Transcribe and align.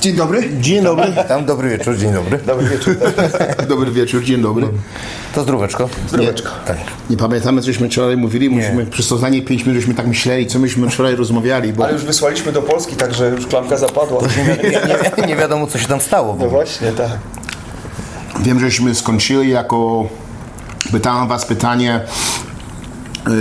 Dzień 0.00 0.16
dobry. 0.16 0.50
Dzień 0.60 0.84
dobry. 0.84 1.12
Tam 1.28 1.44
dobry 1.44 1.68
wieczór, 1.68 1.96
dzień 1.96 2.12
dobry. 2.12 2.38
Dobry 2.46 2.68
wieczór. 2.68 2.96
dobry 3.68 3.90
wieczór, 3.90 4.24
dzień 4.24 4.42
dobry. 4.42 4.68
To 5.34 5.42
zdróweczko. 5.42 5.88
Zdróweczko. 6.08 6.50
Tak. 6.66 6.76
Nie 7.10 7.16
pamiętamy, 7.16 7.62
cośmy 7.62 7.88
wczoraj 7.88 8.16
mówili. 8.16 8.50
Musimy, 8.50 8.86
przez 8.86 9.12
ostatnie 9.12 9.42
pięć 9.42 9.66
minut 9.66 9.80
żeśmy 9.80 9.94
tak 9.94 10.06
myśleli, 10.06 10.46
co 10.46 10.58
myśmy 10.58 10.90
wczoraj 10.90 11.16
rozmawiali, 11.16 11.72
bo 11.72 11.84
Ale 11.84 11.92
już 11.92 12.04
wysłaliśmy 12.04 12.52
do 12.52 12.62
Polski, 12.62 12.96
także 12.96 13.30
już 13.30 13.46
klamka 13.46 13.76
zapadła. 13.76 14.22
Nie, 14.62 14.70
nie, 15.22 15.26
nie 15.26 15.36
wiadomo, 15.36 15.66
co 15.66 15.78
się 15.78 15.88
tam 15.88 16.00
stało. 16.00 16.36
No 16.40 16.48
właśnie, 16.48 16.92
tak. 16.92 17.10
wiem, 18.40 18.60
żeśmy 18.60 18.94
skończyli 18.94 19.50
jako... 19.50 20.08
Pytałem 20.92 21.28
was 21.28 21.44
pytanie, 21.44 22.00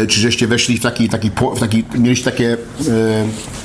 e, 0.04 0.08
czy 0.08 0.20
żeście 0.20 0.48
weszli 0.48 0.78
w 0.78 0.82
taki, 0.82 1.10
taki, 1.10 1.32
w 1.56 1.60
taki 1.60 1.84
mieliście 1.96 2.26
takie 2.26 2.54
e, 2.54 2.58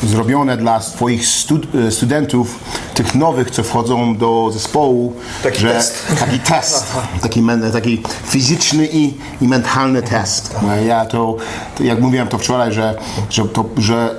zrobione 0.07 0.57
dla 0.57 0.81
swoich 0.81 1.27
stud, 1.27 1.67
e, 1.75 1.91
studentów, 1.91 2.59
tych 2.95 3.15
nowych, 3.15 3.51
co 3.51 3.63
wchodzą 3.63 4.17
do 4.17 4.51
zespołu, 4.53 5.13
Taki 5.43 5.59
że, 5.61 5.73
test. 5.73 6.07
taki 6.21 6.39
test, 6.41 6.87
taki, 7.23 7.43
taki 7.73 8.03
fizyczny 8.25 8.89
i, 8.93 9.15
i 9.41 9.49
mentalny 9.49 10.03
test. 10.03 10.55
No, 10.63 10.77
Ja 10.77 11.07
to, 11.07 11.37
to, 11.79 11.85
jak 11.85 12.01
mówiłem 12.01 12.29
to 12.29 12.39
wczoraj, 12.39 12.73
że, 12.73 12.95
że, 13.31 13.45
to, 13.45 13.65
że 13.77 14.15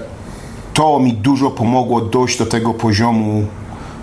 to 0.73 0.99
mi 0.99 1.13
dużo 1.13 1.51
pomogło 1.51 2.01
dojść 2.01 2.37
do 2.37 2.45
tego 2.45 2.73
poziomu, 2.73 3.45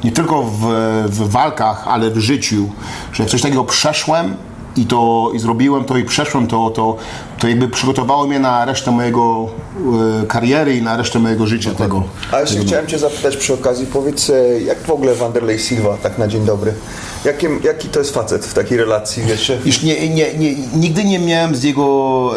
nie 0.05 0.13
tylko 0.13 0.43
w, 0.43 0.59
w 1.07 1.29
walkach, 1.31 1.89
ale 1.89 2.11
w 2.11 2.19
życiu, 2.19 2.69
że 3.13 3.23
jak 3.23 3.33
coś 3.33 3.43
takiego 3.43 3.65
przeszłem 3.65 4.37
i 4.77 4.87
to 4.87 5.31
i 5.35 5.39
zrobiłem 5.39 5.85
to 5.85 5.97
i 5.97 6.05
przeszłem 6.05 6.47
to, 6.47 6.71
to, 6.71 6.97
to 7.41 7.49
jakby 7.49 7.69
przygotowało 7.69 8.27
mnie 8.27 8.41
na 8.41 8.65
resztę 8.65 8.91
mojego 8.91 9.49
e, 10.23 10.27
kariery 10.27 10.77
i 10.77 10.83
na 10.83 10.97
resztę 10.97 11.19
mojego 11.19 11.47
życia 11.47 11.71
tego. 11.75 12.03
A 12.33 12.41
jeszcze 12.41 12.59
chciałem 12.61 12.87
Cię 12.87 12.99
zapytać 12.99 13.37
przy 13.37 13.55
okazji, 13.55 13.87
powiedz, 13.87 14.31
e, 14.31 14.61
jak 14.61 14.79
w 14.79 14.91
ogóle 14.91 15.15
Wanderlei 15.15 15.59
Silva, 15.59 15.97
tak 16.03 16.19
na 16.19 16.29
dzień 16.29 16.45
dobry, 16.45 16.75
Jakim, 17.25 17.61
jaki 17.65 17.89
to 17.89 17.99
jest 17.99 18.15
facet 18.15 18.47
w 18.47 18.55
takiej 18.55 18.79
relacji, 18.79 19.23
wiecie? 19.23 19.59
Już 19.65 19.83
nie, 19.83 20.09
nie, 20.09 20.35
nie, 20.35 20.55
nigdy 20.75 21.05
nie 21.05 21.19
miałem 21.19 21.57
z 21.57 21.63
jego, 21.63 22.31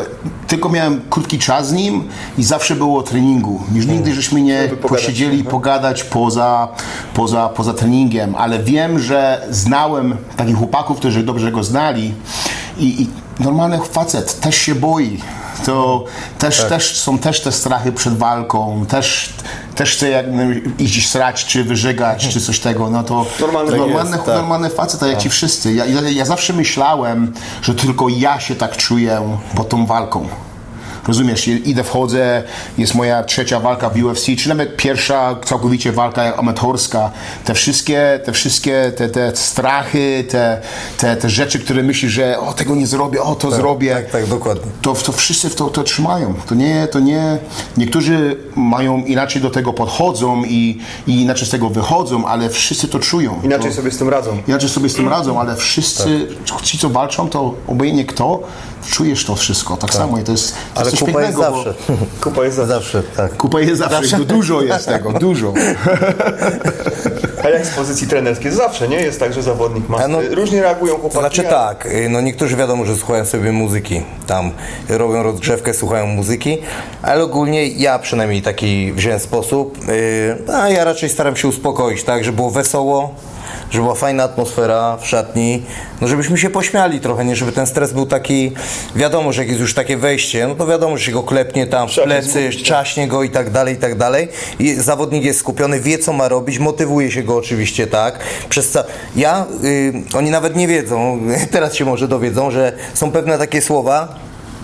tylko 0.47 0.69
miałem 0.69 1.01
krótki 1.09 1.39
czas 1.39 1.67
z 1.67 1.71
nim 1.71 2.03
i 2.37 2.43
zawsze 2.43 2.75
było 2.75 2.99
o 2.99 3.03
treningu. 3.03 3.61
Już 3.75 3.85
nigdy 3.85 4.13
żeśmy 4.13 4.41
nie 4.41 4.63
pogadać. 4.69 4.89
posiedzieli, 4.89 5.43
pogadać 5.43 6.03
poza, 6.03 6.67
poza, 7.13 7.49
poza 7.49 7.73
treningiem, 7.73 8.35
ale 8.35 8.59
wiem, 8.59 8.99
że 8.99 9.47
znałem 9.49 10.17
takich 10.37 10.55
chłopaków, 10.55 10.97
którzy 10.97 11.23
dobrze 11.23 11.51
go 11.51 11.63
znali 11.63 12.13
i, 12.77 13.01
i 13.01 13.07
normalny 13.39 13.79
facet 13.91 14.39
też 14.39 14.55
się 14.55 14.75
boi. 14.75 15.19
To 15.65 16.05
też, 16.39 16.63
też 16.69 16.97
są 16.97 17.17
też 17.17 17.41
te 17.41 17.51
strachy 17.51 17.91
przed 17.91 18.17
walką, 18.17 18.85
też, 18.85 19.33
też 19.75 19.95
chce 19.95 20.09
jak, 20.09 20.25
no, 20.31 20.43
iść 20.79 21.09
srać, 21.09 21.45
czy 21.45 21.63
wyżygać, 21.63 22.27
czy 22.27 22.41
coś 22.41 22.59
tego, 22.59 22.89
no 22.89 23.03
to 23.03 23.25
Normalny 23.39 23.71
to 23.71 23.75
jest, 23.75 23.87
normalny, 23.87 24.17
tak. 24.17 24.27
normalny 24.27 24.69
facet, 24.69 24.99
tak 24.99 25.09
jak 25.09 25.19
ci 25.19 25.29
wszyscy. 25.29 25.73
Ja, 25.73 25.85
ja, 25.85 26.01
ja 26.01 26.25
zawsze 26.25 26.53
myślałem, 26.53 27.33
że 27.61 27.75
tylko 27.75 28.09
ja 28.09 28.39
się 28.39 28.55
tak 28.55 28.77
czuję 28.77 29.37
pod 29.55 29.69
tą 29.69 29.85
walką. 29.85 30.27
Rozumiesz, 31.07 31.47
idę, 31.47 31.83
wchodzę, 31.83 32.43
jest 32.77 32.95
moja 32.95 33.23
trzecia 33.23 33.59
walka 33.59 33.89
w 33.89 34.03
UFC, 34.03 34.25
czy 34.37 34.49
nawet 34.49 34.77
pierwsza 34.77 35.35
całkowicie 35.45 35.91
walka 35.91 36.35
amatorska. 36.35 37.11
Te 37.45 37.53
wszystkie, 37.53 38.19
te 38.25 38.31
wszystkie 38.31 38.91
te, 38.97 39.09
te 39.09 39.35
strachy, 39.35 40.25
te, 40.29 40.61
te, 40.97 41.15
te 41.15 41.29
rzeczy, 41.29 41.59
które 41.59 41.83
myślisz, 41.83 42.11
że 42.11 42.39
o, 42.39 42.53
tego 42.53 42.75
nie 42.75 42.87
zrobię, 42.87 43.21
o, 43.21 43.35
to 43.35 43.51
zrobię. 43.51 43.95
Tak, 43.95 44.09
tak, 44.09 44.27
dokładnie. 44.27 44.71
To, 44.81 44.93
to 44.93 45.11
wszyscy 45.11 45.49
w 45.49 45.55
to, 45.55 45.69
to 45.69 45.83
trzymają. 45.83 46.33
To 46.47 46.55
nie, 46.55 46.87
to 46.87 46.99
nie. 46.99 47.37
Niektórzy 47.77 48.37
mają 48.55 48.97
inaczej 48.97 49.41
do 49.41 49.49
tego 49.49 49.73
podchodzą 49.73 50.43
i, 50.43 50.79
i 51.07 51.21
inaczej 51.21 51.47
z 51.47 51.51
tego 51.51 51.69
wychodzą, 51.69 52.25
ale 52.25 52.49
wszyscy 52.49 52.87
to 52.87 52.99
czują. 52.99 53.41
Inaczej 53.43 53.69
to, 53.69 53.75
sobie 53.75 53.91
z 53.91 53.97
tym 53.97 54.09
radzą. 54.09 54.37
Inaczej 54.47 54.69
sobie 54.69 54.89
z 54.89 54.93
tym 54.93 55.09
radzą, 55.09 55.39
ale 55.39 55.55
wszyscy, 55.55 56.27
ci 56.63 56.77
co 56.77 56.89
walczą, 56.89 57.29
to 57.29 57.53
obojętnie 57.67 58.05
kto, 58.05 58.39
czujesz 58.91 59.25
to 59.25 59.35
wszystko. 59.35 59.77
Tak, 59.77 59.93
samo 59.93 60.19
i 60.19 60.23
to 60.23 60.31
jest, 60.31 60.51
to 60.51 60.57
Ale 60.75 60.85
jest 60.85 60.97
coś 60.99 61.09
kupa 61.09 61.21
jest 61.21 61.33
pięknego. 61.37 61.51
bo- 61.57 61.63
zawsze. 61.63 61.83
Kupa 62.23 62.43
jest 62.43 62.55
za... 62.57 62.65
Zawsze, 62.65 63.03
tak. 63.03 63.37
Kupa 63.37 63.59
jest 63.61 63.77
zawsze, 63.79 64.17
to 64.17 64.25
dużo 64.25 64.61
jest 64.61 64.85
tego, 64.87 65.11
dużo. 65.13 65.53
A 67.43 67.49
jak 67.49 67.65
z 67.65 67.75
pozycji 67.75 68.07
trenerskiej? 68.07 68.51
Zawsze, 68.51 68.87
nie? 68.87 68.95
Jest 68.97 69.19
tak, 69.19 69.33
że 69.33 69.43
zawodnik 69.43 69.89
ma... 69.89 70.07
No- 70.07 70.19
Różnie 70.31 70.61
reagują 70.61 70.93
chłopaki. 70.93 71.19
znaczy 71.19 71.43
tak, 71.43 71.85
y, 71.85 72.09
no 72.09 72.21
niektórzy 72.21 72.55
wiadomo, 72.55 72.85
że 72.85 72.95
słuchają 72.97 73.25
sobie 73.25 73.51
muzyki, 73.51 74.01
tam 74.27 74.51
robią 74.89 75.23
rozgrzewkę, 75.23 75.73
słuchają 75.73 76.07
muzyki, 76.07 76.57
ale 77.01 77.23
ogólnie 77.23 77.67
ja 77.67 77.99
przynajmniej 77.99 78.41
taki 78.41 78.93
wziąłem 78.93 79.19
sposób, 79.19 79.77
y, 79.89 80.53
a 80.53 80.69
ja 80.69 80.83
raczej 80.83 81.09
staram 81.09 81.35
się 81.35 81.47
uspokoić, 81.47 82.03
tak, 82.03 82.23
żeby 82.23 82.35
było 82.35 82.51
wesoło, 82.51 83.15
żeby 83.73 83.83
była 83.83 83.95
fajna 83.95 84.23
atmosfera 84.23 84.97
w 84.97 85.07
szatni, 85.07 85.63
no 86.01 86.07
żebyśmy 86.07 86.37
się 86.37 86.49
pośmiali 86.49 86.99
trochę, 86.99 87.25
nie 87.25 87.35
żeby 87.35 87.51
ten 87.51 87.67
stres 87.67 87.93
był 87.93 88.05
taki, 88.05 88.51
wiadomo, 88.95 89.33
że 89.33 89.41
jak 89.41 89.49
jest 89.49 89.61
już 89.61 89.73
takie 89.73 89.97
wejście, 89.97 90.47
no 90.47 90.55
to 90.55 90.67
wiadomo, 90.67 90.97
że 90.97 91.05
się 91.05 91.11
go 91.11 91.23
klepnie 91.23 91.67
tam 91.67 91.89
w 91.89 91.95
plecy, 91.95 92.29
skupić, 92.29 92.63
czaśnie 92.63 93.07
go 93.07 93.23
i 93.23 93.29
tak 93.29 93.49
dalej, 93.49 93.75
i 93.75 93.77
tak 93.77 93.97
dalej. 93.97 94.27
I 94.59 94.73
zawodnik 94.73 95.23
jest 95.23 95.39
skupiony, 95.39 95.79
wie 95.79 95.97
co 95.97 96.13
ma 96.13 96.27
robić, 96.27 96.59
motywuje 96.59 97.11
się 97.11 97.23
go 97.23 97.37
oczywiście, 97.37 97.87
tak. 97.87 98.19
Przez 98.49 98.69
ca... 98.69 98.83
Ja, 99.15 99.45
y, 99.63 99.93
oni 100.17 100.29
nawet 100.29 100.55
nie 100.55 100.67
wiedzą, 100.67 101.19
teraz 101.51 101.75
się 101.75 101.85
może 101.85 102.07
dowiedzą, 102.07 102.51
że 102.51 102.73
są 102.93 103.11
pewne 103.11 103.37
takie 103.37 103.61
słowa, 103.61 104.15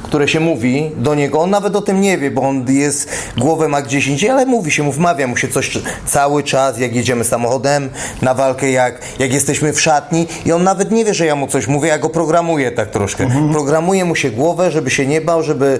które 0.09 0.27
się 0.27 0.39
mówi 0.39 0.91
do 0.97 1.15
niego, 1.15 1.41
on 1.41 1.49
nawet 1.49 1.75
o 1.75 1.81
tym 1.81 2.01
nie 2.01 2.17
wie, 2.17 2.31
bo 2.31 2.41
on 2.41 2.65
jest, 2.69 3.09
głowę 3.37 3.67
ma 3.67 3.81
gdzieś 3.81 4.07
indziej, 4.07 4.29
ale 4.29 4.45
mówi 4.45 4.71
się, 4.71 4.83
mu, 4.83 4.91
wmawia 4.91 5.27
mu 5.27 5.37
się 5.37 5.47
coś 5.47 5.77
cały 6.05 6.43
czas, 6.43 6.79
jak 6.79 6.95
jedziemy 6.95 7.23
samochodem 7.23 7.89
na 8.21 8.33
walkę, 8.33 8.71
jak, 8.71 9.01
jak 9.19 9.33
jesteśmy 9.33 9.73
w 9.73 9.81
szatni 9.81 10.27
i 10.45 10.51
on 10.51 10.63
nawet 10.63 10.91
nie 10.91 11.05
wie, 11.05 11.13
że 11.13 11.25
ja 11.25 11.35
mu 11.35 11.47
coś 11.47 11.67
mówię, 11.67 11.89
ja 11.89 11.97
go 11.97 12.09
programuję 12.09 12.71
tak 12.71 12.89
troszkę. 12.91 13.29
Programuję 13.51 14.05
mu 14.05 14.15
się 14.15 14.31
głowę, 14.31 14.71
żeby 14.71 14.89
się 14.89 15.05
nie 15.05 15.21
bał, 15.21 15.43
żeby, 15.43 15.79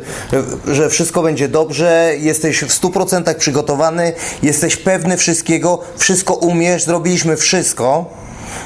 że 0.68 0.90
wszystko 0.90 1.22
będzie 1.22 1.48
dobrze, 1.48 2.14
jesteś 2.20 2.60
w 2.60 2.82
100% 2.82 3.36
przygotowany, 3.36 4.14
jesteś 4.44 4.78
pewny 4.78 5.18
wszystkiego, 5.18 5.80
wszystko 5.98 6.34
umiesz, 6.34 6.84
zrobiliśmy 6.84 7.38
wszystko. 7.38 8.06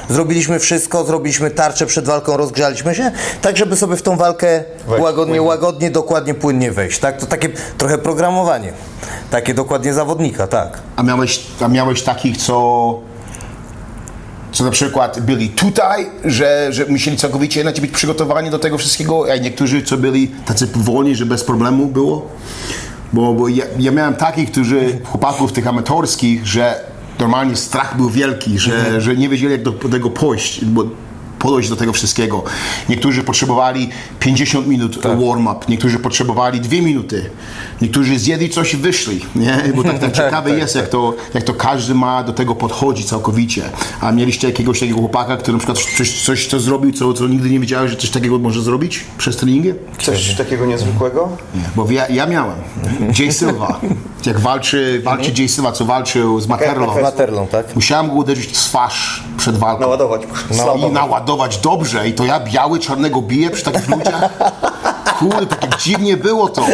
Zrobiliśmy 0.08 0.58
wszystko, 0.58 1.04
zrobiliśmy 1.04 1.50
tarczę 1.50 1.86
przed 1.86 2.06
walką, 2.06 2.36
rozgrzaliśmy 2.36 2.94
się, 2.94 3.10
tak 3.42 3.56
żeby 3.56 3.76
sobie 3.76 3.96
w 3.96 4.02
tą 4.02 4.16
walkę 4.16 4.64
Wejść 4.88 5.02
łagodnie, 5.02 5.34
płynnie. 5.34 5.42
łagodnie, 5.42 5.90
dokładnie, 5.90 6.34
płynnie 6.34 6.72
wejść. 6.72 6.98
Tak? 6.98 7.20
To 7.20 7.26
takie 7.26 7.48
trochę 7.78 7.98
programowanie. 7.98 8.72
Takie 9.30 9.54
dokładnie 9.54 9.94
zawodnika, 9.94 10.46
tak. 10.46 10.78
A 10.96 11.02
miałeś, 11.02 11.40
a 11.60 11.68
miałeś 11.68 12.02
takich, 12.02 12.36
co 12.36 13.00
co 14.52 14.64
na 14.64 14.70
przykład 14.70 15.20
byli 15.20 15.48
tutaj, 15.48 16.06
że, 16.24 16.66
że 16.70 16.86
musieli 16.86 17.16
całkowicie 17.16 17.60
inaczej 17.60 17.80
być 17.80 17.90
przygotowani 17.90 18.50
do 18.50 18.58
tego 18.58 18.78
wszystkiego, 18.78 19.24
a 19.32 19.36
niektórzy, 19.36 19.82
co 19.82 19.96
byli 19.96 20.28
tacy 20.28 20.66
powolni, 20.66 21.16
że 21.16 21.26
bez 21.26 21.44
problemu 21.44 21.86
było? 21.86 22.28
Bo, 23.12 23.32
bo 23.34 23.48
ja, 23.48 23.64
ja 23.78 23.92
miałem 23.92 24.14
takich, 24.14 24.50
którzy, 24.50 24.98
chłopaków 25.04 25.52
tych 25.52 25.66
amatorskich, 25.66 26.46
że 26.46 26.80
normalnie 27.20 27.56
strach 27.56 27.96
był 27.96 28.10
wielki, 28.10 28.58
że, 28.58 29.00
że 29.00 29.16
nie 29.16 29.28
wiedzieli 29.28 29.52
jak 29.52 29.62
do, 29.62 29.70
do 29.70 29.88
tego 29.88 30.10
pójść, 30.10 30.64
bo 30.64 30.84
podejść 31.44 31.68
do 31.68 31.76
tego 31.76 31.92
wszystkiego. 31.92 32.42
Niektórzy 32.88 33.22
potrzebowali 33.22 33.88
50 34.20 34.66
minut 34.66 34.98
warm-up, 35.02 35.66
niektórzy 35.68 35.98
potrzebowali 35.98 36.60
2 36.60 36.76
minuty, 36.76 37.30
niektórzy 37.82 38.18
zjedli 38.18 38.50
coś 38.50 38.74
i 38.74 38.76
wyszli, 38.76 39.20
nie? 39.36 39.72
Bo 39.76 39.82
tak, 39.82 39.98
tak 39.98 40.12
ciekawe 40.20 40.50
tak, 40.50 40.58
jest, 40.58 40.76
jak 40.76 40.88
to, 40.88 41.14
jak 41.34 41.44
to 41.44 41.54
każdy 41.54 41.94
ma 41.94 42.22
do 42.22 42.32
tego 42.32 42.54
podchodzi 42.54 43.04
całkowicie. 43.04 43.62
A 44.00 44.12
mieliście 44.12 44.48
jakiegoś 44.48 44.80
takiego 44.80 44.98
chłopaka, 44.98 45.36
który 45.36 45.52
na 45.52 45.58
przykład 45.58 45.78
coś, 45.98 46.22
coś 46.24 46.46
co 46.46 46.60
zrobił, 46.60 46.92
co, 46.92 47.12
co 47.12 47.28
nigdy 47.28 47.50
nie 47.50 47.60
wiedziałeś, 47.60 47.90
że 47.90 47.96
coś 47.96 48.10
takiego 48.10 48.38
może 48.38 48.62
zrobić 48.62 49.04
przez 49.18 49.36
treningi? 49.36 49.72
Coś 49.98 50.34
takiego 50.34 50.66
niezwykłego? 50.66 51.28
Bo 51.76 51.90
ja, 51.90 52.08
ja 52.08 52.26
miałem. 52.26 52.56
Jay 53.18 53.32
Silva. 53.32 53.80
Jak 54.26 54.40
walczy, 54.40 55.02
walczy 55.04 55.32
Jay 55.38 55.48
Silva, 55.48 55.72
co 55.72 55.84
walczył 55.84 56.40
z 56.40 56.46
Materlą. 56.46 56.98
Z 56.98 57.02
Materlą, 57.02 57.46
tak? 57.46 57.74
Musiałem 57.74 58.08
go 58.08 58.14
uderzyć 58.14 58.46
w 58.46 58.52
twarz 58.52 59.24
przed 59.36 59.56
walką. 59.56 59.80
Naładować. 59.80 60.22
No, 60.56 60.74
I 60.88 60.92
naładować 60.92 61.33
dobrze. 61.58 62.08
I 62.08 62.12
to 62.12 62.24
ja 62.24 62.40
biały, 62.40 62.78
czarnego 62.78 63.22
biję 63.22 63.50
przy 63.50 63.64
takich 63.64 63.88
ludziach. 63.88 64.30
Kurde, 65.30 65.46
tak 65.46 65.78
dziwnie 65.78 66.16
było 66.16 66.48
to. 66.48 66.66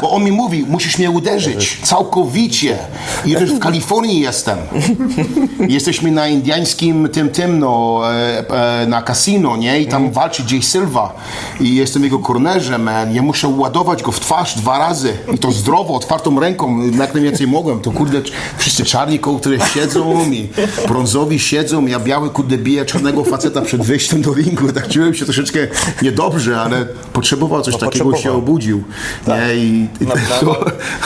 Bo 0.00 0.10
on 0.10 0.24
mi 0.24 0.32
mówi, 0.32 0.64
musisz 0.68 0.98
mnie 0.98 1.10
uderzyć. 1.10 1.80
Całkowicie. 1.82 2.78
I 3.24 3.36
w 3.36 3.58
Kalifornii 3.58 4.20
jestem. 4.20 4.58
Jesteśmy 5.68 6.10
na 6.10 6.28
indiańskim 6.28 7.08
tym, 7.08 7.28
tym, 7.28 7.58
no, 7.58 8.00
e, 8.12 8.82
e, 8.82 8.86
na 8.86 9.02
kasino, 9.02 9.56
nie? 9.56 9.80
I 9.80 9.86
tam 9.86 10.12
walczy 10.12 10.42
Jay 10.50 10.62
Silva. 10.62 11.14
I 11.60 11.74
jestem 11.76 12.04
jego 12.04 12.18
kornerzem, 12.18 12.82
man. 12.82 13.14
Ja 13.14 13.22
muszę 13.22 13.48
ładować 13.48 14.02
go 14.02 14.12
w 14.12 14.20
twarz 14.20 14.54
dwa 14.54 14.78
razy. 14.78 15.12
I 15.34 15.38
to 15.38 15.52
zdrowo, 15.52 15.94
otwartą 15.94 16.40
ręką, 16.40 16.90
jak 16.98 17.14
najwięcej 17.14 17.46
mogłem. 17.46 17.80
To 17.80 17.90
kurde, 17.90 18.22
wszyscy 18.58 18.84
czarni 18.84 19.18
koło, 19.18 19.38
które 19.38 19.56
siedzą 19.74 20.30
i 20.30 20.48
brązowi 20.88 21.38
siedzą. 21.38 21.86
Ja 21.86 22.00
biały, 22.00 22.30
kurde, 22.30 22.58
biję 22.58 22.84
czarnego 22.84 23.24
faceta 23.24 23.62
przed 23.62 23.82
wyjściem 23.82 24.22
do 24.22 24.34
ringu. 24.34 24.72
Tak 24.72 24.88
czułem 24.88 25.14
się 25.14 25.24
troszeczkę 25.24 25.58
niedobrze, 26.02 26.60
ale 26.60 26.86
potrzebowałem 27.12 27.55
potrzebował 27.62 27.62
coś 27.62 27.72
No, 27.74 27.78
takiego, 27.78 28.16
się 28.16 28.32
obudził. 28.32 28.82
Nie? 29.26 29.54
I, 29.54 29.88
i 30.00 30.06
Na, 30.06 30.14
na, 30.14 30.20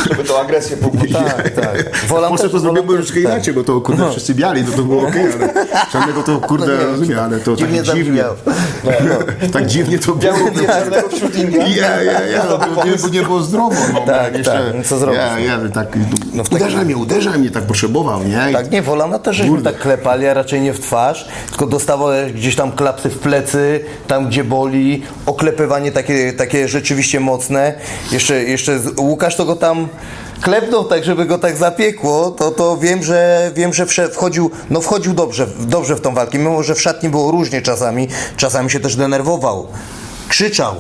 żeby 0.09 0.25
tą 0.25 0.39
agresję 0.41 0.77
pobudzić. 0.87 1.13
Tak, 1.17 1.51
tak. 1.51 2.07
Wolam 2.09 2.37
też- 2.37 2.51
to 2.53 2.59
zrobimy 2.59 2.87
wolam 2.87 2.97
troszkę 3.03 3.15
też- 3.23 3.25
inaczej, 3.35 3.55
bo 3.55 3.65
to 3.65 3.81
kurde 3.81 4.11
wszyscy 4.11 4.35
biali, 4.35 4.65
to 4.65 4.73
to 4.77 4.83
było 4.83 5.09
okej, 5.09 5.23
ale 5.23 5.55
żadnego 5.93 6.23
to 6.23 6.41
kurde 6.41 6.67
No 6.67 6.73
nie, 6.73 6.85
rozumiem, 6.85 7.19
ale 7.19 7.41
to 7.41 7.51
tak 7.57 7.59
dziwnie 7.59 7.83
dziwnie. 7.83 8.23
zabrzmiało. 8.23 8.35
Tak 9.53 9.67
dziwnie 9.67 9.99
to 9.99 10.07
było. 10.15 10.19
Biało 10.19 10.51
czarnego 10.67 11.09
wśród 11.09 11.37
Indian. 11.39 11.71
Ja, 11.71 12.03
ja, 12.03 12.27
ja, 12.27 12.45
no, 12.77 12.85
nie, 12.85 12.93
bo 13.03 13.09
nie 13.09 13.23
było 13.23 13.43
zdrowo. 13.43 13.75
No, 13.95 14.01
Tak, 14.01 14.37
jeszcze, 14.39 14.53
tak, 14.53 14.63
no 14.77 14.83
co 14.85 14.99
zrobić? 14.99 15.21
Ja, 15.21 15.39
ja, 15.39 15.59
tak, 15.75 15.99
No 16.35 16.45
w 16.45 16.53
uderzaj 16.53 16.85
mnie, 16.85 16.97
uderzaj 16.97 17.39
mnie, 17.39 17.51
tak 17.51 17.65
potrzebował, 17.65 18.25
nie? 18.25 18.53
Tak, 18.53 18.71
nie, 18.71 18.83
Wolana 18.83 19.19
też 19.19 19.37
żeśmy 19.37 19.63
tak 19.63 19.79
klepali, 19.79 20.27
a 20.27 20.35
raczej 20.35 20.61
nie 20.61 20.73
w 20.73 20.81
twarz, 20.81 21.29
tylko 21.51 21.67
dostawałeś 21.67 22.33
gdzieś 22.33 22.57
tam 22.57 22.73
klapsy 22.73 23.09
w 23.11 23.19
plecy, 23.19 23.81
tam 24.07 24.29
gdzie 24.29 24.45
boli, 24.45 25.03
oklepywanie 25.27 25.93
takie, 25.93 26.30
takie 26.33 26.69
rzeczywiście 26.69 27.21
mocne. 27.21 27.75
Jeszcze, 28.13 28.45
jeszcze 28.45 28.81
Łukasz 28.99 29.37
to 29.37 29.45
go 29.45 29.57
tam 29.57 29.89
klepnął 30.41 30.85
tak, 30.85 31.05
żeby 31.05 31.27
go 31.27 31.39
tak 31.39 31.57
zapiekło, 31.57 32.31
to, 32.31 32.51
to 32.51 32.77
wiem, 32.77 33.03
że 33.03 33.51
wiem, 33.55 33.73
że 33.75 33.87
wchodził, 33.87 34.51
no 34.71 34.81
wchodził 34.81 35.13
dobrze, 35.13 35.47
dobrze 35.61 35.97
w 35.97 36.01
tą 36.01 36.15
walkę, 36.15 36.39
mimo 36.39 36.63
że 36.63 36.75
w 36.75 36.81
szatni 36.81 37.09
było 37.09 37.31
różnie 37.31 37.63
czasami, 37.63 38.09
czasami 38.37 38.71
się 38.71 38.81
też 38.81 38.97
denerwował. 38.97 39.67
Krzyczał, 40.29 40.75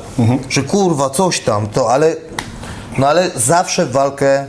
że 0.49 0.63
kurwa, 0.63 1.11
coś 1.11 1.41
tam, 1.41 1.69
to 1.69 1.93
ale 1.93 2.17
no 2.99 3.09
ale 3.09 3.31
zawsze 3.37 3.87
w 3.87 3.93
walkę 3.93 4.47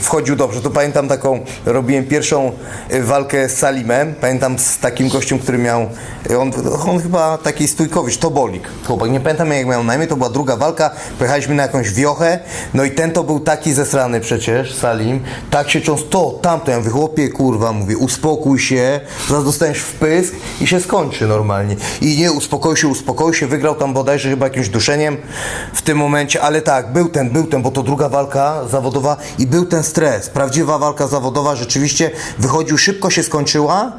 wchodził 0.00 0.36
dobrze. 0.36 0.60
To 0.60 0.70
pamiętam 0.70 1.08
taką, 1.08 1.40
robiłem 1.66 2.04
pierwszą 2.04 2.52
y, 2.92 3.02
walkę 3.02 3.48
z 3.48 3.58
Salimem, 3.58 4.14
pamiętam 4.20 4.58
z 4.58 4.78
takim 4.78 5.08
gościem, 5.08 5.38
który 5.38 5.58
miał, 5.58 5.86
y, 6.30 6.38
on, 6.38 6.52
on 6.88 7.00
chyba 7.00 7.38
taki 7.38 7.68
stójkowicz, 7.68 8.16
Tobolik, 8.16 8.68
chłopak, 8.86 9.10
nie 9.10 9.20
pamiętam 9.20 9.52
jak 9.52 9.66
miał 9.66 9.84
na 9.84 9.94
imię, 9.94 10.06
to 10.06 10.16
była 10.16 10.30
druga 10.30 10.56
walka, 10.56 10.90
pojechaliśmy 11.18 11.54
na 11.54 11.62
jakąś 11.62 11.90
wiochę, 11.90 12.38
no 12.74 12.84
i 12.84 12.90
ten 12.90 13.10
to 13.10 13.24
był 13.24 13.40
taki 13.40 13.72
zesrany 13.72 14.20
przecież, 14.20 14.74
Salim, 14.74 15.20
tak 15.50 15.70
się 15.70 15.80
cząst, 15.80 16.10
to, 16.10 16.38
tamto, 16.42 16.70
ja 16.70 16.78
mówię, 16.78 16.90
chłopie, 16.90 17.28
kurwa, 17.28 17.72
mówię, 17.72 17.96
uspokój 17.96 18.58
się, 18.58 19.00
zaraz 19.28 19.44
dostaniesz 19.44 19.78
w 19.78 19.92
pysk 19.92 20.34
i 20.60 20.66
się 20.66 20.80
skończy 20.80 21.26
normalnie. 21.26 21.76
I 22.00 22.16
nie, 22.16 22.32
uspokoi 22.32 22.76
się, 22.76 22.88
uspokoi 22.88 23.34
się, 23.34 23.46
wygrał 23.46 23.74
tam 23.74 23.94
bodajże 23.94 24.30
chyba 24.30 24.46
jakimś 24.46 24.68
duszeniem 24.68 25.16
w 25.74 25.82
tym 25.82 25.98
momencie, 25.98 26.42
ale 26.42 26.62
tak, 26.62 26.92
był 26.92 27.08
ten, 27.08 27.30
był 27.30 27.46
ten, 27.46 27.62
bo 27.62 27.70
to 27.70 27.82
druga 27.82 28.08
walka 28.08 28.68
zawodowa 28.70 29.17
i 29.38 29.46
był 29.46 29.66
ten 29.66 29.82
stres. 29.82 30.28
Prawdziwa 30.28 30.78
walka 30.78 31.06
zawodowa 31.06 31.56
rzeczywiście 31.56 32.10
wychodził, 32.38 32.78
szybko 32.78 33.10
się 33.10 33.22
skończyła. 33.22 33.92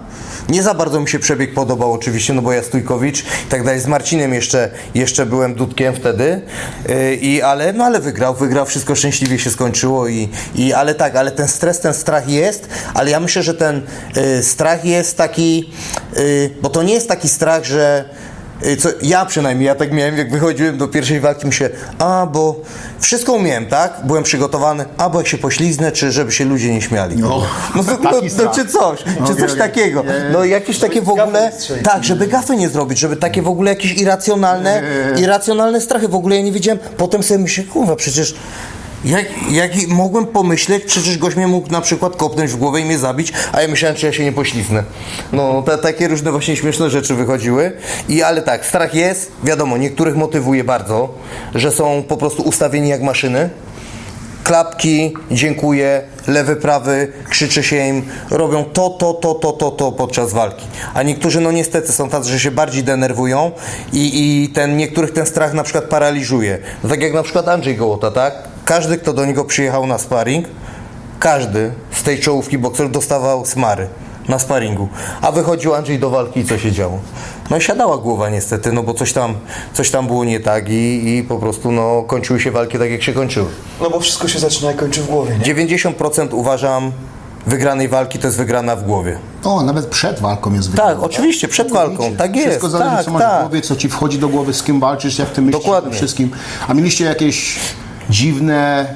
Nie 0.50 0.64
za 0.64 0.74
bardzo 0.74 1.00
mi 1.00 1.10
się 1.10 1.20
przebieg 1.20 1.54
podobał 1.54 1.94
oczywiście, 1.94 2.34
no 2.34 2.42
bo 2.42 2.54
ja 2.54 2.64
Stójkowicz 2.64 3.20
i 3.20 3.50
tak 3.50 3.64
dalej. 3.64 3.80
Z 3.80 3.88
Marcinem 3.88 4.34
jeszcze, 4.34 4.72
jeszcze 4.96 5.26
byłem 5.26 5.56
dudkiem 5.56 5.96
wtedy, 5.96 6.42
yy, 6.90 7.16
i, 7.16 7.42
ale, 7.42 7.74
no 7.74 7.84
ale 7.84 8.00
wygrał, 8.00 8.36
wygrał, 8.36 8.66
wszystko 8.66 8.96
szczęśliwie 8.96 9.40
się 9.40 9.50
skończyło 9.50 10.08
i, 10.08 10.30
i 10.56 10.74
ale 10.74 10.96
tak, 10.96 11.16
ale 11.16 11.32
ten 11.32 11.48
stres, 11.48 11.80
ten 11.80 11.94
strach 11.94 12.30
jest, 12.30 12.70
ale 12.94 13.12
ja 13.12 13.20
myślę, 13.20 13.44
że 13.44 13.54
ten 13.54 13.82
yy, 14.16 14.44
strach 14.44 14.86
jest 14.86 15.18
taki, 15.18 15.74
yy, 16.16 16.50
bo 16.62 16.70
to 16.70 16.84
nie 16.84 16.94
jest 16.94 17.08
taki 17.08 17.30
strach, 17.30 17.66
że 17.66 18.06
Y, 18.10 18.29
Co, 18.80 18.90
ja 19.02 19.26
przynajmniej, 19.26 19.68
ja 19.68 19.76
tak 19.76 19.92
miałem, 19.92 20.18
jak 20.18 20.32
wychodziłem 20.32 20.78
do 20.78 20.88
pierwszej 20.88 21.20
walki, 21.20 21.46
myślę, 21.46 21.70
a 22.00 22.28
bo 22.32 22.56
wszystko 23.00 23.34
umiałem, 23.34 23.66
tak? 23.66 23.94
Byłem 24.04 24.24
przygotowany, 24.24 24.86
a 24.98 25.10
bo 25.10 25.20
jak 25.20 25.28
się 25.28 25.38
pośliznę, 25.38 25.92
czy 25.92 26.12
żeby 26.12 26.32
się 26.32 26.46
ludzie 26.46 26.74
nie 26.74 26.82
śmiali. 26.82 27.16
No, 27.18 27.42
no, 27.76 27.84
to, 27.84 27.98
no, 28.04 28.12
no 28.44 28.52
czy 28.56 28.66
coś, 28.68 29.04
czy 29.04 29.24
Okej, 29.24 29.36
coś 29.36 29.44
okej. 29.44 29.58
takiego. 29.58 30.04
No 30.34 30.46
jakieś 30.46 30.80
takie 30.80 31.02
w 31.02 31.10
ogóle, 31.10 31.52
tak, 31.84 32.04
żeby 32.04 32.28
gafy 32.28 32.56
nie 32.56 32.70
zrobić, 32.70 33.00
żeby 33.00 33.16
takie 33.16 33.42
w 33.42 33.48
ogóle 33.48 33.70
jakieś 33.70 33.94
irracjonalne, 33.94 34.82
irracjonalne 35.18 35.82
strachy, 35.82 36.08
w 36.08 36.16
ogóle 36.16 36.36
ja 36.36 36.42
nie 36.42 36.52
wiedziałem, 36.52 36.80
potem 36.98 37.24
sobie 37.24 37.40
myślę, 37.40 37.64
kurwa, 37.64 37.96
przecież 37.96 38.36
jak, 39.06 39.26
jak 39.52 39.72
mogłem 39.88 40.26
pomyśleć, 40.26 40.84
przecież 40.84 41.18
gość 41.18 41.36
mnie 41.36 41.48
mógł 41.48 41.72
na 41.72 41.82
przykład 41.82 42.16
kopnąć 42.16 42.52
w 42.52 42.56
głowę 42.56 42.82
i 42.82 42.86
mnie 42.86 42.98
zabić, 42.98 43.34
a 43.52 43.62
ja 43.62 43.68
myślałem, 43.68 43.98
czy 43.98 44.06
ja 44.06 44.14
się 44.14 44.24
nie 44.24 44.32
pośliznę. 44.32 44.84
No, 45.34 45.64
te, 45.66 45.78
takie 45.78 46.08
różne 46.08 46.32
właśnie 46.32 46.56
śmieszne 46.56 46.90
rzeczy 46.90 47.16
wychodziły. 47.16 47.72
I 48.10 48.24
ale 48.24 48.42
tak, 48.42 48.66
strach 48.66 48.94
jest, 48.94 49.32
wiadomo, 49.44 49.78
niektórych 49.78 50.16
motywuje 50.16 50.64
bardzo, 50.64 51.10
że 51.56 51.72
są 51.72 52.04
po 52.08 52.18
prostu 52.18 52.44
ustawieni 52.44 52.90
jak 52.90 53.02
maszyny. 53.02 53.50
Klapki, 54.44 55.14
dziękuję, 55.32 56.02
lewy, 56.28 56.56
prawy, 56.56 57.14
krzyczy 57.30 57.64
się 57.64 57.88
im, 57.88 58.04
robią 58.32 58.64
to, 58.64 58.90
to, 58.90 59.14
to, 59.14 59.34
to, 59.34 59.52
to, 59.52 59.72
to 59.72 59.92
podczas 59.92 60.34
walki. 60.34 60.66
A 60.94 61.04
niektórzy, 61.04 61.42
no 61.42 61.52
niestety, 61.52 61.92
są 61.92 62.10
tacy, 62.10 62.30
że 62.30 62.40
się 62.40 62.52
bardziej 62.52 62.84
denerwują 62.84 63.52
i, 63.94 64.12
i 64.44 64.50
ten, 64.50 64.78
niektórych 64.78 65.14
ten 65.14 65.26
strach 65.26 65.54
na 65.54 65.64
przykład 65.64 65.84
paraliżuje. 65.84 66.58
Tak 66.90 67.02
jak 67.02 67.14
na 67.14 67.24
przykład 67.24 67.48
Andrzej 67.48 67.76
Gołota, 67.76 68.12
tak? 68.12 68.49
Każdy, 68.70 68.98
kto 68.98 69.14
do 69.14 69.26
niego 69.26 69.46
przyjechał 69.46 69.88
na 69.88 69.98
sparring, 69.98 70.46
każdy 71.20 71.72
z 71.92 72.04
tej 72.04 72.20
czołówki 72.20 72.58
bokserów 72.58 72.92
dostawał 72.92 73.46
smary 73.46 73.88
na 74.28 74.40
sparingu. 74.40 74.88
A 75.22 75.32
wychodził 75.32 75.76
Andrzej 75.76 76.00
do 76.00 76.10
walki 76.10 76.40
i 76.40 76.46
co 76.46 76.58
się 76.58 76.72
działo? 76.72 77.00
No 77.50 77.58
i 77.58 77.62
siadała 77.62 77.98
głowa 77.98 78.30
niestety, 78.30 78.72
no 78.72 78.84
bo 78.84 78.94
coś 78.94 79.14
tam, 79.14 79.34
coś 79.74 79.92
tam 79.92 80.08
było 80.08 80.26
nie 80.26 80.40
tak 80.40 80.70
i, 80.70 81.18
i 81.18 81.24
po 81.24 81.38
prostu 81.38 81.72
no, 81.72 82.04
kończyły 82.08 82.40
się 82.40 82.52
walki 82.52 82.80
tak 82.80 82.92
jak 82.92 83.04
się 83.04 83.14
kończyły. 83.14 83.48
No 83.82 83.90
bo 83.90 84.00
wszystko 84.00 84.28
się 84.28 84.40
zaczyna 84.40 84.72
i 84.72 84.76
kończy 84.76 85.02
w 85.02 85.08
głowie, 85.08 85.38
nie? 85.38 85.56
90% 85.56 86.28
uważam 86.34 86.92
wygranej 87.48 87.88
walki 87.88 88.20
to 88.20 88.28
jest 88.28 88.38
wygrana 88.38 88.76
w 88.76 88.84
głowie. 88.84 89.20
O, 89.44 89.64
nawet 89.64 89.86
przed 89.86 90.20
walką 90.20 90.54
jest 90.54 90.68
Tak, 90.68 90.76
wygrana. 90.76 91.02
oczywiście, 91.02 91.48
przed 91.48 91.72
walką, 91.72 92.16
tak 92.16 92.36
jest. 92.36 92.48
Wszystko 92.48 92.70
zależy, 92.70 92.96
tak, 92.96 93.06
co 93.06 93.12
masz 93.12 93.22
tak. 93.22 93.40
w 93.40 93.42
głowie, 93.42 93.62
co 93.62 93.76
ci 93.76 93.90
wchodzi 93.90 94.20
do 94.20 94.30
głowy, 94.30 94.54
z 94.54 94.64
kim 94.64 94.80
walczysz, 94.80 95.20
jak 95.20 95.30
ty 95.30 95.42
myślisz 95.42 95.64
Dokładnie. 95.64 95.88
o 95.88 95.92
tym 95.92 95.98
wszystkim. 95.98 96.32
A 96.68 96.74
mieliście 96.74 97.06
jakieś 97.06 97.60
dziwne 98.10 98.96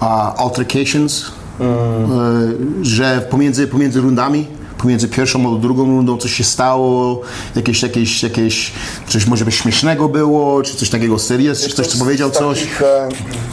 a, 0.00 0.34
altercations, 0.34 1.38
Mm. 1.60 2.84
że 2.84 3.26
pomiędzy, 3.30 3.66
pomiędzy 3.66 4.00
rundami, 4.00 4.46
pomiędzy 4.78 5.08
pierwszą 5.08 5.56
a 5.56 5.58
drugą 5.58 5.84
rundą 5.84 6.16
coś 6.16 6.32
się 6.32 6.44
stało, 6.44 7.20
jakieś, 7.56 7.82
jakieś, 7.82 8.22
jakieś 8.22 8.72
coś 9.08 9.26
może 9.26 9.44
by 9.44 9.52
śmiesznego 9.52 10.08
było, 10.08 10.62
czy 10.62 10.76
coś 10.76 10.90
takiego 10.90 11.18
serious, 11.18 11.60
czy 11.60 11.70
ktoś 11.70 11.86
To 11.86 11.92
ci 11.92 11.98
powiedział 11.98 12.30
z 12.30 12.32
coś? 12.32 12.60
Takich, 12.60 12.82
e, 12.82 13.08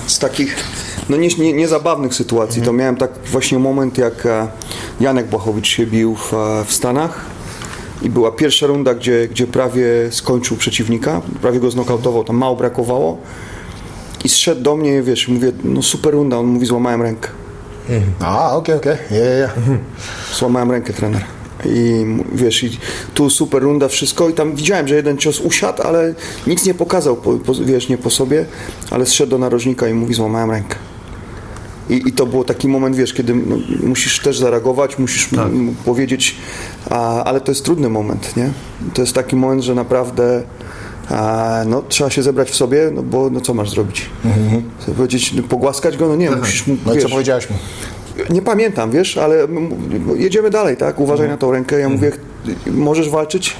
z 0.08 0.20
takich, 0.20 0.56
no 1.10 1.18
nie, 1.18 1.28
nie, 1.28 1.54
niezabawnych 1.54 2.16
sytuacji, 2.16 2.62
to 2.62 2.74
miałem 2.74 2.98
tak 2.98 3.12
właśnie 3.32 3.60
moment, 3.60 3.98
jak 3.98 4.26
e, 4.26 4.48
Janek 5.00 5.28
Błachowicz 5.28 5.68
się 5.68 5.86
bił 5.86 6.16
w, 6.16 6.34
w 6.68 6.74
Stanach 6.74 7.26
i 8.02 8.10
była 8.10 8.32
pierwsza 8.32 8.68
runda, 8.68 8.94
gdzie, 8.94 9.28
gdzie 9.28 9.48
prawie 9.48 9.86
skończył 10.12 10.58
przeciwnika, 10.58 11.22
prawie 11.42 11.60
go 11.60 11.72
znokautował, 11.72 12.24
tam 12.24 12.36
mało 12.36 12.56
brakowało 12.56 13.18
i 14.26 14.30
zszedł 14.30 14.62
do 14.62 14.76
mnie, 14.76 15.02
wiesz, 15.04 15.28
mówię, 15.28 15.52
no 15.64 15.82
super 15.82 16.14
runda, 16.14 16.38
on 16.38 16.46
mówi, 16.46 16.66
złamałem 16.66 17.02
rękę. 17.02 17.30
A, 18.20 18.56
okej, 18.56 18.76
okej, 18.76 18.98
ja, 19.12 19.18
ja, 19.18 19.36
ja. 19.36 19.50
Złamałem 20.34 20.72
rękę 20.72 20.94
trener. 20.94 21.22
I 21.66 22.06
wiesz, 22.34 22.64
i 22.64 22.78
tu 23.14 23.30
super 23.30 23.62
runda, 23.64 23.88
wszystko 23.88 24.30
i 24.30 24.34
tam 24.34 24.56
widziałem, 24.56 24.88
że 24.88 24.96
jeden 24.96 25.18
cios 25.18 25.40
usiadł, 25.40 25.82
ale 25.84 26.14
nic 26.48 26.66
nie 26.66 26.74
pokazał, 26.74 27.16
po, 27.16 27.34
po, 27.34 27.54
wiesz, 27.54 27.90
nie 27.90 27.98
po 27.98 28.10
sobie, 28.10 28.46
ale 28.92 29.06
zszedł 29.06 29.30
do 29.30 29.38
narożnika 29.38 29.88
i 29.88 29.94
mówi, 29.94 30.14
złamałem 30.14 30.52
rękę. 30.52 30.76
I, 31.90 32.02
I 32.08 32.12
to 32.12 32.26
był 32.26 32.44
taki 32.44 32.68
moment, 32.68 32.96
wiesz, 32.96 33.14
kiedy 33.14 33.36
no, 33.36 33.56
musisz 33.84 34.20
też 34.20 34.40
zareagować, 34.40 34.98
musisz 35.00 35.34
m- 35.34 35.76
powiedzieć, 35.86 36.36
a, 36.90 37.24
ale 37.24 37.42
to 37.42 37.52
jest 37.52 37.66
trudny 37.66 37.90
moment, 37.90 38.38
nie? 38.38 38.50
To 38.94 39.02
jest 39.02 39.14
taki 39.14 39.36
moment, 39.36 39.62
że 39.64 39.76
naprawdę 39.76 40.44
a, 41.10 41.64
no, 41.68 41.84
trzeba 41.90 42.10
się 42.10 42.24
zebrać 42.24 42.52
w 42.52 42.56
sobie, 42.56 42.90
no 42.94 43.04
bo 43.04 43.30
no, 43.30 43.42
co 43.42 43.54
masz 43.54 43.70
zrobić? 43.70 44.10
Chcę 44.80 44.92
Powiedzieć, 44.92 45.34
no, 45.34 45.44
pogłaskać 45.44 45.98
go? 45.98 46.08
No 46.08 46.16
nie, 46.16 46.32
musisz 46.32 46.68
mu, 46.68 46.78
No 46.86 46.94
i 46.94 46.96
co 46.98 47.02
wiesz, 47.02 47.12
powiedziałeś 47.12 47.50
mu? 47.50 47.56
nie 48.30 48.42
pamiętam, 48.42 48.92
wiesz, 48.92 49.18
ale 49.18 49.48
jedziemy 50.16 50.50
dalej, 50.50 50.78
tak? 50.78 51.00
Uważaj 51.00 51.28
na 51.28 51.38
tą 51.38 51.52
rękę. 51.52 51.80
Ja 51.80 51.90
mówię, 51.90 52.12
możesz 52.68 53.10
walczyć? 53.10 53.56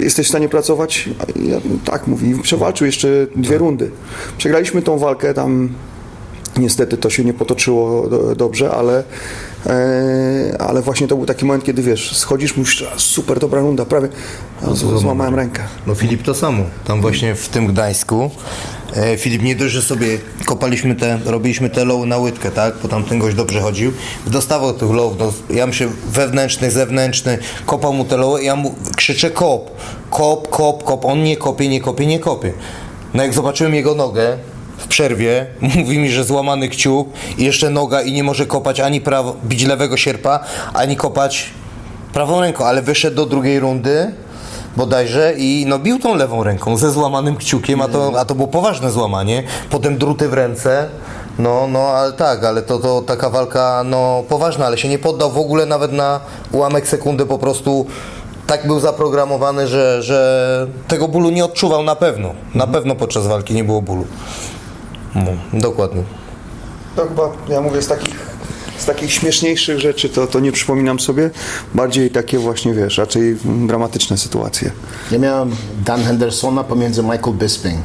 Jesteś 0.00 0.26
w 0.26 0.28
stanie 0.28 0.48
pracować? 0.48 1.08
Ja, 1.36 1.56
tak, 1.84 2.06
mówi. 2.06 2.34
Przewalczył 2.42 2.86
jeszcze 2.86 3.08
dwie 3.36 3.58
rundy. 3.58 3.90
Przegraliśmy 4.38 4.82
tą 4.82 4.98
walkę 4.98 5.34
tam. 5.34 5.68
Niestety 6.56 6.96
to 6.96 7.10
się 7.10 7.24
nie 7.24 7.34
potoczyło 7.34 8.08
do, 8.08 8.34
dobrze, 8.34 8.70
ale, 8.70 9.04
ale 10.58 10.82
właśnie 10.82 11.08
to 11.08 11.16
był 11.16 11.26
taki 11.26 11.44
moment, 11.44 11.64
kiedy 11.64 11.82
wiesz, 11.82 12.16
schodzisz, 12.16 12.56
mówisz, 12.56 12.84
"A, 12.94 12.98
super, 12.98 13.38
dobra 13.38 13.60
runda, 13.60 13.84
prawie 13.84 14.08
a, 14.62 14.74
z- 14.74 15.00
złamałem 15.00 15.34
rękę. 15.34 15.62
No 15.86 15.94
Filip 15.94 16.22
to 16.22 16.34
samo. 16.34 16.64
Tam 16.84 17.00
właśnie 17.00 17.34
w 17.34 17.48
tym 17.48 17.66
Gdańsku. 17.66 18.30
E, 18.96 19.16
Filip 19.16 19.42
nie 19.42 19.56
dość, 19.56 19.72
że 19.74 19.82
sobie 19.82 20.18
kopaliśmy 20.44 20.94
te, 20.94 21.18
robiliśmy 21.24 21.70
te 21.70 21.84
low 21.84 22.06
na 22.06 22.18
łydkę, 22.18 22.50
tak? 22.50 22.74
Bo 22.82 22.88
tam 22.88 23.04
ten 23.04 23.18
gość 23.18 23.36
dobrze 23.36 23.60
chodził. 23.60 23.92
Dostawał 24.26 24.72
tych 24.74 24.90
low, 24.90 25.12
no, 25.18 25.32
ja 25.54 25.66
myślę 25.66 25.86
wewnętrzny, 26.12 26.70
zewnętrzny, 26.70 27.38
kopał 27.66 27.92
mu 27.92 28.04
te 28.04 28.16
low, 28.16 28.42
ja 28.42 28.56
mu 28.56 28.74
krzyczę 28.96 29.30
kop, 29.30 29.70
kop, 30.10 30.48
kop, 30.50 30.84
kop. 30.84 31.04
On 31.04 31.22
nie 31.22 31.36
kopie, 31.36 31.68
nie 31.68 31.80
kopie, 31.80 32.06
nie 32.06 32.18
kopie. 32.18 32.52
No 33.14 33.22
jak 33.22 33.34
zobaczyłem 33.34 33.74
jego 33.74 33.94
nogę, 33.94 34.36
w 34.84 34.86
przerwie, 34.86 35.46
mówi 35.76 35.98
mi, 35.98 36.10
że 36.10 36.24
złamany 36.24 36.68
kciuk 36.68 37.08
i 37.38 37.44
jeszcze 37.44 37.70
noga 37.70 38.02
i 38.02 38.12
nie 38.12 38.24
może 38.24 38.46
kopać 38.46 38.80
ani 38.80 39.00
prawo, 39.00 39.36
bić 39.44 39.64
lewego 39.64 39.96
sierpa, 39.96 40.40
ani 40.74 40.96
kopać 40.96 41.50
prawą 42.12 42.40
ręką, 42.40 42.64
ale 42.64 42.82
wyszedł 42.82 43.16
do 43.16 43.26
drugiej 43.26 43.60
rundy, 43.60 44.12
bodajże 44.76 45.34
i 45.36 45.64
no 45.68 45.78
bił 45.78 45.98
tą 45.98 46.14
lewą 46.14 46.44
ręką 46.44 46.76
ze 46.76 46.90
złamanym 46.90 47.36
kciukiem, 47.36 47.82
a 47.82 47.88
to, 47.88 48.12
a 48.18 48.24
to 48.24 48.34
było 48.34 48.48
poważne 48.48 48.90
złamanie. 48.90 49.42
Potem 49.70 49.98
druty 49.98 50.28
w 50.28 50.32
ręce. 50.32 50.88
No, 51.38 51.66
no, 51.68 51.80
ale 51.80 52.12
tak, 52.12 52.44
ale 52.44 52.62
to, 52.62 52.78
to 52.78 53.02
taka 53.02 53.30
walka, 53.30 53.82
no, 53.84 54.24
poważna, 54.28 54.66
ale 54.66 54.78
się 54.78 54.88
nie 54.88 54.98
poddał 54.98 55.30
w 55.30 55.38
ogóle 55.38 55.66
nawet 55.66 55.92
na 55.92 56.20
ułamek 56.52 56.88
sekundy, 56.88 57.26
po 57.26 57.38
prostu 57.38 57.86
tak 58.46 58.66
był 58.66 58.80
zaprogramowany, 58.80 59.68
że, 59.68 60.02
że 60.02 60.66
tego 60.88 61.08
bólu 61.08 61.30
nie 61.30 61.44
odczuwał 61.44 61.82
na 61.82 61.96
pewno. 61.96 62.34
Na 62.54 62.66
pewno 62.66 62.94
podczas 62.94 63.26
walki 63.26 63.54
nie 63.54 63.64
było 63.64 63.82
bólu. 63.82 64.06
No, 65.14 65.60
dokładnie. 65.60 66.02
To 66.96 67.06
chyba, 67.08 67.32
ja 67.48 67.60
mówię, 67.60 67.82
z 67.82 67.88
takich, 67.88 68.14
z 68.78 68.84
takich 68.84 69.12
śmieszniejszych 69.12 69.80
rzeczy 69.80 70.08
to, 70.08 70.26
to 70.26 70.40
nie 70.40 70.52
przypominam 70.52 71.00
sobie. 71.00 71.30
Bardziej 71.74 72.10
takie 72.10 72.38
właśnie, 72.38 72.74
wiesz, 72.74 72.98
raczej 72.98 73.36
dramatyczne 73.44 74.18
sytuacje. 74.18 74.70
Ja 75.10 75.18
miałem 75.18 75.56
Dan 75.84 76.02
Hendersona 76.04 76.64
pomiędzy 76.64 77.02
Michael 77.02 77.34
Bisping. 77.34 77.78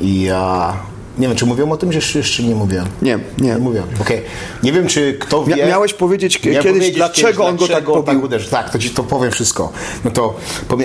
I 0.00 0.22
ja 0.22 0.76
nie 1.18 1.28
wiem, 1.28 1.36
czy 1.36 1.46
mówiłem 1.46 1.72
o 1.72 1.76
tym, 1.76 1.92
że 1.92 2.18
jeszcze, 2.18 2.42
nie 2.42 2.54
mówiłem. 2.54 2.86
Nie, 3.02 3.18
nie. 3.38 3.48
Nie 3.48 3.58
mówiłem. 3.58 3.86
Okej. 4.00 4.22
Nie 4.62 4.72
wiem, 4.72 4.86
czy 4.86 5.14
kto 5.20 5.44
wie. 5.44 5.54
Mia- 5.54 5.68
miałeś 5.68 5.94
powiedzieć 5.94 6.38
kiedyś, 6.38 6.90
dlaczego 6.90 7.44
on 7.44 7.56
go 7.56 7.68
tak 7.68 7.84
pobił. 7.84 8.24
uderzył. 8.24 8.50
Tak, 8.50 8.70
to 8.70 8.78
ci 8.78 8.90
to 8.90 9.02
powiem 9.02 9.30
wszystko. 9.30 9.72
No 10.04 10.10
to 10.10 10.34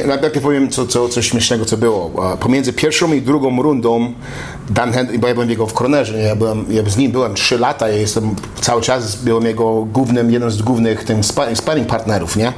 najpierw 0.08 0.44
powiem 0.44 0.70
co, 0.70 0.88
co, 0.88 1.10
coś 1.10 1.30
śmiesznego, 1.30 1.66
co 1.66 1.78
było. 1.78 2.12
Pomiędzy 2.40 2.74
pierwszą 2.74 3.14
i 3.14 3.22
drugą 3.22 3.62
rundą 3.62 4.14
Dan 4.70 4.92
Henderson, 4.92 5.22
bo 5.22 5.28
ja 5.28 5.34
byłem 5.34 5.50
jego 5.50 5.68
w 5.68 5.74
kronerze, 5.74 6.18
ja, 6.20 6.36
byłem, 6.36 6.66
ja 6.70 6.84
z 6.90 6.98
nim 6.98 7.12
byłem 7.12 7.34
3 7.36 7.58
lata, 7.58 7.90
ja 7.90 7.96
jestem 7.98 8.36
cały 8.62 8.82
czas 8.82 9.16
byłem 9.16 9.46
jego 9.46 9.86
głównym, 9.94 10.32
jeden 10.32 10.52
z 10.52 10.62
głównych 10.62 11.04
tym 11.04 11.24
spa- 11.24 11.56
sparring 11.56 11.88
partnerów, 11.88 12.36
nie? 12.38 12.54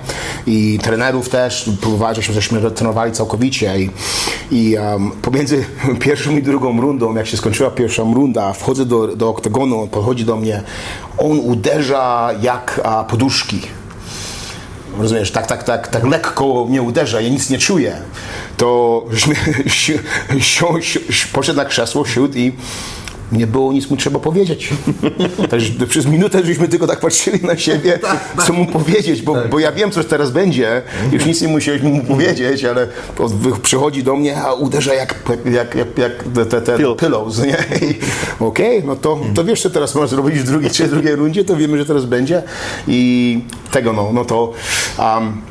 I 0.48 0.80
trenerów 0.84 1.30
też, 1.30 1.70
próbowali, 1.82 2.16
żeśmy, 2.16 2.34
żeśmy 2.34 2.72
trenowali 2.72 3.12
całkowicie 3.12 3.80
i, 3.80 3.90
i 4.52 4.76
um, 4.78 5.12
pomiędzy 5.12 5.66
pierwszą 6.00 6.32
i 6.38 6.42
drugą 6.44 6.82
rundą, 6.82 7.16
jak 7.16 7.28
się 7.28 7.38
skończyła 7.72 8.14
runda, 8.14 8.54
wchodzę 8.54 8.86
do, 8.86 9.08
do 9.08 9.30
oktagonu, 9.30 9.82
on 9.82 9.90
podchodzi 9.90 10.26
do 10.26 10.36
mnie, 10.36 10.64
on 11.18 11.40
uderza 11.40 12.30
jak 12.42 12.82
a, 12.84 13.04
poduszki. 13.04 13.62
Rozumiesz, 15.00 15.32
tak, 15.32 15.48
tak, 15.48 15.64
tak, 15.64 15.88
tak 15.88 16.04
lekko 16.04 16.66
mnie 16.70 16.82
uderza, 16.82 17.22
ja 17.22 17.30
nic 17.30 17.50
nie 17.50 17.58
czuję. 17.58 17.98
To 18.58 19.04
poszedł 21.34 21.58
na 21.58 21.66
krzesło, 21.66 22.06
siódł 22.06 22.38
i 22.38 22.54
nie 23.32 23.48
było 23.48 23.74
nic 23.74 23.90
mu 23.90 23.98
trzeba 23.98 24.20
powiedzieć. 24.20 24.70
Także 25.50 25.88
przez 25.88 26.06
minutę 26.06 26.46
żeśmy 26.46 26.68
tylko 26.68 26.88
tak 26.88 27.00
patrzyli 27.00 27.46
na 27.46 27.58
siebie, 27.58 28.00
co 28.48 28.54
mu 28.54 28.66
powiedzieć, 28.66 29.22
bo, 29.22 29.36
bo 29.52 29.60
ja 29.60 29.72
wiem, 29.72 29.92
co 29.92 30.04
teraz 30.04 30.32
będzie. 30.32 30.82
Już 31.12 31.26
nic 31.26 31.42
nie 31.42 31.48
musieliśmy 31.48 31.90
mu 31.90 32.04
powiedzieć, 32.04 32.64
ale 32.64 32.88
przychodzi 33.62 34.04
do 34.04 34.16
mnie, 34.16 34.42
a 34.42 34.54
uderza 34.54 34.94
jak, 34.94 35.16
jak, 35.46 35.76
jak, 35.76 35.98
jak 35.98 36.24
te, 36.50 36.62
te, 36.62 36.78
Pillows. 36.96 37.44
nie? 37.44 37.58
Okej, 38.48 38.84
no 38.86 38.96
to, 38.96 39.20
to 39.36 39.44
wiesz, 39.44 39.62
co 39.62 39.70
teraz 39.70 39.96
możesz 39.96 40.10
zrobić 40.10 40.40
w 40.40 40.44
drugiej 40.44 40.72
czy 40.72 40.88
drugiej 40.88 41.16
rundzie, 41.16 41.46
to 41.46 41.56
wiemy, 41.56 41.78
że 41.78 41.86
teraz 41.86 42.06
będzie. 42.06 42.44
I 42.88 43.42
tego, 43.72 43.94
no, 43.94 44.10
no 44.14 44.26
to 44.26 44.54
um, 45.00 45.42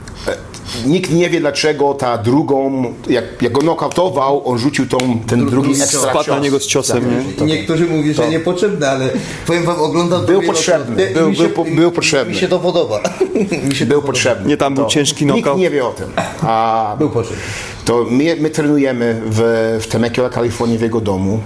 nikt 0.87 1.11
nie 1.13 1.31
wie, 1.31 1.41
dlaczego 1.41 1.95
ta 1.95 2.19
drugą, 2.19 2.85
jak, 3.09 3.25
jak 3.43 3.53
go 3.53 3.61
nokautował, 3.63 4.49
on 4.49 4.59
rzucił 4.59 4.87
tą, 4.87 4.99
ten 5.27 5.47
drugi 5.47 5.71
ekstra 5.83 6.01
Spadł 6.11 6.31
na 6.31 6.39
niego 6.39 6.61
z 6.61 6.67
ciosem, 6.67 7.05
nie? 7.41 7.47
Niektórzy 7.47 7.87
mówią, 7.87 8.15
że 8.15 8.29
niepotrzebne, 8.29 8.91
ale 8.91 9.09
powiem 9.47 9.65
wam, 9.65 9.81
oglądam 9.81 10.21
to 10.21 10.27
Był 10.27 10.43
potrzebny, 10.43 11.11
był- 11.15 11.29
mi 11.31 11.37
się, 11.37 11.43
był 11.43 11.53
po- 11.53 11.65
był 11.65 11.91
potrzebny. 11.93 12.35
Mi 12.35 12.41
się 12.41 12.49
to 12.49 12.59
podoba. 12.59 13.01
mi 13.69 13.75
się 13.75 13.87
Był 13.87 14.01
to 14.01 14.07
potrzebny. 14.07 14.49
Nie, 14.49 14.57
tam 14.57 14.75
był 14.75 14.85
To 14.85 14.91
ciężki 14.91 15.25
Nikt 15.27 15.35
knockout. 15.37 15.59
nie 15.59 15.71
wie 15.71 15.87
o 15.87 15.91
tym. 15.91 16.07
A 16.43 16.97
Był 16.99 17.11
potrzebny. 17.11 17.43
to 17.85 18.07
my, 18.11 18.37
my 18.41 18.51
trenujemy 18.51 19.23
w, 19.27 19.41
w 19.83 19.87
Temecula, 19.87 20.29
Kalifornii, 20.29 20.79
w 20.79 20.83
jego 20.83 21.01
domu. 21.01 21.41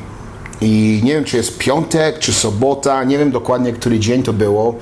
I 0.61 1.00
nie 1.05 1.12
wiem, 1.14 1.25
czy 1.25 1.37
jest 1.37 1.59
piątek, 1.59 2.19
czy 2.19 2.33
sobota, 2.33 3.05
nie 3.05 3.19
wiem 3.19 3.31
dokładnie, 3.31 3.73
który 3.73 3.99
dzień 3.99 4.23
to 4.23 4.33
było. 4.33 4.75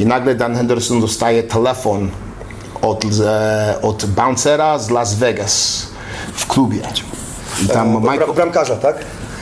I 0.00 0.06
nagle 0.06 0.34
Dan 0.34 0.54
Henderson 0.56 1.00
dostaje 1.00 1.42
telefon 1.42 2.10
od, 2.88 3.04
e, 3.04 3.74
od 3.82 4.04
bouncera 4.04 4.78
z 4.78 4.90
Las 4.90 5.14
Vegas 5.14 5.86
w 6.34 6.46
klubie. 6.46 6.82
I 7.64 7.68
tam 7.68 8.00
Michael, 8.00 8.34
Bramkarza, 8.34 8.76
tak? 8.76 8.96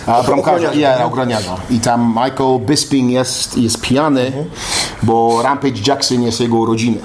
a 0.06 0.22
bramkarza, 0.22 0.74
ja, 0.74 1.04
ochroniarza. 1.06 1.56
I 1.70 1.80
tam 1.80 2.08
Michael 2.08 2.58
Bisping 2.60 3.10
jest, 3.10 3.58
jest 3.58 3.80
pijany, 3.80 4.32
bo 5.02 5.42
Rampage 5.42 5.80
Jackson 5.86 6.22
jest 6.22 6.40
jego 6.40 6.56
urodziny. 6.56 6.98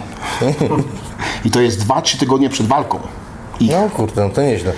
I 1.46 1.52
to 1.52 1.62
jest 1.62 1.88
2-3 1.88 2.20
tygodnie 2.20 2.50
przed 2.50 2.68
walką. 2.68 3.00
I, 3.60 3.70
No 3.70 3.90
kurde, 3.90 4.28
no 4.28 4.30
to 4.30 4.42
nieźle. 4.42 4.74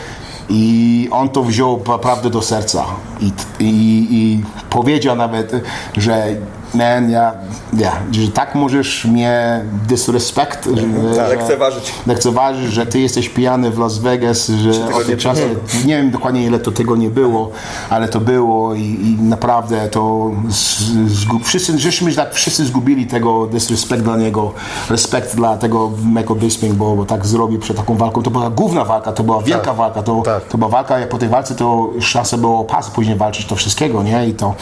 I 0.49 1.07
on 1.11 1.29
to 1.29 1.43
wziął 1.43 1.81
naprawdę 1.87 2.29
do 2.29 2.41
serca. 2.41 2.85
I, 3.19 3.31
i, 3.59 4.07
i 4.11 4.43
powiedział 4.69 5.15
nawet, 5.15 5.51
że 5.97 6.35
man, 6.73 7.11
ja, 7.11 7.33
ja, 7.73 7.91
że 8.11 8.31
tak 8.31 8.55
możesz 8.55 9.05
mnie 9.05 9.65
disrespect, 9.87 10.65
że, 10.65 11.13
że, 11.15 11.27
lekceważyć. 11.27 11.93
lekceważyć, 12.07 12.73
że 12.73 12.85
ty 12.85 12.99
jesteś 12.99 13.29
pijany 13.29 13.71
w 13.71 13.79
Las 13.79 13.97
Vegas, 13.97 14.47
że 14.47 14.69
o 14.69 14.73
tygodnie 14.73 15.05
tym 15.05 15.17
czasie, 15.17 15.41
nie 15.85 15.97
wiem 15.97 16.11
dokładnie 16.11 16.45
ile 16.45 16.59
to 16.59 16.71
tego 16.71 16.95
nie 16.95 17.09
było, 17.09 17.51
ale 17.89 18.07
to 18.07 18.19
było 18.19 18.73
i, 18.75 18.81
i 18.81 19.23
naprawdę 19.23 19.89
to 19.89 20.31
z, 20.49 20.79
zgub, 21.11 21.45
wszyscy, 21.45 21.79
żeśmy 21.79 22.15
tak 22.15 22.33
wszyscy 22.33 22.65
zgubili 22.65 23.07
tego 23.07 23.47
disrespect 23.47 24.03
dla 24.03 24.17
niego, 24.17 24.53
respekt 24.89 25.35
dla 25.35 25.57
tego 25.57 25.91
Michael 26.05 26.39
Bisping, 26.39 26.73
bo, 26.73 26.95
bo 26.95 27.05
tak 27.05 27.25
zrobił 27.25 27.59
przed 27.59 27.77
taką 27.77 27.95
walką. 27.95 28.21
To 28.23 28.31
była 28.31 28.49
główna 28.49 28.85
walka, 28.85 29.11
to 29.11 29.23
była 29.23 29.41
wielka 29.41 29.73
walka, 29.73 30.03
to, 30.03 30.21
tak. 30.21 30.45
to 30.45 30.57
była 30.57 30.69
walka, 30.69 30.99
jak 30.99 31.09
po 31.09 31.17
tej 31.17 31.29
walce 31.29 31.55
to 31.55 31.89
szansa 31.99 32.37
było 32.37 32.63
pas 32.63 32.89
później 32.89 33.15
walczyć 33.15 33.45
to 33.45 33.55
wszystkiego, 33.55 34.03
nie? 34.03 34.27
I 34.27 34.33
to 34.33 34.55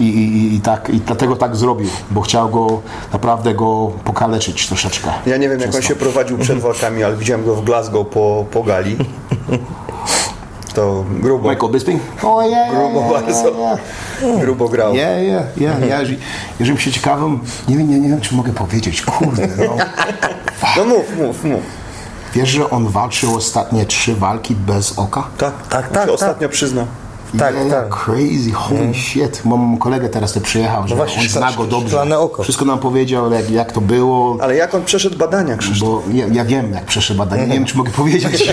i, 0.00 0.04
i, 0.04 0.54
i 0.54 0.60
tak 0.60 0.90
i 0.90 1.00
dlatego 1.00 1.36
tak 1.36 1.53
zrobił, 1.56 1.88
bo 2.10 2.20
chciał 2.20 2.48
go 2.50 2.80
naprawdę 3.12 3.54
go 3.54 3.90
pokaleczyć 4.04 4.66
troszeczkę. 4.68 5.10
Ja 5.26 5.36
nie 5.36 5.48
wiem, 5.48 5.60
jak 5.60 5.74
on 5.74 5.82
się 5.82 5.96
prowadził 5.96 6.38
przed 6.38 6.58
walkami, 6.58 7.04
ale 7.04 7.16
widziałem 7.16 7.44
go 7.44 7.54
w 7.54 7.64
Glasgow 7.64 8.06
po, 8.08 8.44
po 8.50 8.62
gali. 8.62 8.96
To 10.74 11.04
grubo, 11.20 11.50
Michael 11.50 11.72
Bisping? 11.72 12.02
O 12.22 12.42
ja, 12.42 12.70
grubo 12.70 13.00
bardzo. 13.14 13.52
Grubo 14.40 14.68
grał. 14.68 14.94
Ja, 14.94 15.10
ja, 15.10 15.42
ja, 15.56 15.78
ja. 15.78 16.00
Jeżeli, 16.00 16.18
jeżeli 16.60 16.80
się 16.80 16.92
ciekawym, 16.92 17.40
nie 17.68 17.76
wiem, 17.76 17.90
nie, 17.90 18.00
nie 18.00 18.08
wiem, 18.08 18.20
czy 18.20 18.34
mogę 18.34 18.52
powiedzieć, 18.52 19.02
kurde, 19.02 19.48
no. 19.58 19.76
No 20.76 20.84
mów, 20.84 21.16
mów, 21.18 21.44
mów. 21.44 21.60
Wiesz, 22.34 22.48
że 22.48 22.70
on 22.70 22.88
walczył 22.88 23.36
ostatnie 23.36 23.86
trzy 23.86 24.14
walki 24.14 24.54
bez 24.54 24.98
oka? 24.98 25.26
Tak, 25.38 25.52
Tak, 25.68 25.68
tak, 25.70 25.84
się 25.88 25.94
tak. 25.94 26.08
Ostatnio 26.10 26.48
przyzna. 26.48 26.86
Tak, 27.38 27.54
yeah, 27.54 27.70
tak. 27.70 27.88
Crazy, 27.88 28.52
holy 28.52 28.94
shit. 28.94 29.44
Mam 29.44 29.78
kolegę 29.78 30.08
teraz, 30.08 30.30
który 30.30 30.44
przyjechał, 30.44 30.88
że 30.88 30.94
właśnie, 30.94 31.22
on 31.22 31.28
zna 31.28 31.52
go 31.52 31.64
dobrze. 31.64 32.18
oko. 32.18 32.42
Wszystko 32.42 32.64
nam 32.64 32.78
powiedział, 32.78 33.32
jak, 33.32 33.50
jak 33.50 33.72
to 33.72 33.80
było. 33.80 34.36
Ale 34.40 34.56
jak 34.56 34.74
on 34.74 34.84
przeszedł 34.84 35.18
badania, 35.18 35.56
Krzysztof? 35.56 35.88
Bo 35.88 36.02
ja, 36.12 36.26
ja 36.32 36.44
wiem, 36.44 36.72
jak 36.72 36.84
przeszedł 36.84 37.18
badanie. 37.18 37.46
Nie 37.46 37.54
wiem, 37.54 37.64
czy 37.64 37.76
mogę 37.76 37.90
powiedzieć. 37.90 38.52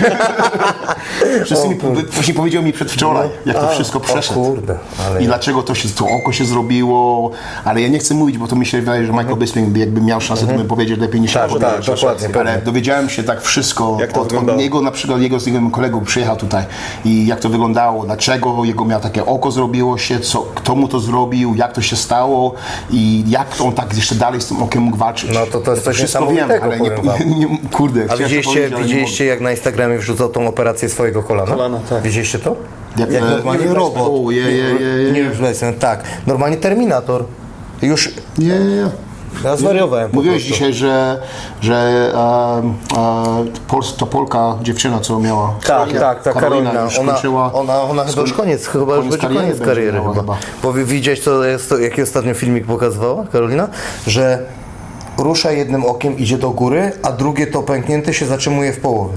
Wszyscy 1.44 1.68
mi, 1.68 1.76
właśnie 2.10 2.34
powiedział 2.34 2.62
mi 2.62 2.72
przedwczoraj, 2.72 3.28
jak 3.46 3.56
to 3.60 3.68
wszystko 3.68 4.00
przeszedł. 4.00 4.44
kurde, 4.44 4.78
I 5.20 5.26
dlaczego 5.26 5.62
to, 5.62 5.74
się, 5.74 5.88
to 5.88 6.06
oko 6.06 6.32
się 6.32 6.44
zrobiło. 6.44 7.30
Ale 7.64 7.82
ja 7.82 7.88
nie 7.88 7.98
chcę 7.98 8.14
mówić, 8.14 8.38
bo 8.38 8.48
to 8.48 8.56
mi 8.56 8.66
się 8.66 8.80
wydaje, 8.80 9.06
że 9.06 9.12
Michael 9.12 9.36
Bisping 9.36 9.68
by 9.68 9.78
jakby 9.78 10.00
miał 10.00 10.20
szansę, 10.20 10.46
to 10.46 10.54
bym 10.54 10.66
powiedział 10.66 10.98
lepiej 10.98 11.20
niż 11.20 11.32
Tak, 11.32 11.52
ja. 11.52 11.58
tak, 11.58 11.84
dokładnie, 11.84 12.26
Ale 12.26 12.34
pewnie. 12.34 12.62
dowiedziałem 12.64 13.08
się 13.08 13.22
tak 13.22 13.42
wszystko 13.42 13.98
to 14.12 14.22
od, 14.22 14.32
od 14.32 14.56
niego, 14.56 14.80
na 14.80 14.90
przykład 14.90 15.20
jego 15.20 15.40
z 15.40 15.46
jego 15.46 15.70
kolegą 15.70 16.04
przyjechał 16.04 16.36
tutaj 16.36 16.64
i 17.04 17.26
jak 17.26 17.40
to 17.40 17.48
wyglądało, 17.48 18.04
dlaczego 18.04 18.52
jego 18.72 18.84
miał 18.84 19.00
takie 19.00 19.26
oko 19.26 19.50
zrobiło 19.50 19.98
się, 19.98 20.20
co, 20.20 20.42
kto 20.54 20.74
mu 20.74 20.88
to 20.88 21.00
zrobił, 21.00 21.54
jak 21.54 21.72
to 21.72 21.82
się 21.82 21.96
stało 21.96 22.54
i 22.90 23.24
jak 23.28 23.46
on 23.60 23.72
tak 23.72 23.96
jeszcze 23.96 24.14
dalej 24.14 24.40
z 24.40 24.46
tym 24.46 24.62
okiem 24.62 24.82
mógł 24.82 24.96
walczyć. 24.96 25.30
No 25.34 25.46
to 25.46 25.60
to 25.60 25.70
jest 25.70 25.84
coś 25.84 25.96
wszystko 25.96 26.26
wiem, 26.26 26.50
ale 26.62 26.80
nie, 26.80 26.90
nie, 27.26 27.34
nie, 27.36 27.58
kurde, 27.72 28.06
A 28.10 28.16
widzieliście, 28.16 28.70
nie 28.70 28.82
widzieliście 28.82 29.24
jak 29.24 29.40
na 29.40 29.50
Instagramie 29.50 29.98
wrzucał 29.98 30.28
tą 30.28 30.48
operację 30.48 30.88
swojego 30.88 31.22
kolana? 31.22 31.50
Kolana, 31.50 31.80
tak. 31.90 32.02
Widzieliście 32.02 32.38
to? 32.38 32.56
Jak, 32.96 33.12
Jak 33.12 33.22
e, 33.22 33.26
normalnie 33.26 33.66
nie, 33.66 33.74
robot. 33.74 34.08
o, 34.10 34.30
je, 34.30 34.40
je, 34.42 34.50
je, 34.50 35.02
je. 35.04 35.12
Nie 35.12 35.22
wiem, 35.22 35.32
czy 35.36 35.42
jest, 35.42 35.64
tak. 35.78 36.04
Normalnie 36.26 36.56
Terminator. 36.56 37.24
Już 37.82 38.10
Nie, 38.38 38.46
nie, 38.46 38.58
nie. 38.58 38.88
Ja 39.44 39.56
zwariowałem 39.56 40.10
po 40.10 40.16
Mówiłeś 40.16 40.42
prostu. 40.42 40.52
dzisiaj, 40.54 40.74
że, 40.74 41.22
że 41.60 41.74
e, 42.14 42.98
e, 42.98 43.44
Pols, 43.68 43.96
to 43.96 44.06
Polka 44.06 44.54
dziewczyna, 44.62 45.00
co 45.00 45.18
miała. 45.20 45.54
Tak, 45.66 45.92
tak, 45.92 46.22
tak, 46.22 46.34
Karolina. 46.34 46.82
już 46.82 46.98
Ona, 46.98 47.12
skończyła. 47.12 47.52
ona, 47.52 47.82
ona 47.82 48.04
chyba 48.04 48.20
już 48.22 48.32
koniec, 48.32 48.66
chyba 48.66 48.96
już 48.96 49.08
będzie 49.08 49.28
koniec 49.28 49.60
kariery 49.60 49.92
miała 49.98 50.14
chyba. 50.14 50.36
Bo 50.62 50.72
wi- 50.72 50.84
widziałeś, 50.84 51.20
co 51.20 51.44
jest, 51.44 51.68
to, 51.68 51.78
jaki 51.78 52.02
ostatnio 52.02 52.34
filmik 52.34 52.66
pokazywała 52.66 53.24
Karolina? 53.32 53.68
Że 54.06 54.38
rusza 55.18 55.50
jednym 55.52 55.84
okiem, 55.84 56.18
idzie 56.18 56.38
do 56.38 56.50
góry, 56.50 56.92
a 57.02 57.12
drugie 57.12 57.46
to 57.46 57.62
pęknięte 57.62 58.14
się 58.14 58.26
zatrzymuje 58.26 58.72
w 58.72 58.80
połowie. 58.80 59.14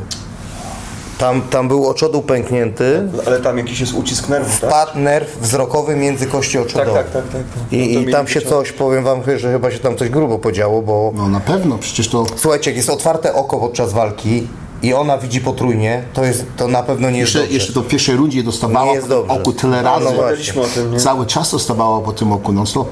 Tam, 1.18 1.42
tam 1.42 1.68
był 1.68 1.88
oczodół 1.90 2.22
pęknięty, 2.22 3.08
Ale 3.28 3.40
tam 3.40 3.58
jakiś 3.58 3.80
jest 3.80 3.94
ucisk 3.94 4.30
nerwów, 4.30 4.60
tak? 4.60 4.70
padł 4.70 5.00
nerw 5.00 5.38
wzrokowy 5.42 5.96
między 5.96 6.26
kości 6.28 6.60
oczodowe. 6.60 6.94
tak, 6.94 7.12
tak, 7.12 7.24
tak. 7.30 7.42
I, 7.72 7.94
No 7.96 8.00
i 8.02 8.12
tam 8.12 8.28
się 8.28 8.42
coś, 8.42 8.72
powiem 8.72 9.04
wam, 9.04 9.22
że 9.38 9.52
chyba 9.52 9.72
się 9.72 9.80
tam 9.80 9.96
coś 9.98 10.10
grubo 10.10 10.40
podziało, 10.40 10.82
bo 10.82 11.12
No 11.16 11.28
na 11.30 11.40
pewno, 11.40 11.78
przecież 11.78 12.10
to 12.10 12.26
Słuchajcie, 12.36 12.70
jak 12.72 12.78
jest 12.78 12.90
otwarte 12.90 13.34
oko 13.34 13.58
podczas 13.60 13.94
walki, 13.94 14.48
i 14.84 14.94
ona 14.94 15.18
widzi 15.18 15.42
potrójnie, 15.42 16.04
to 16.14 16.26
jest 16.26 16.46
to 16.58 16.68
na 16.68 16.84
pewno 16.84 17.10
nie 17.10 17.20
jest 17.20 17.28
Jeszcze, 17.28 17.40
dobrze. 17.40 17.54
jeszcze 17.54 17.74
to 17.74 17.82
w 17.82 17.88
pierwszej 17.88 18.16
rundzie 18.16 18.44
dostawała 18.44 18.86
Nie 18.86 18.94
jest 18.96 19.08
dobrze. 19.10 19.34
oku 19.34 19.54
tyle 19.54 19.82
No, 19.82 19.90
razy. 19.90 20.06
no 20.06 20.12
właśnie. 20.12 20.22
Gadaliśmy 20.22 20.62
o 20.62 20.66
tym, 20.66 20.92
nie? 20.92 21.00
Cały 21.00 21.26
czas 21.26 21.52
dostawała 21.52 22.02
po 22.02 22.14
tym 22.14 22.32
oku 22.32 22.52
non-stop. 22.54 22.90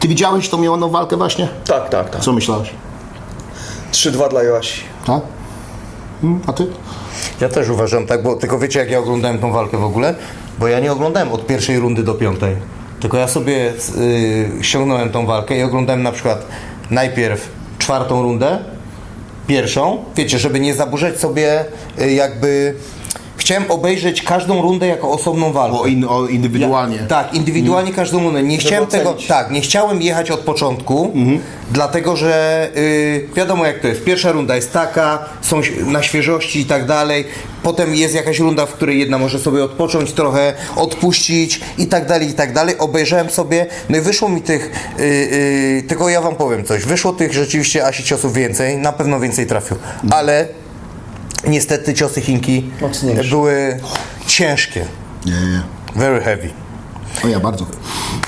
Ty 0.00 0.08
widziałeś 0.08 0.48
tą 0.48 0.58
mianą 0.58 0.88
walkę 0.88 1.16
właśnie? 1.16 1.48
Tak, 1.66 1.88
tak, 1.88 2.10
tak. 2.10 2.20
Co 2.22 2.32
myślałeś? 2.32 2.70
3-2 3.92 4.28
dla 4.30 4.42
Joasi. 4.42 4.80
Tak? 5.06 5.22
Hmm, 6.22 6.40
a 6.46 6.52
ty? 6.52 6.66
Ja 7.40 7.48
też 7.48 7.68
uważam 7.68 8.06
tak, 8.06 8.22
bo 8.22 8.36
tylko 8.36 8.58
wiecie 8.58 8.78
jak 8.78 8.90
ja 8.90 8.98
oglądałem 8.98 9.38
tą 9.38 9.52
walkę 9.52 9.78
w 9.78 9.84
ogóle? 9.84 10.14
Bo 10.58 10.68
ja 10.68 10.80
nie 10.80 10.92
oglądałem 10.92 11.32
od 11.32 11.46
pierwszej 11.46 11.78
rundy 11.78 12.02
do 12.02 12.14
piątej. 12.14 12.56
Tylko 13.00 13.16
ja 13.16 13.28
sobie 13.28 13.72
yy, 14.56 14.64
ściągnąłem 14.64 15.10
tą 15.10 15.26
walkę 15.26 15.58
i 15.58 15.62
oglądałem 15.62 16.02
na 16.02 16.12
przykład 16.12 16.46
najpierw 16.90 17.48
czwartą 17.78 18.22
rundę, 18.22 18.58
pierwszą, 19.46 20.04
wiecie, 20.16 20.38
żeby 20.38 20.60
nie 20.60 20.74
zaburzać 20.74 21.18
sobie 21.18 21.64
y, 22.00 22.12
jakby... 22.12 22.74
Chciałem 23.42 23.64
obejrzeć 23.70 24.22
każdą 24.22 24.62
rundę 24.62 24.86
jako 24.86 25.10
osobną 25.10 25.52
walkę. 25.52 25.78
O, 25.78 25.86
in, 25.86 26.04
o 26.08 26.26
indywidualnie. 26.26 26.96
Ja, 26.96 27.06
tak, 27.06 27.34
indywidualnie 27.34 27.92
każdą 27.92 28.20
rundę. 28.24 28.42
Nie 28.42 28.58
chciałem 28.58 28.86
tego, 28.86 29.10
ocenić. 29.10 29.26
tak, 29.28 29.50
nie 29.50 29.60
chciałem 29.60 30.02
jechać 30.02 30.30
od 30.30 30.40
początku, 30.40 31.12
Mhm. 31.14 31.40
dlatego 31.70 32.16
że 32.16 32.68
y, 32.76 33.28
wiadomo 33.36 33.66
jak 33.66 33.78
to 33.80 33.88
jest. 33.88 34.04
Pierwsza 34.04 34.32
runda 34.32 34.56
jest 34.56 34.72
taka, 34.72 35.18
są 35.40 35.60
na 35.86 36.02
świeżości 36.02 36.60
i 36.60 36.64
tak 36.64 36.86
dalej. 36.86 37.24
Potem 37.62 37.94
jest 37.94 38.14
jakaś 38.14 38.38
runda, 38.38 38.66
w 38.66 38.72
której 38.72 38.98
jedna 38.98 39.18
może 39.18 39.38
sobie 39.38 39.64
odpocząć 39.64 40.12
trochę, 40.12 40.54
odpuścić 40.76 41.60
i 41.78 41.86
tak 41.86 42.06
dalej, 42.06 42.28
i 42.28 42.32
tak 42.34 42.52
dalej. 42.52 42.78
Obejrzałem 42.78 43.30
sobie, 43.30 43.66
no 43.88 43.98
i 43.98 44.00
wyszło 44.00 44.28
mi 44.28 44.42
tych, 44.42 44.70
y, 45.00 45.02
y, 45.02 45.84
tylko 45.88 46.08
ja 46.08 46.20
wam 46.20 46.34
powiem 46.36 46.64
coś, 46.64 46.84
wyszło 46.84 47.12
tych 47.12 47.32
rzeczywiście 47.32 47.86
Asi 47.86 48.02
ciosów 48.04 48.34
więcej, 48.34 48.76
na 48.76 48.92
pewno 48.92 49.20
więcej 49.20 49.46
trafił, 49.46 49.76
Mhm. 49.76 50.12
ale 50.12 50.48
niestety 51.46 51.94
ciosy 51.94 52.20
Chinki 52.20 52.70
Mocniejsze. 52.80 53.24
były 53.30 53.80
ciężkie. 54.26 54.86
Nie, 55.26 55.32
nie. 55.32 55.62
Very 55.96 56.20
heavy. 56.20 56.50
O 57.24 57.28
ja 57.28 57.40
bardzo. 57.40 57.66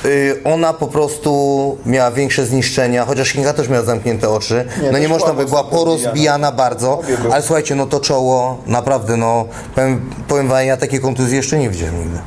Y, 0.05 0.41
ona 0.45 0.73
po 0.73 0.87
prostu 0.87 1.79
miała 1.87 2.11
większe 2.11 2.47
zniszczenia, 2.47 3.05
chociaż 3.05 3.33
Kinga 3.33 3.53
też 3.53 3.69
miała 3.69 3.85
zamknięte 3.85 4.29
oczy. 4.29 4.65
Nie, 4.83 4.93
no 4.93 4.99
nie 4.99 5.09
można 5.09 5.33
by, 5.33 5.47
była 5.47 5.65
porozbijana 5.65 6.53
bardzo, 6.53 7.01
ale 7.33 7.43
słuchajcie, 7.43 7.75
no 7.75 7.87
to 7.87 8.01
czoło, 8.01 8.59
naprawdę, 8.67 9.17
no 9.17 9.45
powiem, 9.75 10.11
powiem 10.29 10.49
wam, 10.49 10.67
ja 10.67 10.77
takiej 10.77 11.01
kontuzji 11.01 11.37
jeszcze 11.37 11.59
nie 11.59 11.71
widziałem 11.71 11.99
nigdy. 11.99 12.19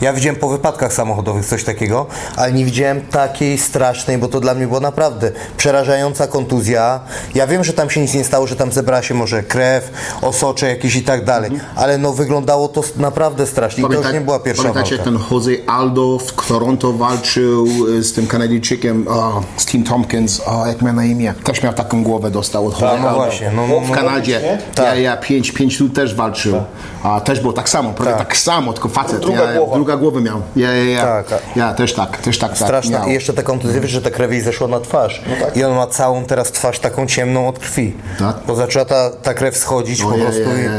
Ja 0.00 0.12
widziałem 0.12 0.36
po 0.36 0.48
wypadkach 0.48 0.92
samochodowych 0.92 1.46
coś 1.46 1.64
takiego, 1.64 2.06
ale 2.36 2.52
nie 2.52 2.64
widziałem 2.64 3.00
takiej 3.00 3.58
strasznej, 3.58 4.18
bo 4.18 4.28
to 4.28 4.40
dla 4.40 4.54
mnie 4.54 4.66
była 4.66 4.80
naprawdę 4.80 5.32
przerażająca 5.56 6.26
kontuzja. 6.26 7.00
Ja 7.34 7.46
wiem, 7.46 7.64
że 7.64 7.72
tam 7.72 7.90
się 7.90 8.00
nic 8.00 8.14
nie 8.14 8.24
stało, 8.24 8.46
że 8.46 8.56
tam 8.56 8.72
zebrała 8.72 9.02
się 9.02 9.14
może 9.14 9.42
krew, 9.42 9.90
osocze 10.22 10.68
jakieś 10.68 10.96
i 10.96 11.02
tak 11.02 11.24
dalej, 11.24 11.50
ale 11.76 11.98
no 11.98 12.12
wyglądało 12.12 12.68
to 12.68 12.82
naprawdę 12.96 13.46
strasznie 13.46 13.84
i 13.84 13.86
to 13.86 13.92
już 13.92 14.12
nie 14.12 14.20
była 14.20 14.40
pierwsza 14.40 14.62
pamiętacie, 14.62 14.96
walka. 14.96 15.10
ten 15.10 15.18
Jose 15.30 15.50
Aldo 15.82 16.18
w 16.18 16.46
Toronto 16.48 16.92
walczył 16.92 17.66
y, 17.88 18.02
z 18.04 18.12
tym 18.12 18.26
Kanadyjczykiem, 18.26 19.08
o, 19.08 19.42
z 19.56 19.66
Tim 19.66 19.84
Tompkins, 19.84 20.40
o, 20.46 20.66
jak 20.66 20.82
miał 20.82 20.94
na 20.94 21.04
imię? 21.04 21.34
Też 21.44 21.62
miał 21.62 21.72
taką 21.72 22.02
głowę 22.02 22.30
dostał 22.30 22.66
od 22.66 22.72
Jose 22.72 22.86
no 22.86 23.08
Aldo. 23.08 23.14
właśnie, 23.14 23.50
no, 23.56 23.66
no, 23.66 23.80
w 23.80 23.88
no, 23.88 23.94
Kanadzie. 23.94 24.58
no, 24.78 24.84
Ja, 24.84 24.94
ja 24.94 25.16
5 25.16 25.52
pięć 25.52 25.78
tu 25.78 25.88
też 25.88 26.14
walczył. 26.14 26.62
A 27.02 27.20
też 27.20 27.40
było 27.40 27.52
tak 27.52 27.68
samo, 27.68 27.90
prawie 27.92 28.18
tak, 28.18 28.36
samo, 28.36 28.72
tylko 28.72 28.88
facet. 28.88 29.20
Druga 29.20 29.42
ja, 29.52 29.56
głowa. 29.58 29.74
druga 29.74 29.96
głowę 29.96 30.20
miał. 30.20 30.42
Ja, 30.56 30.72
ja, 30.72 30.84
ja. 30.84 31.02
Tak, 31.02 31.28
tak. 31.28 31.42
ja 31.56 31.74
też 31.74 31.94
tak, 31.94 32.16
też 32.16 32.38
tak, 32.38 32.50
tak 32.50 32.58
Straszna. 32.58 32.98
miał. 32.98 33.08
I 33.08 33.12
jeszcze 33.12 33.32
ta 33.32 33.42
kontuzja, 33.42 33.80
wiesz, 33.80 33.90
że 33.90 34.02
ta 34.02 34.10
krew 34.10 34.32
jej 34.32 34.40
zeszła 34.40 34.68
na 34.68 34.80
twarz. 34.80 35.22
tak. 35.40 35.56
I 35.56 35.64
on 35.64 35.76
ma 35.76 35.86
całą 35.86 36.24
teraz 36.24 36.52
twarz 36.52 36.78
taką 36.78 37.06
ciemną 37.06 37.48
od 37.48 37.58
krwi. 37.58 37.94
Tak. 38.18 38.36
Bo 38.46 38.54
zaczęła 38.54 38.84
ta, 38.84 39.10
ta 39.10 39.34
krew 39.34 39.56
schodzić 39.56 40.02
po 40.02 40.08
O, 40.08 40.16
ja, 40.16 40.24
prostu. 40.24 40.42
ja, 40.42 40.56
ja, 40.62 40.72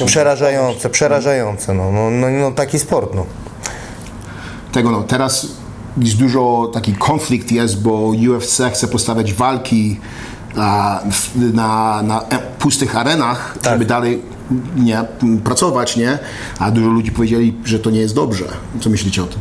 ja. 0.00 0.06
Przerażające, 0.06 0.90
przerażające. 0.90 1.74
No, 1.74 1.92
no, 1.92 2.10
no, 2.10 2.30
no 2.30 2.50
taki 2.50 2.78
sport. 2.78 3.14
No. 3.14 3.26
Tego 4.74 4.90
no, 4.90 5.02
teraz 5.02 5.46
jest 5.98 6.16
dużo 6.16 6.70
taki 6.72 6.92
konflikt 6.92 7.52
jest, 7.52 7.82
bo 7.82 8.12
UFC 8.30 8.60
chce 8.72 8.88
postawiać 8.88 9.32
walki 9.32 10.00
a, 10.56 11.00
w, 11.10 11.54
na, 11.54 12.02
na 12.02 12.22
e, 12.22 12.38
pustych 12.58 12.96
arenach, 12.96 13.58
Tak. 13.62 13.72
żeby 13.72 13.84
dalej 13.84 14.22
nie, 14.76 15.04
pracować, 15.44 15.96
nie? 15.96 16.18
A 16.58 16.70
dużo 16.70 16.88
ludzi 16.88 17.12
powiedzieli, 17.12 17.54
że 17.64 17.78
to 17.78 17.90
nie 17.90 18.00
jest 18.00 18.14
dobrze. 18.14 18.44
Co 18.80 18.90
myślicie 18.90 19.22
o 19.22 19.26
tym? 19.26 19.40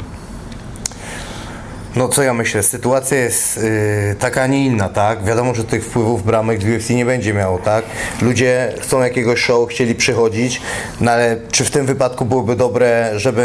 No 1.95 2.08
co 2.08 2.23
ja 2.23 2.34
myślę, 2.34 2.63
sytuacja 2.63 3.17
jest 3.17 3.58
y, 3.58 4.15
taka, 4.19 4.41
a 4.41 4.47
nie 4.47 4.65
inna, 4.65 4.89
tak? 4.89 5.23
Wiadomo, 5.23 5.56
że 5.56 5.63
tych 5.63 5.86
wpływów 5.86 6.25
bramek 6.25 6.63
w 6.63 6.75
UFC 6.75 6.89
nie 6.89 7.06
będzie 7.06 7.34
miało, 7.34 7.58
tak? 7.58 7.86
Ludzie 8.21 8.73
chcą 8.82 9.01
jakiegoś 9.01 9.39
show, 9.39 9.69
chcieli 9.69 9.95
przychodzić, 9.95 10.62
no 11.01 11.12
ale 11.12 11.38
czy 11.51 11.63
w 11.65 11.71
tym 11.71 11.86
wypadku 11.86 12.25
byłoby 12.25 12.56
dobre, 12.56 13.12
żeby 13.15 13.41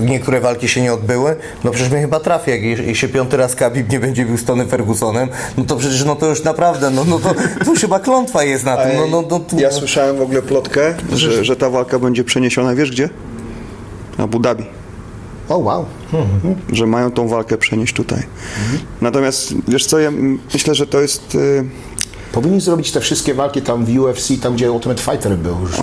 y, 0.00 0.06
niektóre 0.06 0.40
walki 0.40 0.68
się 0.68 0.80
nie 0.80 0.92
odbyły? 0.92 1.36
No 1.64 1.70
przecież 1.70 1.92
mnie 1.92 2.00
chyba 2.00 2.20
trafi, 2.20 2.50
jak 2.50 2.62
jeśli 2.62 2.96
się 2.96 3.08
piąty 3.08 3.36
raz 3.36 3.54
Khabib 3.54 3.90
nie 3.92 4.00
będzie 4.00 4.24
bił 4.24 4.36
z 4.38 4.44
Tony 4.44 4.66
Fergusonem, 4.66 5.28
no 5.58 5.64
to 5.64 5.76
przecież 5.76 6.04
no 6.04 6.16
to 6.16 6.26
już 6.26 6.44
naprawdę, 6.44 6.90
no, 6.90 7.04
no 7.04 7.18
to, 7.18 7.34
to 7.64 7.70
już 7.70 7.80
chyba 7.80 8.00
klątwa 8.00 8.44
jest 8.44 8.64
na 8.64 8.76
tym. 8.76 8.96
No, 8.96 9.06
no, 9.06 9.24
no, 9.30 9.40
tu- 9.40 9.58
Ja 9.58 9.70
słyszałem 9.70 10.16
w 10.16 10.22
ogóle 10.22 10.42
plotkę, 10.42 10.94
że, 11.12 11.44
że 11.44 11.56
ta 11.56 11.70
walka 11.70 11.98
będzie 11.98 12.24
przeniesiona, 12.24 12.74
wiesz 12.74 12.90
gdzie? 12.90 13.08
Abu 14.18 14.38
Dhabi. 14.38 14.64
O, 15.48 15.58
wow. 15.58 15.84
Że 16.72 16.86
mają 16.86 17.10
tą 17.10 17.28
walkę 17.28 17.58
przenieść 17.58 17.92
tutaj. 17.94 18.22
Natomiast 19.00 19.54
wiesz 19.68 19.86
co, 19.86 19.98
ja 19.98 20.10
myślę, 20.54 20.74
że 20.74 20.86
to 20.86 21.00
jest. 21.00 21.34
y, 21.34 21.64
Powinni 22.32 22.60
zrobić 22.60 22.92
te 22.92 23.00
wszystkie 23.00 23.34
walki 23.34 23.62
tam 23.62 23.84
w 23.84 23.98
UFC, 23.98 24.28
tam 24.42 24.54
gdzie 24.54 24.72
Ultimate 24.72 25.02
Fighter 25.02 25.36
był. 25.38 25.54
W 25.54 25.76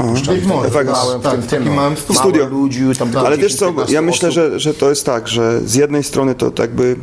Tak, 1.24 1.32
tym, 1.34 1.42
w 1.42 1.48
tym, 1.48 1.66
no. 1.66 1.74
małym. 1.74 1.98
Studio. 1.98 2.44
Mało 2.44 2.58
ludzi, 2.62 2.82
tam 3.00 3.10
Ale 3.26 3.38
wiesz 3.38 3.52
10, 3.54 3.60
co, 3.60 3.66
15 3.66 3.94
ja 3.94 4.02
myślę, 4.02 4.30
osób. 4.30 4.36
że, 4.44 4.60
że 4.60 4.74
to 4.74 4.90
jest 4.90 5.06
tak, 5.06 5.28
że 5.28 5.62
z 5.66 5.76
jednej 5.76 6.04
strony 6.04 6.36
to 6.36 6.52
tak 6.52 6.60
jakby 6.60 6.96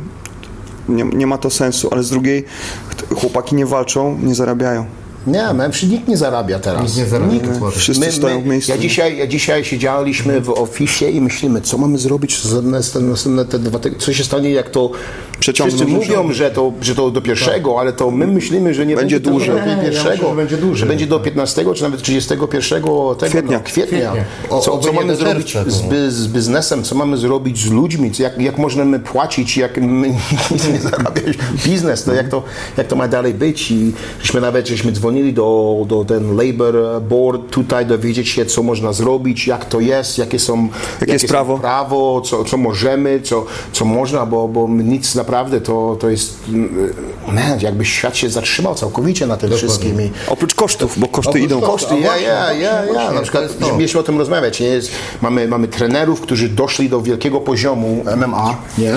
nie, 0.89 1.03
nie 1.03 1.27
ma 1.27 1.37
to 1.37 1.49
sensu, 1.49 1.89
ale 1.91 2.03
z 2.03 2.09
drugiej 2.09 2.43
ch- 2.89 3.19
chłopaki 3.19 3.55
nie 3.55 3.65
walczą, 3.65 4.17
nie 4.23 4.35
zarabiają. 4.35 4.85
Nie, 5.31 5.53
mężczyzn 5.53 5.91
nikt 5.91 6.07
nie 6.07 6.17
zarabia 6.17 6.59
teraz. 6.59 6.97
Nie 6.97 7.05
zarabia, 7.05 7.39
dokładnie. 7.39 7.79
Wszyscy 7.79 8.11
stoją 8.11 8.41
w 8.41 8.45
miejscu. 8.45 8.71
Ja 8.71 8.77
dzisiaj, 8.77 9.17
ja 9.17 9.27
dzisiaj 9.27 9.65
siedzieliśmy 9.65 10.41
w 10.41 10.49
oficie 10.49 11.11
i 11.11 11.21
myślimy, 11.21 11.61
co 11.61 11.77
mamy 11.77 11.97
zrobić 11.97 12.41
za 12.41 12.61
następne, 12.61 13.45
te 13.45 13.59
dwa 13.59 13.79
tygodnie. 13.79 14.05
Co 14.05 14.13
się 14.13 14.23
stanie, 14.23 14.51
jak 14.51 14.69
to... 14.69 14.91
Przeciągną 15.39 15.77
Wszyscy 15.77 15.93
mówią, 15.93 16.33
że 16.33 16.51
to, 16.51 16.73
że 16.81 16.95
to 16.95 17.11
do 17.11 17.21
pierwszego, 17.21 17.79
ale 17.79 17.93
to 17.93 18.11
my 18.11 18.27
myślimy, 18.27 18.73
że 18.73 18.85
nie 18.85 18.95
Będzie 18.95 19.15
będzie, 19.15 19.29
dłużej. 19.29 19.49
Do 19.49 19.55
ja 19.55 19.77
pierwszego, 19.77 20.09
myślę, 20.09 20.29
że 20.29 20.35
będzie 20.35 20.57
dłużej. 20.57 20.79
Że 20.79 20.85
będzie 20.85 21.07
do 21.07 21.19
15 21.19 21.65
czy 21.75 21.83
nawet 21.83 22.01
31 22.01 22.81
tego, 22.81 23.15
Kwietnia. 23.29 23.57
No, 23.57 23.63
kwietnia. 23.63 24.13
O- 24.49 24.59
Co, 24.59 24.77
co 24.77 24.93
mamy 24.93 25.15
zrobić 25.15 25.57
z, 25.67 25.81
by, 25.81 26.11
z 26.11 26.27
biznesem, 26.27 26.83
co 26.83 26.95
mamy 26.95 27.17
zrobić 27.17 27.57
z 27.57 27.71
ludźmi, 27.71 28.11
jak, 28.19 28.41
jak 28.41 28.57
możemy 28.57 28.99
płacić, 28.99 29.57
jak 29.57 29.77
my 29.77 30.09
nic 30.51 30.67
nie 30.73 30.79
zarabiać 30.79 31.37
biznes, 31.65 32.03
to 32.03 32.13
jak, 32.13 32.29
to 32.29 32.43
jak 32.77 32.87
to 32.87 32.95
ma 32.95 33.07
dalej 33.07 33.33
być 33.33 33.71
i 33.71 33.93
żeśmy 34.21 34.41
nawet 34.41 34.67
żeśmy 34.67 34.91
dzwonili 34.91 35.18
do, 35.23 35.75
do 35.87 36.05
ten 36.05 36.37
Labor 36.37 37.01
Board 37.01 37.51
tutaj, 37.51 37.85
dowiedzieć 37.85 38.29
się, 38.29 38.45
co 38.45 38.63
można 38.63 38.93
zrobić, 38.93 39.47
jak 39.47 39.65
to 39.65 39.79
jest, 39.79 40.17
jakie 40.17 40.39
są 40.39 40.69
jakie 41.01 41.13
jest 41.13 41.25
są 41.25 41.29
prawo. 41.31 41.57
prawo, 41.57 42.21
co, 42.21 42.43
co 42.43 42.57
możemy, 42.57 43.21
co, 43.21 43.45
co 43.71 43.85
można, 43.85 44.25
bo, 44.25 44.47
bo 44.47 44.67
nic 44.67 45.15
naprawdę 45.15 45.61
to, 45.61 45.97
to 45.99 46.09
jest, 46.09 46.37
mm, 46.49 46.93
man, 47.27 47.59
jakby 47.61 47.85
świat 47.85 48.17
się 48.17 48.29
zatrzymał 48.29 48.75
całkowicie 48.75 49.27
na 49.27 49.37
tym 49.37 49.51
wszystkim 49.51 50.01
i 50.01 50.11
Oprócz 50.27 50.55
kosztów, 50.55 50.99
bo 50.99 51.07
koszty 51.07 51.29
Oprócz 51.29 51.43
idą. 51.43 51.61
koszty, 51.61 51.99
ja, 51.99 52.17
ja, 52.17 52.53
ja, 52.53 52.85
ja. 52.85 53.11
Na 53.11 53.21
przykład 53.21 53.43
jest 53.43 53.61
mieliśmy 53.77 53.99
o 53.99 54.03
tym 54.03 54.17
rozmawiać. 54.17 54.59
Nie? 54.59 54.67
Jest, 54.67 54.91
mamy, 55.21 55.47
mamy 55.47 55.67
trenerów, 55.67 56.21
którzy 56.21 56.49
doszli 56.49 56.89
do 56.89 57.01
wielkiego 57.01 57.39
poziomu 57.39 58.03
MMA, 58.17 58.57
nie? 58.77 58.93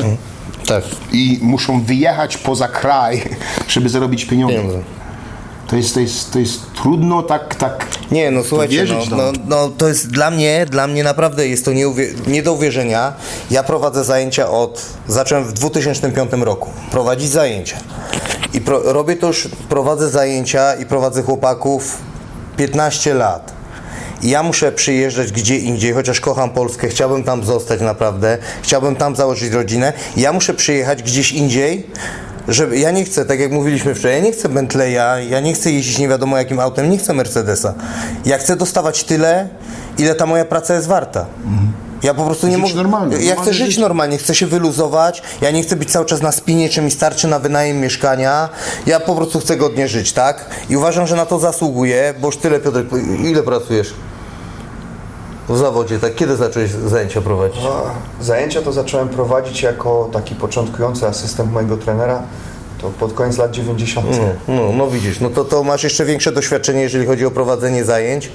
Tak. 0.67 0.85
I 1.13 1.39
muszą 1.43 1.83
wyjechać 1.83 2.37
poza 2.37 2.69
kraj, 2.69 3.23
żeby 3.69 3.89
zarobić 3.89 4.25
pieniądze. 4.25 4.57
Pieniądze. 4.57 4.83
To 5.73 5.77
jest, 5.77 5.95
to 5.95 6.01
jest, 6.01 6.33
to 6.33 6.39
jest 6.39 6.61
trudno 6.83 7.23
tak, 7.23 7.55
tak 7.55 7.87
Nie, 8.11 8.31
no 8.31 8.45
słuchajcie, 8.45 8.75
wierzyć, 8.75 9.09
no, 9.11 9.17
no. 9.17 9.33
no, 9.33 9.39
no 9.49 9.69
to 9.69 9.89
jest 9.89 10.11
dla 10.11 10.31
mnie, 10.31 10.67
dla 10.71 10.87
mnie 10.87 11.05
naprawdę 11.05 11.49
jest 11.49 11.65
to 11.65 11.71
nieuwie- 11.73 12.27
nie 12.27 12.43
do 12.43 12.53
uwierzenia. 12.53 13.13
Ja 13.51 13.63
prowadzę 13.63 14.05
zajęcia 14.05 14.51
od, 14.51 14.87
zacząłem 15.09 15.45
w 15.45 15.53
2005 15.53 16.33
roku 16.33 16.71
prowadzić 16.91 17.31
zajęcia. 17.31 17.77
I 18.55 18.61
pro, 18.61 18.93
robię 18.93 19.17
to 19.17 19.27
już, 19.27 19.49
prowadzę 19.69 20.11
zajęcia 20.11 20.75
i 20.75 20.87
prowadzę 20.87 21.23
chłopaków 21.23 21.99
15 22.57 23.15
lat. 23.15 23.53
I 24.23 24.31
ja 24.31 24.43
muszę 24.43 24.73
przyjeżdżać 24.73 25.33
gdzie 25.33 25.59
indziej, 25.59 25.93
chociaż 25.93 26.21
kocham 26.21 26.51
Polskę, 26.51 26.89
chciałbym 26.89 27.25
tam 27.25 27.45
zostać 27.45 27.81
naprawdę, 27.81 28.39
chciałbym 28.63 28.97
tam 28.97 29.17
założyć 29.17 29.53
rodzinę. 29.53 29.93
Ja 30.17 30.33
muszę 30.33 30.55
przyjechać 30.55 31.03
gdzieś 31.03 31.33
indziej, 31.33 31.87
żeby, 32.49 32.79
ja 32.79 32.91
nie 32.91 33.05
chcę, 33.05 33.25
tak 33.25 33.41
jak 33.41 33.53
mówiliśmy 33.53 33.95
wczoraj, 33.95 34.17
ja 34.17 34.23
nie 34.25 34.33
chcę 34.33 34.49
Bentleya, 34.49 35.29
ja 35.31 35.41
nie 35.41 35.55
chcę 35.55 35.71
jeździć 35.73 35.99
nie 35.99 36.09
wiadomo 36.09 36.39
jakim 36.39 36.61
autem, 36.61 36.91
nie 36.91 36.99
chcę 36.99 37.13
Mercedesa. 37.15 37.75
Ja 38.25 38.39
chcę 38.39 38.57
dostawać 38.57 39.05
tyle, 39.05 39.49
ile 39.99 40.15
ta 40.15 40.27
moja 40.27 40.45
praca 40.45 40.75
jest 40.75 40.87
warta. 40.89 41.27
Ja 42.03 42.15
po 42.15 42.25
prostu 42.25 42.47
nie 42.49 42.59
mogę. 42.59 42.75
normalnie, 42.75 43.17
Ja 43.17 43.21
normalnie 43.23 43.43
chcę 43.43 43.55
żyć 43.55 43.67
żyć. 43.67 43.79
normalnie, 43.79 44.19
chcę 44.19 44.35
się 44.35 44.47
wyluzować. 44.47 45.23
Ja 45.41 45.51
nie 45.51 45.63
chcę 45.63 45.77
być 45.77 45.91
cały 45.91 46.07
czas 46.07 46.23
na 46.23 46.33
spinie, 46.33 46.69
czy 46.69 46.83
mi 46.83 46.91
starczy 46.91 47.29
na 47.29 47.39
wynajem 47.39 47.81
mieszkania. 47.81 48.49
Ja 48.87 49.01
po 49.01 49.15
prostu 49.15 49.41
chcę 49.41 49.57
godnie 49.57 49.89
żyć, 49.89 50.13
tak? 50.13 50.47
I 50.71 50.77
uważam, 50.77 51.07
że 51.07 51.17
na 51.17 51.27
to 51.27 51.39
zasługuję, 51.39 52.15
bo 52.21 52.29
już 52.29 52.37
tyle, 52.37 52.61
Piotrek, 52.61 52.87
ile 53.25 53.43
pracujesz? 53.43 53.95
W 55.49 55.57
zawodzie, 55.57 55.99
tak? 55.99 56.15
Kiedy 56.15 56.37
zacząłeś 56.37 56.71
zajęcia 56.71 57.21
prowadzić? 57.21 57.63
A 57.65 58.23
Zajęcia 58.25 58.63
to 58.63 58.73
zacząłem 58.73 59.09
prowadzić 59.09 59.63
jako 59.63 60.09
taki 60.13 60.35
początkujący 60.35 61.07
asystent 61.07 61.53
mojego 61.53 61.77
trenera. 61.77 62.23
To 62.79 62.91
pod 62.91 63.13
koniec 63.13 63.39
lat 63.39 63.51
90. 63.51 64.07
No, 64.49 64.55
no, 64.55 64.73
no 64.73 64.91
widzisz, 64.91 65.21
no 65.21 65.31
to, 65.31 65.45
to 65.45 65.65
masz 65.65 65.85
jeszcze 65.85 66.05
większe 66.05 66.33
doświadczenie, 66.33 66.81
jeżeli 66.81 67.07
chodzi 67.07 67.27
o 67.27 67.31
prowadzenie 67.31 67.85
zajęć. 67.85 68.33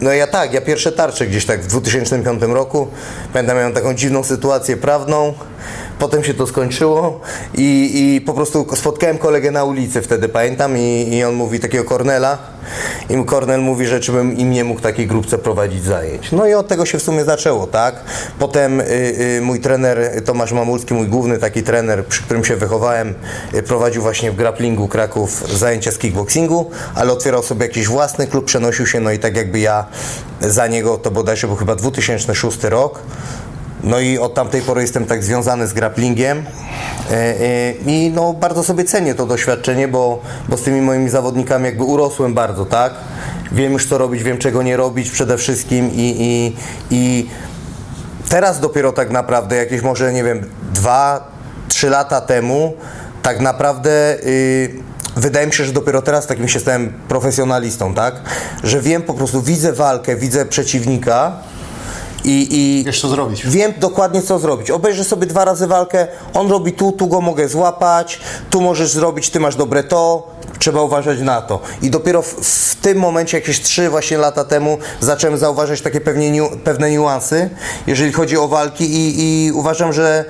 No 0.00 0.12
ja 0.12 0.26
tak, 0.26 0.52
ja 0.52 0.60
pierwsze 0.60 0.92
tarcze 0.92 1.26
gdzieś 1.26 1.46
tak 1.46 1.62
w 1.62 1.66
2005 1.66 2.42
roku. 2.42 2.88
Pamiętam, 3.32 3.56
miałem 3.56 3.72
taką 3.72 3.94
dziwną 3.94 4.24
sytuację 4.24 4.76
prawną. 4.76 5.34
Potem 5.98 6.24
się 6.24 6.34
to 6.34 6.46
skończyło 6.46 7.20
i, 7.54 7.90
i 7.94 8.20
po 8.20 8.34
prostu 8.34 8.66
spotkałem 8.74 9.18
kolegę 9.18 9.50
na 9.50 9.64
ulicy 9.64 10.02
wtedy, 10.02 10.28
pamiętam, 10.28 10.78
i, 10.78 11.08
i 11.10 11.24
on 11.24 11.34
mówi 11.34 11.60
takiego 11.60 11.84
Kornela. 11.84 12.38
I 13.08 13.24
Kornel 13.24 13.60
mówi, 13.60 13.86
że 13.86 14.00
czy 14.00 14.12
bym 14.12 14.36
im 14.36 14.50
nie 14.50 14.64
mógł 14.64 14.80
takiej 14.80 15.06
grupce 15.06 15.38
prowadzić 15.38 15.84
zajęć. 15.84 16.32
No 16.32 16.46
i 16.46 16.54
od 16.54 16.68
tego 16.68 16.86
się 16.86 16.98
w 16.98 17.02
sumie 17.02 17.24
zaczęło, 17.24 17.66
tak? 17.66 17.94
Potem 18.38 18.80
y, 18.80 18.84
y, 18.84 19.40
mój 19.42 19.60
trener 19.60 20.22
Tomasz 20.24 20.52
Mamulski, 20.52 20.94
mój 20.94 21.06
główny 21.06 21.38
taki 21.38 21.62
trener, 21.62 22.06
przy 22.06 22.22
którym 22.22 22.44
się 22.44 22.56
wychowałem, 22.56 23.14
y, 23.54 23.62
prowadził 23.62 24.02
właśnie 24.02 24.32
w 24.32 24.36
grapplingu 24.36 24.88
Kraków 24.88 25.58
zajęcia 25.58 25.92
z 25.92 25.98
kickboxingu, 25.98 26.70
ale 26.94 27.12
otwierał 27.12 27.42
sobie 27.42 27.66
jakiś 27.66 27.86
własny 27.88 28.26
klub, 28.26 28.44
przenosił 28.44 28.86
się, 28.86 29.00
no 29.00 29.10
i 29.10 29.18
tak 29.18 29.36
jakby 29.36 29.58
ja 29.58 29.86
za 30.40 30.66
niego, 30.66 30.98
to 30.98 31.10
bodajże 31.10 31.46
był 31.46 31.56
chyba 31.56 31.76
2006 31.76 32.64
rok, 32.64 33.02
no 33.86 34.00
i 34.00 34.18
od 34.18 34.34
tamtej 34.34 34.62
pory 34.62 34.82
jestem 34.82 35.06
tak 35.06 35.24
związany 35.24 35.66
z 35.66 35.72
grapplingiem 35.72 36.46
E, 37.10 37.14
e, 37.14 37.72
i 37.86 38.10
no 38.14 38.32
bardzo 38.32 38.64
sobie 38.64 38.84
cenię 38.84 39.14
to 39.14 39.26
doświadczenie, 39.26 39.88
bo, 39.88 40.22
bo 40.48 40.56
z 40.56 40.62
tymi 40.62 40.80
moimi 40.80 41.08
zawodnikami 41.08 41.64
jakby 41.64 41.84
urosłem 41.84 42.34
bardzo, 42.34 42.66
tak? 42.66 42.94
Wiem 43.52 43.72
już 43.72 43.86
co 43.86 43.98
robić, 43.98 44.22
wiem 44.22 44.38
czego 44.38 44.62
nie 44.62 44.76
robić 44.76 45.10
przede 45.10 45.38
wszystkim 45.38 45.90
i, 45.92 46.16
i, 46.18 46.56
i 46.90 47.28
teraz 48.28 48.60
dopiero 48.60 48.92
tak 48.92 49.10
naprawdę, 49.10 49.56
jakieś 49.56 49.82
może 49.82 50.12
nie 50.12 50.24
wiem, 50.24 50.50
dwa, 50.72 51.28
trzy 51.68 51.90
lata 51.90 52.20
temu, 52.20 52.74
tak 53.22 53.40
naprawdę 53.40 54.16
y, 54.26 54.74
wydaje 55.16 55.46
mi 55.46 55.52
się, 55.52 55.64
że 55.64 55.72
dopiero 55.72 56.02
teraz 56.02 56.26
takim 56.26 56.48
się 56.48 56.60
stałem 56.60 56.92
profesjonalistą, 57.08 57.94
tak? 57.94 58.14
Że 58.64 58.80
wiem 58.80 59.02
po 59.02 59.14
prostu, 59.14 59.42
widzę 59.42 59.72
walkę, 59.72 60.16
widzę 60.16 60.46
przeciwnika 60.46 61.32
i, 62.26 62.48
i 62.50 62.84
Wiesz, 62.84 63.00
co 63.00 63.08
zrobić. 63.08 63.46
Wiem 63.46 63.72
dokładnie 63.78 64.22
co 64.22 64.38
zrobić. 64.38 64.70
Obejrzę 64.70 65.04
sobie 65.04 65.26
dwa 65.26 65.44
razy 65.44 65.66
walkę, 65.66 66.06
on 66.34 66.50
robi 66.50 66.72
tu, 66.72 66.92
tu 66.92 67.06
go 67.06 67.20
mogę 67.20 67.48
złapać, 67.48 68.20
tu 68.50 68.60
możesz 68.60 68.90
zrobić, 68.90 69.30
ty 69.30 69.40
masz 69.40 69.56
dobre 69.56 69.84
to, 69.84 70.30
trzeba 70.58 70.82
uważać 70.82 71.20
na 71.20 71.42
to. 71.42 71.60
I 71.82 71.90
dopiero 71.90 72.22
w, 72.22 72.26
w 72.26 72.74
tym 72.74 72.98
momencie, 72.98 73.38
jakieś 73.38 73.60
trzy 73.60 73.90
właśnie 73.90 74.18
lata 74.18 74.44
temu, 74.44 74.78
zacząłem 75.00 75.38
zauważać 75.38 75.80
takie 75.80 76.00
pewnie, 76.00 76.30
niu, 76.30 76.48
pewne 76.64 76.90
niuanse, 76.90 77.50
jeżeli 77.86 78.12
chodzi 78.12 78.36
o 78.36 78.48
walki 78.48 78.84
i, 78.84 79.14
i 79.46 79.52
uważam, 79.52 79.92
że 79.92 80.24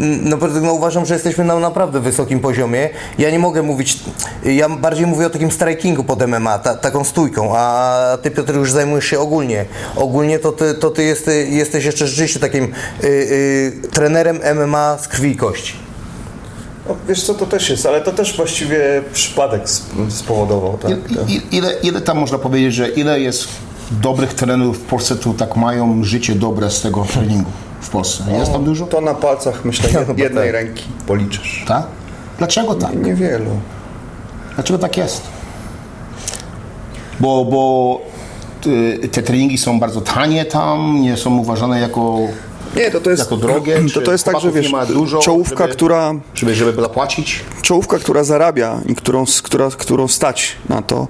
no, 0.00 0.36
no 0.62 0.72
uważam, 0.72 1.06
że 1.06 1.14
jesteśmy 1.14 1.44
na 1.44 1.58
naprawdę 1.58 2.00
wysokim 2.00 2.40
poziomie. 2.40 2.90
Ja 3.18 3.30
nie 3.30 3.38
mogę 3.38 3.62
mówić, 3.62 3.98
ja 4.44 4.68
bardziej 4.68 5.06
mówię 5.06 5.26
o 5.26 5.30
takim 5.30 5.50
strikingu 5.50 6.04
pod 6.04 6.26
MMA, 6.26 6.58
ta, 6.58 6.74
taką 6.74 7.04
stójką, 7.04 7.56
a 7.56 8.18
ty 8.22 8.30
Piotr 8.30 8.54
już 8.54 8.72
zajmujesz 8.72 9.04
się 9.04 9.20
ogólnie. 9.20 9.64
Ogólnie 9.96 10.38
to 10.38 10.52
ty, 10.52 10.74
to 10.74 10.90
ty 10.90 11.02
jest, 11.02 11.30
jesteś 11.48 11.84
jeszcze 11.84 12.06
rzeczywiście 12.06 12.40
takim 12.40 12.64
y, 12.64 13.06
y, 13.06 13.88
trenerem 13.92 14.40
MMA 14.54 14.98
z 14.98 15.08
krwi 15.08 15.30
i 15.30 15.36
kości. 15.36 15.74
No, 16.88 16.96
wiesz 17.08 17.22
co, 17.22 17.34
to 17.34 17.46
też 17.46 17.70
jest, 17.70 17.86
ale 17.86 18.00
to 18.00 18.12
też 18.12 18.36
właściwie 18.36 19.02
przypadek 19.12 19.62
sp- 19.76 20.10
spowodował. 20.10 20.78
Tak, 20.78 20.90
tak. 20.90 21.30
I, 21.30 21.56
ile, 21.56 21.74
ile 21.82 22.00
tam 22.00 22.18
można 22.18 22.38
powiedzieć, 22.38 22.74
że 22.74 22.88
ile 22.88 23.20
jest 23.20 23.48
dobrych 23.90 24.34
trenerów 24.34 24.78
w 24.78 24.82
Polsce, 24.82 25.16
tu 25.16 25.34
tak 25.34 25.56
mają 25.56 26.04
życie 26.04 26.34
dobre 26.34 26.70
z 26.70 26.80
tego 26.80 27.04
treningu 27.12 27.50
Polsce? 27.94 28.24
Jest 28.38 28.52
tam 28.52 28.64
dużo? 28.64 28.86
To 28.86 29.00
na 29.00 29.14
palcach, 29.14 29.64
myślę, 29.64 29.88
jed- 30.00 30.18
jednej 30.18 30.44
tak. 30.44 30.52
ręki 30.52 30.84
policzysz. 31.06 31.64
Tak? 31.68 31.86
Dlaczego 32.38 32.74
tak? 32.74 32.96
Niewielu. 32.96 33.50
Dlaczego 34.54 34.78
tak 34.78 34.96
jest? 34.96 35.22
Bo, 37.20 37.44
bo 37.44 38.00
y, 38.66 39.08
te 39.08 39.22
treningi 39.22 39.58
są 39.58 39.80
bardzo 39.80 40.00
tanie 40.00 40.44
tam, 40.44 41.00
nie 41.00 41.16
są 41.16 41.38
uważane 41.38 41.80
jako, 41.80 42.18
Nie, 42.76 42.90
to 42.90 43.00
to 43.00 43.10
jest, 43.10 43.22
jako 43.22 43.36
drogie. 43.36 43.80
to, 43.94 44.00
to 44.00 44.12
jest 44.12 44.24
tak, 44.24 44.40
że 44.40 44.52
wiesz, 44.52 44.72
dużo, 44.88 45.18
czołówka, 45.18 45.64
żeby, 45.64 45.74
która 45.74 46.14
Żeby, 46.34 46.54
żeby 46.54 46.82
zapłacić? 46.82 47.40
czołówka, 47.62 47.98
która 47.98 48.24
zarabia 48.24 48.80
i 48.86 48.94
którą, 48.94 49.24
która, 49.42 49.70
którą 49.70 50.08
stać 50.08 50.56
na 50.68 50.82
to, 50.82 51.08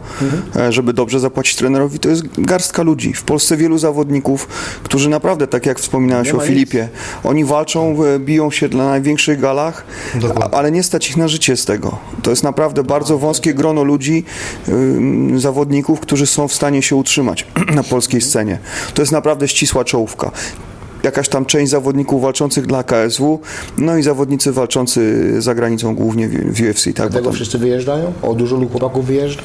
e, 0.56 0.72
żeby 0.72 0.92
dobrze 0.92 1.20
zapłacić 1.20 1.56
trenerowi, 1.56 1.98
to 1.98 2.08
jest 2.08 2.22
garstka 2.38 2.82
ludzi. 2.82 3.12
W 3.12 3.22
Polsce 3.22 3.56
wielu 3.56 3.78
zawodników, 3.78 4.48
którzy 4.82 5.08
naprawdę, 5.08 5.46
tak 5.46 5.66
jak 5.66 5.80
wspominałeś 5.80 6.28
Nie 6.28 6.34
o 6.34 6.40
Filipie, 6.40 6.88
oni 7.24 7.44
walczą, 7.44 8.04
e, 8.04 8.18
biją 8.18 8.50
się 8.50 8.68
na 8.68 8.88
największych 8.88 9.40
galach, 9.40 9.84
ale 10.52 10.70
nie 10.70 10.82
stać 10.82 11.10
ich 11.10 11.16
na 11.16 11.28
życie 11.28 11.56
z 11.56 11.64
tego. 11.64 11.98
To 12.22 12.30
jest 12.30 12.42
naprawdę 12.42 12.82
bardzo 12.82 13.18
wąskie 13.18 13.54
grono 13.54 13.84
ludzi, 13.84 14.24
ym, 14.68 15.40
zawodników, 15.40 16.00
którzy 16.00 16.26
są 16.26 16.48
w 16.48 16.54
stanie 16.54 16.82
się 16.82 16.96
utrzymać 16.96 17.46
na 17.76 17.82
polskiej 17.82 18.20
scenie. 18.20 18.58
To 18.94 19.02
jest 19.02 19.12
naprawdę 19.12 19.48
ścisła 19.48 19.84
czołówka 19.84 20.30
jakaś 21.04 21.28
tam 21.28 21.44
część 21.44 21.70
zawodników 21.70 22.22
walczących 22.22 22.66
dla 22.66 22.82
KSW, 22.82 23.40
no 23.78 23.96
i 23.96 24.02
zawodnicy 24.02 24.52
walczący 24.52 25.32
za 25.42 25.54
granicą, 25.54 25.94
głównie 25.94 26.28
w 26.28 26.60
UFC. 26.60 26.84
Tak, 26.84 26.94
Dlatego 26.94 27.24
tam... 27.24 27.32
wszyscy 27.32 27.58
wyjeżdżają? 27.58 28.12
O, 28.22 28.34
dużo 28.34 28.56
chłopaków 28.56 29.06
wyjeżdża? 29.06 29.42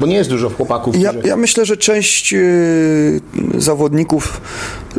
Bo 0.00 0.06
nie 0.06 0.16
jest 0.16 0.30
dużo 0.30 0.50
chłopaków, 0.50 0.96
ja, 0.96 1.10
którzy... 1.10 1.28
ja 1.28 1.36
myślę, 1.36 1.64
że 1.64 1.76
część 1.76 2.34
y, 2.34 3.20
zawodników, 3.58 4.40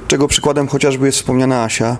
czego 0.09 0.27
przykładem 0.27 0.67
chociażby 0.67 1.05
jest 1.05 1.17
wspomniana 1.17 1.63
Asia, 1.63 1.97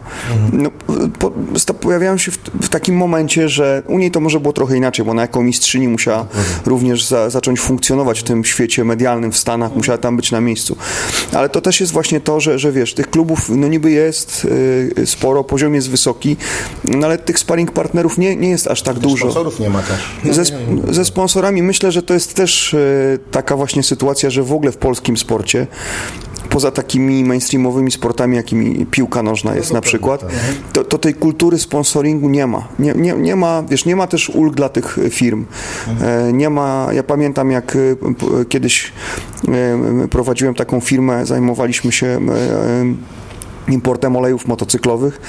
no, 0.54 0.72
po, 1.20 1.32
pojawiają 1.74 2.18
się 2.18 2.32
w, 2.32 2.38
w 2.38 2.70
takim 2.70 2.96
momencie, 2.96 3.50
że 3.50 3.84
u 3.88 3.98
niej 3.98 4.12
to 4.12 4.20
może 4.20 4.40
było 4.40 4.54
trochę 4.54 4.78
inaczej, 4.78 5.06
bo 5.06 5.12
ona 5.12 5.22
jako 5.22 5.44
mistrzyni 5.44 5.88
musiała 5.88 6.26
również 6.66 7.06
za, 7.06 7.30
zacząć 7.30 7.60
funkcjonować 7.60 8.20
w 8.20 8.24
tym 8.24 8.46
świecie 8.46 8.84
medialnym 8.84 9.32
w 9.32 9.38
Stanach, 9.38 9.76
musiała 9.76 9.98
tam 9.98 10.16
być 10.18 10.32
na 10.32 10.42
miejscu. 10.42 10.78
Ale 11.34 11.50
to 11.50 11.62
też 11.62 11.80
jest 11.80 11.94
właśnie 11.94 12.22
to, 12.22 12.40
że, 12.40 12.60
że 12.60 12.72
wiesz, 12.72 12.94
tych 12.94 13.10
klubów 13.10 13.50
no 13.50 13.68
niby 13.68 13.92
jest 13.92 14.48
y, 14.98 15.06
sporo, 15.06 15.44
poziom 15.44 15.76
jest 15.76 15.90
wysoki, 15.90 16.38
no 16.84 17.08
ale 17.08 17.18
tych 17.18 17.40
sparring 17.40 17.72
partnerów 17.72 18.18
nie, 18.18 18.36
nie 18.36 18.50
jest 18.50 18.68
aż 18.68 18.82
tak 18.82 19.00
dużo. 19.00 19.18
Sponsorów 19.18 19.60
nie 19.60 19.70
ma 19.70 19.82
też. 19.82 20.36
Ze, 20.36 20.44
ze 20.94 21.06
sponsorami 21.06 21.64
myślę, 21.64 21.92
że 21.92 22.02
to 22.02 22.14
jest 22.14 22.34
też 22.34 22.74
e, 22.74 22.78
taka 23.32 23.56
właśnie 23.56 23.84
sytuacja, 23.84 24.30
że 24.30 24.44
w 24.44 24.54
ogóle 24.54 24.72
w 24.72 24.78
polskim 24.78 25.18
sporcie 25.18 25.68
poza 26.50 26.72
takimi 26.72 27.24
mainstreamowymi 27.24 27.92
sportami, 27.92 28.36
jakimi 28.36 28.86
piłka 28.86 29.24
nożna 29.24 29.56
jest 29.56 29.74
na 29.74 29.82
przykład, 29.82 30.26
to, 30.74 30.84
to 30.84 30.98
tej 30.98 31.14
kultury 31.14 31.60
sponsoringu 31.60 32.30
nie 32.30 32.48
ma. 32.48 32.68
Nie, 32.80 32.94
nie, 32.94 33.14
nie 33.14 33.36
ma, 33.36 33.64
wiesz, 33.70 33.86
nie 33.86 33.96
ma 33.96 34.08
też 34.08 34.30
ulg 34.30 34.56
dla 34.56 34.70
tych 34.70 35.00
firm. 35.10 35.46
E, 36.02 36.34
Nie 36.34 36.50
ma, 36.50 36.88
ja 36.94 37.04
pamiętam 37.04 37.52
jak 37.52 37.76
e, 37.76 37.80
kiedyś 38.46 38.92
e, 39.48 40.08
prowadziłem 40.08 40.56
taką 40.56 40.80
firmę, 40.80 41.26
zajmowaliśmy 41.26 41.92
się 41.92 42.20
importem 43.68 44.16
olejów 44.16 44.48
motocyklowych 44.48 45.22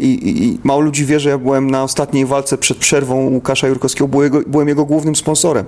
I, 0.00 0.06
i, 0.06 0.44
i 0.44 0.58
mało 0.64 0.80
ludzi 0.80 1.06
wie, 1.06 1.20
że 1.20 1.30
ja 1.30 1.38
byłem 1.38 1.70
na 1.70 1.82
ostatniej 1.82 2.26
walce 2.26 2.58
przed 2.58 2.78
przerwą 2.78 3.14
Łukasza 3.14 3.68
Jurkowskiego, 3.68 4.08
byłem 4.46 4.68
jego 4.68 4.84
głównym 4.84 5.16
sponsorem. 5.16 5.64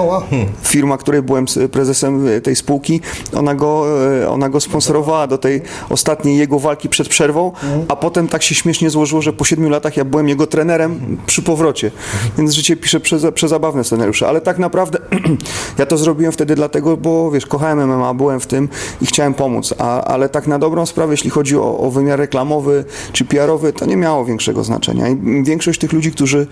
Wow. 0.00 0.22
Firma, 0.62 0.98
której 0.98 1.22
byłem 1.22 1.46
prezesem 1.72 2.28
e, 2.28 2.40
tej 2.40 2.56
spółki, 2.56 3.00
ona 3.36 3.54
go, 3.54 3.86
e, 4.22 4.28
ona 4.28 4.48
go 4.48 4.60
sponsorowała 4.60 5.26
do 5.26 5.38
tej 5.38 5.62
ostatniej 5.90 6.38
jego 6.38 6.58
walki 6.58 6.88
przed 6.88 7.08
przerwą, 7.08 7.52
a 7.88 7.96
potem 7.96 8.28
tak 8.28 8.42
się 8.42 8.54
śmiesznie 8.54 8.90
złożyło, 8.90 9.22
że 9.22 9.32
po 9.32 9.44
siedmiu 9.44 9.68
latach 9.68 9.96
ja 9.96 10.04
byłem 10.04 10.28
jego 10.28 10.46
trenerem 10.46 11.18
przy 11.26 11.42
powrocie. 11.42 11.90
Więc 12.38 12.52
życie 12.52 12.76
pisze 12.76 13.00
prze, 13.00 13.32
przezabawne 13.32 13.84
scenariusze. 13.84 14.28
Ale 14.28 14.40
tak 14.40 14.58
naprawdę 14.58 14.98
ja 15.78 15.86
to 15.86 15.96
zrobiłem 15.96 16.32
wtedy 16.32 16.54
dlatego, 16.54 16.96
bo 16.96 17.30
wiesz, 17.30 17.46
kochałem 17.46 17.88
MMA, 17.88 18.14
byłem 18.14 18.40
w 18.40 18.46
tym 18.46 18.68
i 19.00 19.06
chciałem 19.06 19.34
pomóc. 19.34 19.74
A, 19.78 20.04
ale 20.04 20.28
tak 20.28 20.46
na 20.46 20.58
dobrą 20.58 20.86
sprawę, 20.86 21.12
jeśli 21.12 21.30
chodzi 21.30 21.56
o, 21.56 21.78
o 21.78 21.90
wymiar 21.90 22.18
reklamowy 22.18 22.84
czy 23.12 23.24
PR-owy, 23.24 23.72
to 23.72 23.86
nie 23.86 23.96
miało 23.96 24.24
większego 24.24 24.64
znaczenia. 24.64 25.08
I 25.08 25.42
większość 25.42 25.80
tych 25.80 25.92
ludzi, 25.92 26.12
którzy 26.12 26.46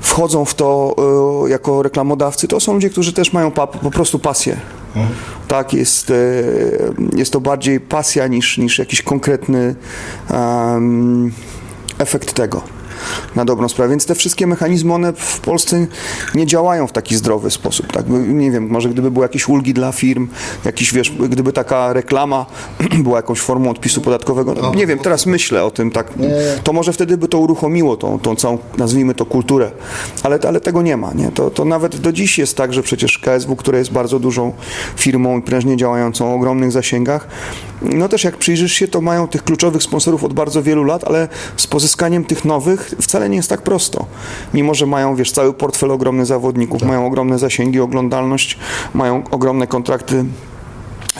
wchodzą 0.00 0.44
w 0.44 0.54
to 0.54 0.96
e, 1.46 1.50
jako 1.50 1.82
reklamodawcy, 1.82 2.48
to 2.48 2.60
są 2.60 2.74
ludzie, 2.74 2.90
którzy 2.90 3.12
też 3.12 3.32
mają 3.32 3.50
po 3.50 3.90
prostu 3.90 4.18
pasję. 4.18 4.56
Tak, 5.48 5.74
jest, 5.74 6.10
e, 6.10 6.14
jest 7.16 7.32
to 7.32 7.40
bardziej 7.40 7.80
pasja 7.80 8.26
niż, 8.26 8.58
niż 8.58 8.78
jakiś 8.78 9.02
konkretny 9.02 9.74
efekt 11.98 12.32
tego. 12.32 12.79
Na 13.36 13.44
dobrą 13.44 13.68
sprawę. 13.68 13.90
Więc 13.90 14.06
te 14.06 14.14
wszystkie 14.14 14.46
mechanizmy, 14.46 14.94
one 14.94 15.12
w 15.12 15.40
Polsce 15.40 15.86
nie 16.34 16.46
działają 16.46 16.86
w 16.86 16.92
taki 16.92 17.16
zdrowy 17.16 17.50
sposób. 17.50 17.92
Tak? 17.92 18.04
Nie 18.28 18.50
wiem, 18.50 18.68
może 18.68 18.88
gdyby 18.88 19.10
były 19.10 19.24
jakieś 19.24 19.48
ulgi 19.48 19.74
dla 19.74 19.92
firm, 19.92 20.28
jakiś, 20.64 20.92
wiesz, 20.92 21.10
gdyby 21.10 21.52
taka 21.52 21.92
reklama 21.92 22.46
była 23.04 23.16
jakąś 23.16 23.40
formą 23.40 23.70
odpisu 23.70 24.00
podatkowego, 24.00 24.54
no, 24.54 24.74
nie 24.74 24.86
wiem, 24.86 24.98
teraz 24.98 25.26
myślę 25.26 25.64
o 25.64 25.70
tym, 25.70 25.90
tak, 25.90 26.12
to 26.64 26.72
może 26.72 26.92
wtedy 26.92 27.16
by 27.16 27.28
to 27.28 27.38
uruchomiło 27.38 27.96
tą, 27.96 28.18
tą 28.18 28.36
całą, 28.36 28.58
nazwijmy 28.78 29.14
to, 29.14 29.26
kulturę, 29.26 29.70
ale, 30.22 30.38
ale 30.48 30.60
tego 30.60 30.82
nie 30.82 30.96
ma, 30.96 31.12
nie? 31.14 31.30
To, 31.30 31.50
to 31.50 31.64
nawet 31.64 31.96
do 31.96 32.12
dziś 32.12 32.38
jest 32.38 32.56
tak, 32.56 32.72
że 32.72 32.82
przecież 32.82 33.18
KSW, 33.18 33.56
które 33.56 33.78
jest 33.78 33.92
bardzo 33.92 34.18
dużą 34.18 34.52
firmą 34.96 35.38
i 35.38 35.42
prężnie 35.42 35.76
działającą 35.76 36.32
o 36.32 36.34
ogromnych 36.34 36.72
zasięgach, 36.72 37.28
no 37.82 38.08
też 38.08 38.24
jak 38.24 38.36
przyjrzysz 38.36 38.72
się, 38.72 38.88
to 38.88 39.00
mają 39.00 39.28
tych 39.28 39.44
kluczowych 39.44 39.82
sponsorów 39.82 40.24
od 40.24 40.32
bardzo 40.32 40.62
wielu 40.62 40.84
lat, 40.84 41.04
ale 41.04 41.28
z 41.56 41.66
pozyskaniem 41.66 42.24
tych 42.24 42.44
nowych 42.44 42.89
wcale 43.00 43.28
nie 43.28 43.36
jest 43.36 43.48
tak 43.48 43.62
prosto. 43.62 44.06
Mimo, 44.54 44.74
że 44.74 44.86
mają, 44.86 45.16
wiesz, 45.16 45.32
cały 45.32 45.52
portfel 45.52 45.90
ogromnych 45.90 46.26
zawodników, 46.26 46.82
mają 46.82 47.06
ogromne 47.06 47.38
zasięgi, 47.38 47.80
oglądalność, 47.80 48.58
mają 48.94 49.22
ogromne 49.30 49.66
kontrakty 49.66 50.24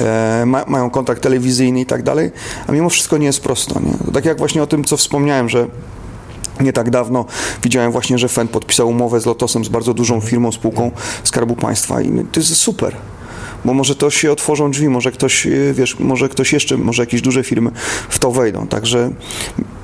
e, 0.00 0.42
ma, 0.46 0.64
mają 0.66 0.90
kontrakt 0.90 1.22
telewizyjny 1.22 1.80
i 1.80 1.86
tak 1.86 2.02
dalej, 2.02 2.30
a 2.66 2.72
mimo 2.72 2.90
wszystko 2.90 3.18
nie 3.18 3.26
jest 3.26 3.40
prosto. 3.40 3.80
Nie? 3.80 4.12
Tak 4.12 4.24
jak 4.24 4.38
właśnie 4.38 4.62
o 4.62 4.66
tym, 4.66 4.84
co 4.84 4.96
wspomniałem, 4.96 5.48
że 5.48 5.66
nie 6.60 6.72
tak 6.72 6.90
dawno 6.90 7.24
widziałem 7.62 7.92
właśnie, 7.92 8.18
że 8.18 8.28
FEN 8.28 8.48
podpisał 8.48 8.88
umowę 8.88 9.20
z 9.20 9.26
Lotosem, 9.26 9.64
z 9.64 9.68
bardzo 9.68 9.94
dużą 9.94 10.20
firmą, 10.20 10.52
spółką 10.52 10.90
Skarbu 11.24 11.56
Państwa 11.56 12.00
i 12.02 12.24
to 12.32 12.40
jest 12.40 12.56
super. 12.56 12.96
Bo 13.64 13.74
może 13.74 13.96
to 13.96 14.10
się 14.10 14.32
otworzą 14.32 14.70
drzwi, 14.70 14.88
może 14.88 15.12
ktoś, 15.12 15.46
yy, 15.46 15.74
wiesz, 15.74 15.98
może 15.98 16.28
ktoś 16.28 16.52
jeszcze, 16.52 16.76
może 16.76 17.02
jakieś 17.02 17.22
duże 17.22 17.44
firmy 17.44 17.70
w 18.08 18.18
to 18.18 18.30
wejdą. 18.30 18.66
Także, 18.66 19.10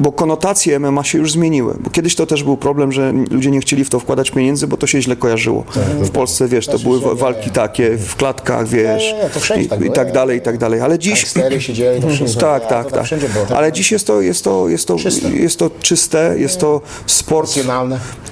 bo 0.00 0.12
konotacje 0.12 0.78
MMA 0.80 1.04
się 1.04 1.18
już 1.18 1.32
zmieniły. 1.32 1.74
Bo 1.80 1.90
kiedyś 1.90 2.14
to 2.14 2.26
też 2.26 2.42
był 2.42 2.56
problem, 2.56 2.92
że 2.92 3.12
ludzie 3.30 3.50
nie 3.50 3.60
chcieli 3.60 3.84
w 3.84 3.90
to 3.90 4.00
wkładać 4.00 4.30
pieniędzy, 4.30 4.66
bo 4.66 4.76
to 4.76 4.86
się 4.86 5.02
źle 5.02 5.16
kojarzyło. 5.16 5.64
W 6.00 6.10
Polsce, 6.10 6.48
wiesz, 6.48 6.66
to 6.66 6.78
były 6.78 7.00
wa- 7.00 7.14
walki 7.14 7.50
takie 7.50 7.96
w 7.96 8.16
klatkach, 8.16 8.68
wiesz, 8.68 9.14
wszędzie 9.40 9.68
tak 9.68 9.80
i, 9.80 9.86
i 9.86 9.90
tak 9.92 10.12
dalej, 10.12 10.38
i 10.38 10.40
tak 10.40 10.58
dalej. 10.58 10.80
Ale 10.80 10.98
dziś... 10.98 11.12
Gangstery 11.12 11.60
siedzieli, 11.60 12.02
to 12.02 12.08
wszystko. 12.08 12.40
Tak, 12.40 12.66
tak, 12.68 12.92
tak. 12.92 13.08
Tak. 13.48 13.52
Ale 13.58 13.72
dziś 13.72 13.92
jest 13.92 14.06
to, 14.06 14.20
jest 14.20 14.44
to, 14.44 14.68
jest 14.68 14.88
to, 14.88 14.96
Czyste. 14.96 15.30
jest 15.30 15.58
to 15.58 15.70
czyste, 15.82 16.34
jest 16.38 16.58
to 16.60 16.80
sport. 17.06 17.50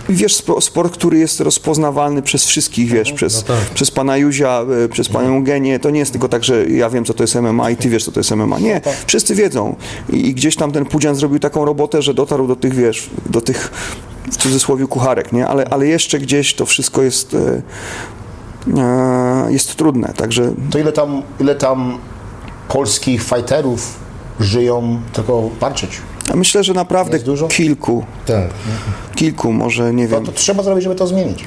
Wiesz, 0.09 0.35
spo- 0.35 0.61
sport, 0.61 0.93
który 0.93 1.19
jest 1.19 1.41
rozpoznawalny 1.41 2.23
przez 2.23 2.45
wszystkich, 2.47 2.89
wiesz, 2.89 3.13
przez, 3.13 3.45
przez 3.75 3.91
pana 3.91 4.17
Juzia, 4.17 4.65
y, 4.85 4.89
przez 4.89 5.09
panią 5.09 5.45
Genię. 5.45 5.79
To 5.79 5.91
nie 5.91 5.99
jest 5.99 6.13
tylko 6.13 6.29
tak, 6.29 6.45
że 6.45 6.67
ja 6.67 6.91
wiem, 6.91 7.05
co 7.05 7.15
to 7.15 7.23
jest 7.23 7.35
MMA 7.35 7.71
i 7.71 7.77
ty 7.77 7.89
wiesz, 7.89 8.05
co 8.05 8.13
to 8.13 8.21
jest 8.21 8.31
MMA. 8.31 8.59
Nie, 8.59 8.81
wszyscy 9.07 9.35
wiedzą. 9.35 9.77
I, 10.13 10.27
i 10.29 10.35
gdzieś 10.35 10.57
tam 10.57 10.73
ten 10.73 10.85
Pudzian 10.85 11.15
zrobił 11.15 11.39
taką 11.55 11.65
robotę, 11.65 12.03
że 12.03 12.15
dotarł 12.15 12.47
do 12.47 12.57
tych, 12.57 12.75
wiesz, 12.75 13.11
do 13.27 13.41
tych 13.41 13.71
w 14.33 14.37
cudzysłowie 14.37 14.87
kucharek, 14.87 15.33
nie? 15.33 15.47
Ale, 15.47 15.65
ale 15.71 15.87
jeszcze 15.87 16.19
gdzieś 16.19 16.55
to 16.55 16.67
wszystko 16.67 17.03
jest, 17.03 17.35
e, 17.35 17.63
e, 18.81 19.53
jest 19.53 19.77
trudne, 19.77 20.13
także 20.17 20.53
To 20.71 20.79
ile 20.79 20.93
tam, 20.93 21.23
ile 21.41 21.55
tam 21.55 21.99
polskich 22.69 23.23
fighterów 23.23 23.95
żyją 24.41 25.01
tylko 25.13 25.51
walczyć? 25.61 25.91
myślę, 26.35 26.65
że 26.65 26.73
naprawdę 26.75 27.19
kilku, 27.49 28.05
Tak. 28.27 28.45
kilku 29.15 29.53
może, 29.53 29.95
nie 29.95 30.09
To, 30.09 30.15
wiem. 30.15 30.27
to 30.27 30.33
trzeba 30.33 30.63
zrobić, 30.63 30.85
żeby 30.85 30.95
to 30.97 31.07
zmienić. 31.07 31.45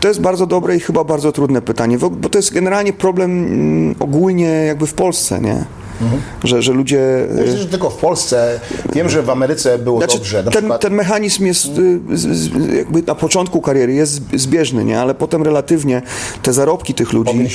To 0.00 0.08
jest 0.08 0.20
bardzo 0.20 0.46
dobre 0.46 0.76
i 0.76 0.80
chyba 0.80 1.04
bardzo 1.04 1.32
trudne 1.32 1.62
pytanie, 1.62 1.98
bo 1.98 2.28
to 2.28 2.38
jest 2.38 2.52
generalnie 2.52 2.92
problem 2.92 3.30
mm, 3.30 3.94
ogólnie 4.00 4.48
jakby 4.48 4.86
w 4.86 4.94
Polsce, 4.94 5.40
nie? 5.40 5.64
Że, 6.44 6.62
że 6.62 6.72
ludzie... 6.72 7.26
Myślę, 7.30 7.58
że 7.58 7.66
tylko 7.66 7.90
w 7.90 7.96
Polsce. 7.96 8.60
Wiem, 8.94 9.08
że 9.08 9.22
w 9.22 9.30
Ameryce 9.30 9.78
było 9.78 9.98
Znaczy, 9.98 10.18
dobrze. 10.18 10.42
Ten, 10.44 10.52
przykład, 10.52 10.80
ten 10.80 10.94
mechanizm 10.94 11.46
jest 11.46 11.66
y, 11.66 12.00
jakby 12.76 13.02
na 13.02 13.14
początku 13.14 13.60
kariery 13.60 13.94
jest 13.94 14.12
zb- 14.12 14.38
zbieżny, 14.38 14.84
nie? 14.84 15.00
ale 15.00 15.14
potem 15.14 15.42
relatywnie 15.42 16.02
te 16.42 16.52
zarobki 16.52 16.94
tych 16.94 17.12
ludzi 17.12 17.48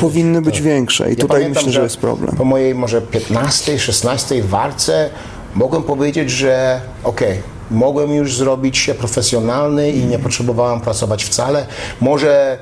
Powinny 0.00 0.42
być 0.42 0.60
większe 0.60 1.06
i 1.06 1.10
Ja 1.10 1.16
tutaj 1.16 1.40
pamiętam, 1.40 1.62
myślę, 1.62 1.72
że 1.72 1.82
jest 1.82 1.96
problem. 1.96 2.36
Po 2.36 2.44
mojej 2.44 2.74
może 2.74 3.00
15, 3.00 3.78
16 3.78 4.42
walce 4.42 5.10
mogłem 5.54 5.82
powiedzieć, 5.82 6.30
że 6.30 6.80
okej, 7.04 7.38
mogłem 7.70 8.14
już 8.14 8.36
zrobić 8.36 8.78
się 8.78 8.94
profesjonalny 8.94 9.90
i 9.90 10.04
nie 10.04 10.18
potrzebowałem 10.18 10.80
pracować 10.80 11.24
wcale. 11.24 11.66
Może 12.00 12.58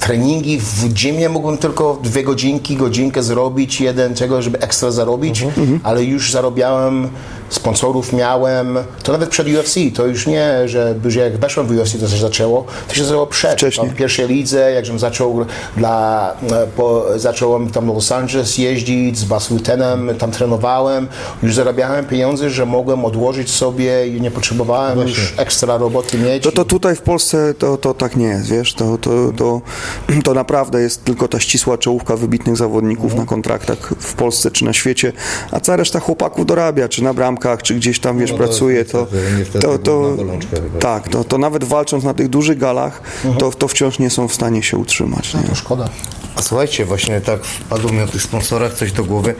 treningi 0.00 0.58
w 0.58 1.02
gymie 1.02 1.28
mógłbym 1.28 1.58
tylko 1.58 1.98
dwie 2.02 2.24
godzinki, 2.24 2.76
godzinkę 2.76 3.22
zrobić, 3.22 3.80
jeden 3.80 4.14
czego, 4.14 4.42
żeby 4.42 4.60
ekstra 4.60 4.90
zarobić, 4.90 5.42
Mhm, 5.42 5.80
ale 5.82 6.04
już 6.04 6.32
zarabiałem, 6.32 7.08
sponsorów 7.50 8.12
miałem, 8.12 8.78
to 9.02 9.12
nawet 9.12 9.30
przed 9.30 9.48
UFC, 9.48 9.74
to 9.94 10.06
już 10.06 10.26
nie, 10.26 10.68
że, 10.68 10.94
że 11.06 11.20
jak 11.20 11.36
weszłem 11.36 11.66
w 11.66 11.70
UFC 11.70 12.00
to 12.00 12.08
się 12.08 12.16
zaczęło, 12.16 12.64
to 12.88 12.94
się 12.94 13.04
zaczęło 13.04 13.26
przed. 13.26 13.52
Wcześniej. 13.52 13.86
Tam 13.86 13.96
w 13.96 13.98
pierwszej 13.98 14.28
lidze, 14.28 14.72
jak 14.72 14.84
żebym 14.86 14.98
zaczął 14.98 15.46
dla, 15.76 16.34
e, 16.52 16.66
po, 16.66 17.04
zacząłem 17.16 17.70
tam 17.70 17.86
do 17.86 17.92
Los 17.92 18.12
Angeles 18.12 18.58
jeździć 18.58 19.18
z 19.18 19.24
Bas 19.24 19.50
Lutenem, 19.50 20.10
tam 20.18 20.30
trenowałem, 20.30 21.08
już 21.42 21.54
zarabiałem 21.54 22.06
pieniądze, 22.06 22.50
że 22.50 22.66
mogłem 22.66 23.04
odłożyć 23.04 23.50
sobie 23.50 24.08
i 24.08 24.20
nie 24.20 24.30
potrzebowałem 24.30 24.98
już 24.98 25.34
ekstra 25.36 25.76
roboty 25.76 26.18
mieć. 26.18 26.42
To, 26.42 26.52
to 26.52 26.64
tutaj 26.64 26.96
w 26.96 27.02
Polsce 27.02 27.54
to, 27.54 27.76
to 27.76 27.94
tak 27.94 28.16
nie 28.16 28.26
jest, 28.26 28.50
wiesz, 28.50 28.74
to, 28.74 28.98
to, 28.98 29.10
to, 29.36 29.60
to 30.24 30.34
naprawdę 30.34 30.80
jest 30.80 31.04
tylko 31.04 31.28
ta 31.28 31.40
ścisła 31.40 31.78
czołówka 31.78 32.16
wybitnych 32.16 32.56
zawodników 32.56 33.14
na 33.14 33.26
kontraktach 33.26 33.94
w 33.98 34.14
Polsce 34.14 34.50
czy 34.50 34.64
na 34.64 34.72
świecie, 34.72 35.12
a 35.50 35.60
cała 35.60 35.76
reszta 35.76 36.00
chłopaków 36.00 36.46
dorabia, 36.46 36.88
czy 36.88 37.04
na 37.04 37.14
bramkach, 37.40 37.62
czy 37.62 37.74
gdzieś 37.74 38.00
tam, 38.00 38.18
wiesz, 38.18 38.30
No 38.30 38.38
to 38.38 38.44
pracuje, 38.44 38.84
to, 38.84 39.06
niestety 39.38 39.58
to, 39.58 39.78
to, 39.78 40.16
chyba. 40.16 40.78
tak, 40.78 41.08
to, 41.08 41.24
to 41.24 41.38
nawet 41.38 41.64
walcząc 41.64 42.04
na 42.04 42.14
tych 42.14 42.28
dużych 42.28 42.58
galach, 42.58 43.02
to, 43.38 43.50
to 43.50 43.68
wciąż 43.68 43.98
nie 43.98 44.10
są 44.10 44.28
w 44.28 44.34
stanie 44.34 44.62
się 44.62 44.76
utrzymać, 44.76 45.34
nie? 45.34 45.42
To 45.42 45.54
szkoda. 45.54 45.88
A 46.36 46.42
słuchajcie, 46.42 46.84
właśnie 46.84 47.20
tak 47.20 47.44
wpadło 47.44 47.92
mi 47.92 48.00
o 48.00 48.06
tych 48.06 48.22
sponsorach 48.22 48.74
coś 48.74 48.92
do 48.92 49.04
głowy. 49.04 49.34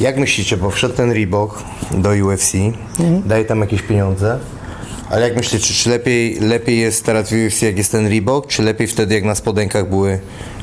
Jak 0.00 0.16
myślicie, 0.16 0.56
bo 0.56 0.70
wszedł 0.70 0.94
ten 0.94 1.10
Reebok 1.12 1.62
do 1.90 2.10
UFC, 2.10 2.52
daje 3.26 3.44
tam 3.44 3.60
jakieś 3.60 3.82
pieniądze, 3.82 4.38
ale 5.10 5.28
jak 5.28 5.36
myślicie, 5.36 5.66
czy, 5.66 5.74
czy 5.74 5.90
lepiej, 5.90 6.40
lepiej 6.40 6.78
jest 6.78 7.04
teraz 7.04 7.30
w 7.30 7.32
UFC, 7.32 7.62
jak 7.62 7.78
jest 7.78 7.92
ten 7.92 8.06
Reebok, 8.06 8.46
czy 8.46 8.62
lepiej 8.62 8.86
wtedy, 8.86 9.14
jak 9.14 9.24
na 9.24 9.34
spodenkach 9.34 9.88
były 9.88 10.18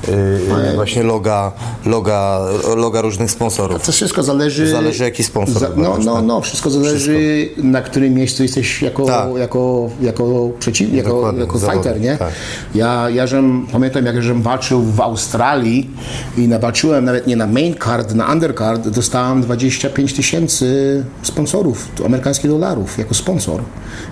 yy, 0.07 0.75
właśnie 0.75 1.03
loga, 1.03 1.51
loga, 1.85 2.39
loga 2.75 3.01
różnych 3.01 3.31
sponsorów? 3.31 3.85
To 3.85 3.91
wszystko 3.91 4.23
zależy... 4.23 4.69
Zależy, 4.69 5.03
jaki 5.03 5.23
sponsor 5.23 5.59
Za, 5.59 5.69
no, 5.75 5.97
no, 6.05 6.15
tak? 6.15 6.25
no, 6.25 6.41
wszystko 6.41 6.69
zależy 6.69 7.49
na 7.57 7.81
którym 7.81 8.13
miejscu 8.13 8.43
jesteś 8.43 8.81
jako, 8.81 9.05
Tak. 9.05 9.27
jako, 9.37 9.89
jako 10.01 10.49
przeciw, 10.59 10.93
jako, 10.93 11.33
jako 11.39 11.59
fighter, 11.59 12.01
nie? 12.01 12.17
tak. 12.17 12.33
Ja, 12.75 13.09
ja 13.09 13.27
żem, 13.27 13.67
pamiętam 13.71 14.05
jak 14.05 14.21
żem 14.21 14.41
walczył 14.41 14.81
w 14.81 15.01
Australii 15.01 15.89
i 16.37 16.47
nawalczyłem 16.47 17.05
nawet 17.05 17.27
nie 17.27 17.35
na 17.35 17.47
main 17.47 17.75
card, 17.83 18.15
na 18.15 18.31
undercard, 18.31 18.87
dostałem 18.87 19.41
25 19.41 20.13
tysięcy 20.13 21.03
sponsorów, 21.23 21.87
amerykańskich 22.05 22.49
dolarów, 22.51 22.97
jako 22.97 23.13
sponsor. 23.13 23.61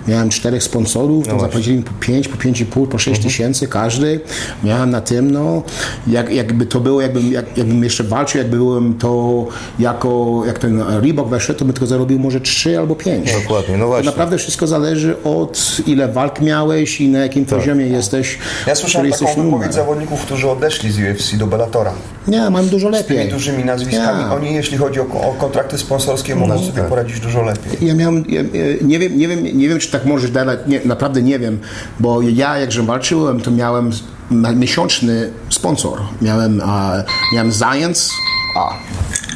Miałem 0.08 0.28
czterech 0.28 0.62
sponsorów, 0.62 1.26
tam 1.26 1.40
zapłacili 1.40 1.76
mi 1.76 1.82
po 1.82 1.92
5, 2.00 2.28
po 2.28 2.36
5,5, 2.36 2.86
po 2.86 2.98
6 2.98 3.22
tysięcy 3.22 3.68
każdy. 3.68 4.20
Miałem 4.64 4.90
na 4.90 5.00
tym, 5.00 5.30
no, 5.30 5.62
jak, 6.06 6.32
jakby 6.32 6.66
to 6.66 6.80
było, 6.80 7.00
jakbym, 7.00 7.32
jak, 7.32 7.58
jakbym 7.58 7.84
jeszcze 7.84 8.04
walczył, 8.04 8.38
jakby 8.38 8.56
byłem 8.56 8.94
to 8.94 9.46
jako, 9.78 10.42
jak 10.46 10.58
ten 10.58 10.82
Reebok 11.02 11.28
weszedł, 11.28 11.58
to 11.58 11.64
bym 11.64 11.74
tylko 11.74 11.86
zarobił 11.86 12.18
może 12.18 12.40
3 12.40 12.78
albo 12.78 12.94
5. 12.96 13.32
Dokładnie, 13.42 13.76
no 13.76 13.84
To 13.84 13.88
właśnie. 13.88 14.10
naprawdę 14.10 14.38
wszystko 14.38 14.66
zależy 14.66 15.16
od 15.24 15.76
ile 15.86 16.08
walk 16.08 16.40
miałeś 16.40 17.00
i 17.00 17.08
na 17.08 17.18
jakim 17.18 17.44
poziomie 17.44 17.86
jesteś. 17.86 18.38
Ja 18.66 18.74
słyszałem 18.74 19.10
taką 19.10 19.24
jesteś 19.26 19.44
wypowiedź 19.44 19.74
zawodników, 19.74 20.20
którzy 20.20 20.50
odeszli 20.50 20.92
z 20.92 20.98
UFC 20.98 21.36
do 21.36 21.46
Bellatora. 21.46 21.92
Nie, 22.28 22.50
mam 22.50 22.68
dużo 22.68 22.88
Z 22.88 22.92
lepiej. 22.92 23.18
tymi 23.18 23.30
dużymi 23.30 23.64
nazwiskami. 23.64 24.20
Ja. 24.22 24.34
Oni, 24.34 24.54
jeśli 24.54 24.78
chodzi 24.78 25.00
o, 25.00 25.02
o 25.02 25.34
kontrakty 25.38 25.78
sponsorskie, 25.78 26.36
mogą 26.36 26.58
sobie 26.58 26.82
poradzić 26.82 27.20
dużo 27.20 27.42
lepiej. 27.42 27.86
Ja 27.88 27.94
miałem, 27.94 28.24
ja, 28.28 28.40
ja, 28.40 28.46
nie, 28.82 28.98
wiem, 28.98 29.18
nie, 29.18 29.28
wiem, 29.28 29.58
nie 29.58 29.68
wiem, 29.68 29.78
czy 29.78 29.90
tak 29.90 30.04
możesz 30.04 30.30
dawać, 30.30 30.58
nie, 30.66 30.80
naprawdę 30.84 31.22
nie 31.22 31.38
wiem, 31.38 31.58
bo 32.00 32.22
ja, 32.22 32.58
jak 32.58 32.72
żem 32.72 32.86
walczyłem, 32.86 33.40
to 33.40 33.50
miałem 33.50 33.90
miesięczny 34.30 35.32
sponsor. 35.50 35.98
Miałem, 36.22 36.60
a, 36.64 36.92
miałem 37.34 37.52
Science, 37.52 38.10
a, 38.56 38.74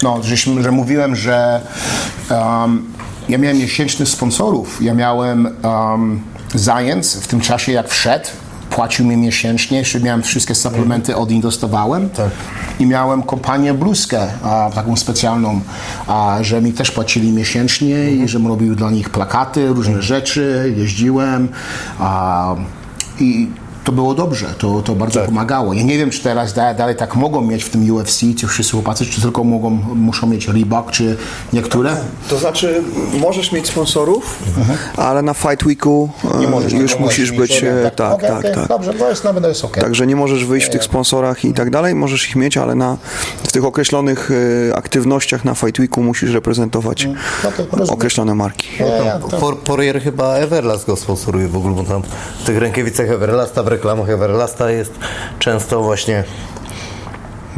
no, 0.03 0.22
żeśmy, 0.22 0.62
że 0.62 0.70
mówiłem, 0.70 1.16
że 1.16 1.61
um, 2.31 2.92
ja 3.29 3.38
miałem 3.38 3.59
miesięcznych 3.59 4.09
sponsorów. 4.09 4.83
Ja 4.83 4.94
miałem 4.94 5.48
um, 5.62 6.20
Science 6.57 7.20
w 7.20 7.26
tym 7.26 7.40
czasie, 7.40 7.72
jak 7.72 7.88
wszedł, 7.88 8.29
płacił 8.70 9.07
mi 9.07 9.16
miesięcznie, 9.16 9.79
jeszcze 9.79 10.00
miałem 10.00 10.22
wszystkie 10.22 10.55
suplementy 10.55 11.16
od 11.16 11.31
nich 11.31 11.42
dostawałem 11.42 12.09
i 12.79 12.87
miałem 12.87 13.22
kompanię 13.22 13.74
Bluskę, 13.74 14.26
a, 14.44 14.70
taką 14.74 14.96
specjalną, 14.96 15.61
a, 16.07 16.38
że 16.40 16.62
mi 16.62 16.72
też 16.72 16.90
płacili 16.90 17.33
miesięcznie 17.33 18.11
i 18.11 18.29
żebym 18.29 18.48
robił 18.48 18.74
dla 18.74 18.90
nich 18.90 19.11
plakaty, 19.11 19.68
różne 19.68 20.03
rzeczy, 20.03 20.74
jeździłem 20.76 21.48
a, 21.98 22.55
i 23.20 23.48
to 23.85 23.93
było 23.93 24.14
dobrze, 24.14 24.47
to, 24.59 24.83
to 24.83 24.95
bardzo 24.95 25.21
pomagało. 25.21 25.73
Ja 25.75 25.83
nie 25.83 25.99
wiem, 25.99 26.11
czy 26.11 26.23
teraz 26.23 26.53
da, 26.53 26.75
dalej 26.75 26.97
tak 26.97 27.16
mogą 27.16 27.40
mieć 27.40 27.64
w 27.64 27.71
tym 27.71 27.90
UFC, 27.90 28.19
ci 28.21 28.47
wszyscy 28.49 28.73
chłopacy, 28.73 29.07
czy 29.07 29.21
tylko 29.23 29.45
mogą, 29.45 29.71
muszą 29.95 30.27
mieć 30.27 30.49
Reebok, 30.49 30.90
czy 30.90 31.16
niektóre. 31.53 31.97
To 32.29 32.38
znaczy, 32.38 32.83
możesz 33.21 33.53
mieć 33.53 33.66
sponsorów, 33.66 34.38
ale 34.97 35.23
na 35.23 35.35
Fight 35.35 35.64
Weeku 35.64 36.09
e, 36.75 36.77
już 36.79 36.99
musisz 36.99 37.33
być. 37.33 37.62
e, 37.64 37.90
Tak, 37.97 38.12
Okej, 38.12 38.29
tak, 38.29 38.38
okej, 38.38 38.55
tak. 38.55 38.69
Dobrze, 38.69 38.95
to 38.95 39.09
jest 39.11 39.25
nawet 39.25 39.45
jest 39.45 39.64
okej. 39.64 39.83
Także 39.83 40.07
nie 40.07 40.16
możesz 40.16 40.45
wyjść 40.45 40.66
w 40.66 40.71
tych 40.71 40.85
sponsorach 40.85 41.45
i 41.45 41.53
tak 41.55 41.71
dalej, 41.71 41.95
możesz 41.95 42.29
ich 42.29 42.37
mieć, 42.37 42.57
ale 42.57 42.75
na, 42.75 42.97
w 43.45 43.53
tych 43.53 43.64
określonych 43.64 44.31
e, 44.71 44.77
aktywnościach 44.77 45.45
na 45.45 45.55
Fight 45.55 45.79
Weeku 45.81 46.03
musisz 46.03 46.31
reprezentować 46.33 47.05
No 47.45 47.51
to 47.51 47.62
rozumiem. 47.62 47.90
określone 47.90 48.35
marki. 48.35 48.69
Nie, 48.81 48.87
nie, 48.87 49.31
to- 49.31 49.37
Por, 49.40 49.59
Poirier 49.59 50.03
chyba 50.03 50.35
Everlast 50.35 50.87
go 50.87 50.97
sponsoruje 50.97 51.49
w 51.49 51.57
ogóle, 51.57 51.75
bo 51.75 51.85
tam 51.85 52.03
w 52.40 52.45
tych 52.47 52.59
rękawicach 52.59 53.11
Everlasta, 53.11 53.62
reklamach 53.70 54.11
Everlasta 54.11 54.70
jest 54.70 54.92
często 55.38 55.83
właśnie 55.83 56.24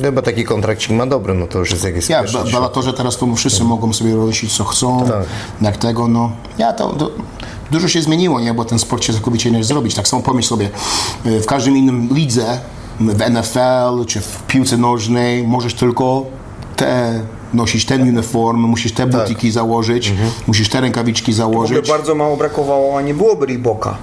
chyba 0.03 0.23
taki 0.23 0.45
kontrakcik 0.45 0.91
ma 0.91 1.07
dobry, 1.07 1.35
no 1.35 1.47
to 1.47 1.59
już 1.59 1.71
jest 1.71 1.85
jakieś 1.85 2.09
Ja, 2.09 2.23
Bellatorze 2.53 2.93
teraz 2.93 3.17
to 3.17 3.35
wszyscy 3.35 3.65
mogą 3.65 3.93
sobie 3.93 4.17
robić 4.17 4.57
co 4.57 4.65
chcą, 4.65 5.05
Tak. 5.09 5.25
jak 5.63 5.77
tego, 5.77 6.09
no, 6.09 6.33
ja 6.59 6.73
to, 6.73 6.89
to, 6.93 7.11
dużo 7.71 7.89
się 7.89 8.03
zmieniło, 8.03 8.41
nie, 8.41 8.55
bo 8.55 8.65
ten 8.65 8.79
sport 8.79 9.05
się 9.05 9.13
całkowicie 9.13 9.51
nie 9.51 9.65
zrobić, 9.65 9.95
tak 9.95 10.09
samo 10.09 10.23
pomyśl 10.23 10.49
sobie, 10.49 10.69
y, 11.27 11.41
w 11.41 11.47
każdym 11.47 11.77
innym 11.77 12.09
lidze, 12.15 12.61
w 13.01 13.31
NFL, 13.31 14.05
czy 14.07 14.21
w 14.21 14.43
piłce 14.47 14.77
nożnej, 14.77 15.47
możesz 15.47 15.75
tylko 15.75 16.25
te, 16.77 17.21
nosić 17.55 17.85
ten 17.85 18.03
uniform, 18.03 18.61
musisz 18.61 18.93
te 18.93 19.07
butiki 19.07 19.51
założyć, 19.51 20.13
musisz 20.47 20.69
te 20.69 20.81
rękawiczki 20.81 21.33
założyć. 21.33 21.89
bardzo 21.89 22.15
mało 22.15 22.37
brakowało, 22.37 22.99
a 22.99 23.03
nie 23.03 23.15
byłoby 23.15 23.47
Reeboka. 23.47 23.97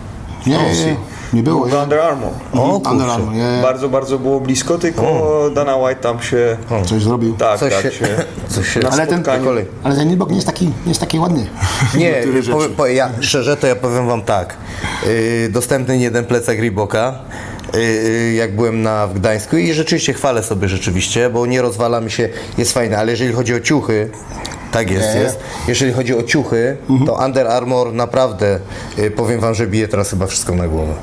Nie, 0.48 0.58
nie, 0.58 0.86
nie, 0.86 0.96
nie 1.34 1.44
było. 1.44 1.66
Był 1.66 1.80
Under 1.80 2.00
Armour. 2.00 2.32
O, 2.54 2.82
Under 2.92 3.10
Armour, 3.10 3.34
nie, 3.34 3.60
Bardzo, 3.64 3.90
bardzo 3.90 4.20
było 4.20 4.40
blisko, 4.40 4.78
tylko 4.78 5.50
Dana 5.56 5.78
White 5.78 6.02
tam 6.02 6.22
się... 6.22 6.58
coś 6.86 7.04
zrobił. 7.04 7.34
Tak, 7.38 7.60
Coś 7.60 7.74
tak 7.74 7.82
się, 7.84 7.92
się... 7.92 8.06
coś 8.56 8.74
się 8.74 8.80
Ale 8.92 9.08
ten, 9.08 9.24
ale 9.84 9.96
ten 9.96 10.10
nie 10.10 10.36
jest 10.36 10.48
taki, 10.48 10.66
nie 10.66 10.74
jest 10.86 11.00
taki 11.00 11.20
ładny. 11.20 11.48
Nie, 11.98 12.24
ja, 12.96 13.10
szczerze 13.20 13.58
to 13.58 13.68
ja 13.68 13.76
powiem 13.76 14.08
wam 14.08 14.22
tak. 14.22 14.58
Yy, 15.06 15.50
dostępny 15.50 15.98
jeden 15.98 16.26
plecak 16.26 16.60
Reeboka, 16.60 17.20
jak 18.36 18.56
byłem 18.56 18.82
na, 18.82 19.08
w 19.08 19.14
Gdańsku 19.14 19.58
i 19.58 19.74
rzeczywiście 19.74 20.14
chwalę 20.14 20.44
sobie 20.44 20.68
rzeczywiście, 20.70 21.30
bo 21.30 21.46
nie 21.46 21.62
rozwala 21.62 22.02
mi 22.02 22.12
się, 22.12 22.30
jest 22.58 22.74
fajne, 22.74 22.98
ale 22.98 23.12
jeżeli 23.12 23.34
chodzi 23.34 23.54
o 23.56 23.60
ciuchy, 23.60 24.10
tak 24.72 24.92
jest, 24.92 25.16
Nie. 25.16 25.22
jest. 25.22 25.40
Jeżeli 25.68 25.94
chodzi 25.94 26.16
o 26.18 26.24
ciuchy, 26.24 26.78
to 27.06 27.14
Under 27.26 27.48
Armour 27.48 27.94
naprawdę, 27.94 28.60
yy, 28.98 29.12
powiem 29.12 29.40
wam, 29.40 29.54
że 29.56 29.68
bije 29.68 29.88
teraz 29.88 30.10
chyba 30.10 30.28
wszystko 30.28 30.56
na 30.56 30.68
głowę. 30.68 30.94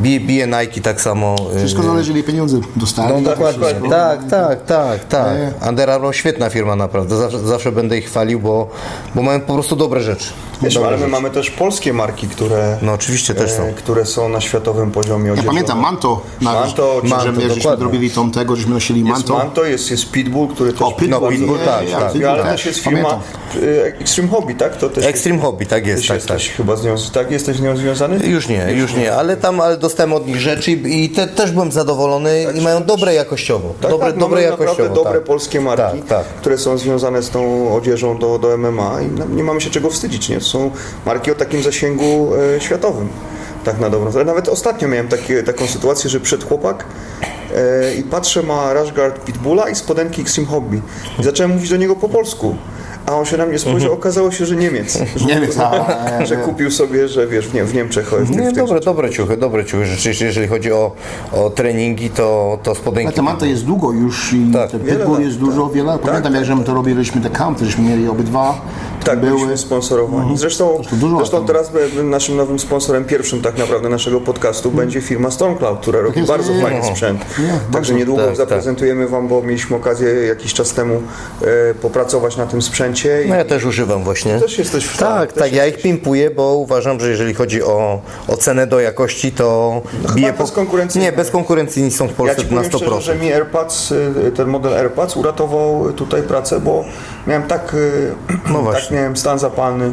Bije, 0.00 0.20
bije 0.20 0.46
Nike 0.46 0.80
tak 0.80 1.00
samo. 1.00 1.36
yy, 1.52 1.58
Wszystko 1.58 1.82
zależy, 1.82 2.12
ile 2.12 2.22
pieniędzy 2.22 2.60
dostali. 2.76 3.12
no 3.12 3.18
i 3.18 3.22
dokładnie. 3.22 3.64
wszystko. 3.66 3.88
Tak, 3.88 4.20
tak, 4.30 4.64
tak, 4.64 5.04
tak. 5.04 5.26
Nie. 5.38 5.68
Under 5.68 5.90
Armour 5.90 6.14
świetna 6.14 6.50
firma 6.50 6.76
naprawdę. 6.76 7.16
Zawsze, 7.16 7.38
zawsze 7.38 7.72
będę 7.72 7.98
ich 7.98 8.06
chwalił, 8.06 8.40
bo, 8.40 8.68
bo 9.14 9.22
mają 9.22 9.40
po 9.40 9.54
prostu 9.54 9.76
dobre 9.76 10.00
rzeczy. 10.00 10.28
Wiesz, 10.62 10.76
ale 10.76 10.96
my 10.96 11.08
mamy 11.08 11.30
też 11.30 11.50
polskie 11.50 11.92
marki, 11.92 12.28
które, 12.28 12.78
No 12.82 12.92
oczywiście 12.92 13.34
też 13.34 13.50
są. 13.50 13.62
e, 13.62 13.72
które 13.72 14.06
są 14.06 14.28
na 14.28 14.40
światowym 14.40 14.90
poziomie 14.90 15.26
Ja 15.26 15.32
odzieżowym. 15.32 15.54
pamiętam 15.54 15.80
Manto, 15.80 16.22
na, 16.40 16.52
Manto, 16.52 17.00
że 17.04 17.08
Manto, 17.08 17.32
my 17.32 17.54
żeśmy 17.54 17.76
robili 17.76 18.10
tą 18.10 18.30
tego, 18.30 18.56
żeśmy 18.56 18.74
nosili 18.74 19.00
Jest 19.00 19.10
Manto. 19.12 19.34
Manto, 19.34 19.64
jest, 19.64 19.90
jest 19.90 20.10
Pitbull, 20.10 20.48
który 20.48 20.72
też 20.72 20.82
O, 20.82 20.92
Pitbull, 20.92 21.10
bardzo- 21.20 21.28
Pitbull, 21.28 21.58
tak, 21.58 21.86
Nie, 21.86 21.92
tak. 21.92 22.02
Ale 22.02 22.12
Pitbull 22.12 22.36
też 22.42 22.66
jest 22.66 22.78
firma 22.78 23.08
pamiętam. 23.08 23.20
e, 23.68 23.84
Extreme 24.00 24.28
Hobby, 24.28 24.54
tak? 24.54 24.76
To 24.76 24.88
też 24.88 25.04
Extreme 25.04 25.38
Hobby, 25.40 25.66
tak 25.66 25.86
jest, 25.86 26.02
tak, 26.08 26.08
tak. 26.08 26.16
jesteś 26.16 26.50
chyba 26.56 26.76
z 26.76 26.84
nią, 26.84 26.94
tak? 27.12 27.30
Jesteś 27.30 27.56
z 27.56 27.60
nią 27.60 27.76
związany? 27.76 28.26
Już 28.26 28.48
nie, 28.48 28.72
już 28.72 28.94
nie, 28.94 29.14
ale 29.14 29.36
tam 29.36 29.60
ale 29.60 29.76
dostałem 29.76 30.12
od 30.12 30.26
nich 30.26 30.40
rzeczy 30.40 30.72
i 30.72 31.04
i 31.04 31.10
te, 31.10 31.26
też 31.26 31.50
byłem 31.50 31.72
zadowolony 31.72 32.46
i 32.54 32.60
mają 32.60 32.84
dobre 32.84 33.14
jakościowo. 33.14 33.74
Tak, 33.80 33.90
dobre 33.90 34.06
tak, 34.10 34.18
dobre 34.18 34.40
mamy 34.50 34.50
jakościowo. 34.62 34.94
dobre 34.94 35.12
tak. 35.12 35.24
polskie 35.24 35.60
marki, 35.60 35.98
Tak, 35.98 36.06
tak. 36.08 36.26
które 36.26 36.58
są 36.58 36.78
związane 36.78 37.22
z 37.22 37.30
tą 37.30 37.72
odzieżą 37.76 38.18
do, 38.18 38.38
do 38.38 38.58
MMA 38.58 38.96
i 39.02 39.34
nie 39.36 39.44
mamy 39.44 39.60
się 39.60 39.70
czego 39.70 39.90
wstydzić, 39.90 40.28
nie? 40.28 40.40
To 40.46 40.50
są 40.52 40.70
marki 41.06 41.30
o 41.30 41.34
takim 41.34 41.62
zasięgu 41.62 42.30
e, 42.56 42.60
światowym, 42.60 43.08
tak 43.64 43.80
na 43.80 43.90
dobrą 43.90 44.10
sprawę. 44.10 44.24
Nawet 44.24 44.48
ostatnio 44.48 44.88
miałem 44.88 45.08
takie, 45.08 45.42
taką 45.42 45.66
sytuację, 45.66 46.10
że 46.10 46.20
przed 46.20 46.44
chłopak 46.44 46.84
e, 47.56 47.94
i 47.94 48.02
patrzę, 48.02 48.42
ma 48.42 48.72
Rashguard 48.72 49.24
Pitbulla 49.24 49.68
i 49.68 49.74
spodenki 49.74 50.22
Extreme 50.22 50.48
Hobby. 50.48 50.80
I 51.20 51.24
zacząłem 51.24 51.52
mówić 51.52 51.70
do 51.70 51.76
niego 51.76 51.96
po 51.96 52.08
polsku. 52.08 52.56
A 53.06 53.14
on 53.16 53.24
się 53.24 53.36
na 53.36 53.46
mnie 53.46 53.58
spojrzał, 53.58 53.92
okazało 53.92 54.30
się, 54.30 54.46
że 54.46 54.56
Niemiec. 54.56 54.98
Że, 55.16 55.26
Niemiec, 55.26 55.58
a, 55.58 56.24
że 56.24 56.36
kupił 56.36 56.70
sobie, 56.70 57.08
że 57.08 57.26
wiesz, 57.26 57.48
w, 57.48 57.54
nie, 57.54 57.64
w 57.64 57.74
Niemczech. 57.74 58.10
W, 58.10 58.30
Nie, 58.30 58.52
dobre, 58.52 58.80
dobre 58.80 59.10
ciuchy, 59.10 59.36
dobre 59.36 59.64
ciuchy. 59.64 59.86
Rzeczywiście, 59.86 60.24
jeżeli 60.24 60.48
chodzi 60.48 60.72
o, 60.72 60.92
o 61.32 61.50
treningi, 61.50 62.10
to, 62.10 62.58
to 62.62 62.70
Ale 62.70 62.80
spodenki. 62.80 63.12
te 63.12 63.22
Manto 63.22 63.46
jest 63.46 63.64
długo 63.64 63.92
już 63.92 64.32
i 64.32 64.50
Tak. 64.52 64.70
ten 64.70 64.80
jest 65.20 65.38
dużo, 65.38 65.68
wiele. 65.68 65.98
Pamiętam, 65.98 66.34
jak 66.34 66.44
żeśmy 66.44 66.64
to 66.64 66.74
robiliśmy, 66.74 67.20
te 67.20 67.30
kampy, 67.30 67.64
żeśmy 67.64 67.84
mieli 67.84 68.08
obydwa. 68.08 68.60
Tak, 69.06 69.20
były. 69.20 69.32
byliśmy 69.32 69.58
sponsorowani. 69.58 70.38
Zresztą, 70.38 70.82
Zresztą 70.90 71.16
zresztą 71.18 71.38
lat 71.38 71.46
teraz 71.46 71.70
naszym 72.04 72.36
nowym 72.36 72.58
sponsorem, 72.58 73.04
pierwszym 73.04 73.42
tak 73.42 73.58
naprawdę 73.58 73.88
naszego 73.88 74.20
podcastu 74.20 74.70
będzie 74.70 75.00
firma 75.00 75.30
Stormcloud, 75.30 75.80
która 75.80 76.00
robi 76.00 76.18
jest, 76.18 76.28
bardzo 76.28 76.52
nie, 76.52 76.62
fajny 76.62 76.80
no. 76.80 76.86
sprzęt. 76.86 77.24
Nie, 77.38 77.72
Także 77.72 77.94
niedługo 77.94 78.26
Tak, 78.26 78.36
zaprezentujemy 78.36 79.08
Wam, 79.08 79.28
bo 79.28 79.42
mieliśmy 79.42 79.76
okazję 79.76 80.08
jakiś 80.08 80.54
czas 80.54 80.72
temu 80.72 81.02
e, 81.42 81.74
popracować 81.74 82.36
na 82.36 82.46
tym 82.46 82.62
sprzęcie. 82.62 83.22
I 83.24 83.28
No 83.28 83.34
ja 83.34 83.44
też 83.44 83.64
używam 83.64 84.04
właśnie. 84.04 84.40
Też 84.40 84.58
jesteś 84.58 84.84
w 84.84 84.98
Tak, 84.98 85.32
tak, 85.32 85.52
ja 85.52 85.66
ich 85.66 85.82
pimpuję, 85.82 86.30
bo 86.30 86.54
uważam, 86.54 87.00
że 87.00 87.08
jeżeli 87.10 87.34
chodzi 87.34 87.62
o, 87.62 88.00
o 88.28 88.36
cenę 88.36 88.66
do 88.66 88.80
jakości, 88.80 89.32
to 89.32 89.80
bije 90.14 90.32
bezkonkurencyjne. 90.32 91.06
Nie, 91.06 91.16
bezkonkurencyjni 91.16 91.90
są 91.90 92.06
w 92.06 92.10
Ja 92.10 92.16
Polsce 92.16 92.36
Ci 92.36 92.42
na 92.42 92.48
powiem 92.48 92.70
szczerze, 92.70 92.86
100%. 92.86 93.00
że 93.00 93.14
mi 93.14 93.32
AirPods, 93.32 93.92
y, 93.92 94.32
ten 94.36 94.48
model 94.48 94.74
AirPods 94.74 95.16
uratował 95.16 95.92
tutaj 95.92 96.22
pracę, 96.22 96.60
bo 96.60 96.84
miałem 97.26 97.42
tak, 97.42 97.74
y, 97.74 98.14
No 98.52 98.72
tak 98.72 98.90
miałem 98.90 99.16
stan 99.16 99.38
zapalny, 99.38 99.92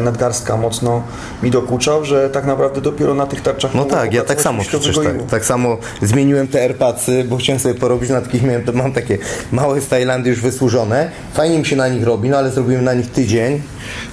nadgarstka 0.00 0.56
mocno 0.56 1.02
mi 1.42 1.50
dokuczał, 1.50 2.04
że 2.04 2.30
tak 2.30 2.46
naprawdę 2.46 2.80
dopiero 2.80 3.14
na 3.14 3.26
tych 3.26 3.40
tarczach 3.40 3.74
No 3.74 3.84
tak, 3.84 4.14
ja 4.14 4.24
tak 4.24 4.42
samo 4.42 4.62
przecież 4.62 4.96
tak, 4.96 5.26
tak 5.30 5.44
samo 5.44 5.78
zmieniłem 6.02 6.48
te 6.48 6.62
AirPodsy, 6.62 7.24
bo 7.24 7.36
chciałem 7.36 7.60
sobie 7.60 7.74
porobić 7.74 8.10
na 8.10 8.20
takich, 8.20 8.42
miałem, 8.42 8.62
mam 8.74 8.92
takie 8.92 9.18
małe 9.52 9.80
z 9.80 9.88
Tajlandii 9.88 10.30
już 10.30 10.40
wysłużone, 10.40 11.10
fajnie 11.34 11.58
mi 11.58 11.66
się 11.66 11.76
na 11.76 11.88
nich 11.88 12.04
robi, 12.04 12.28
no 12.28 12.36
ale 12.36 12.50
zrobiłem 12.50 12.84
na 12.84 12.94
nich 12.94 13.10
tydzień, 13.10 13.62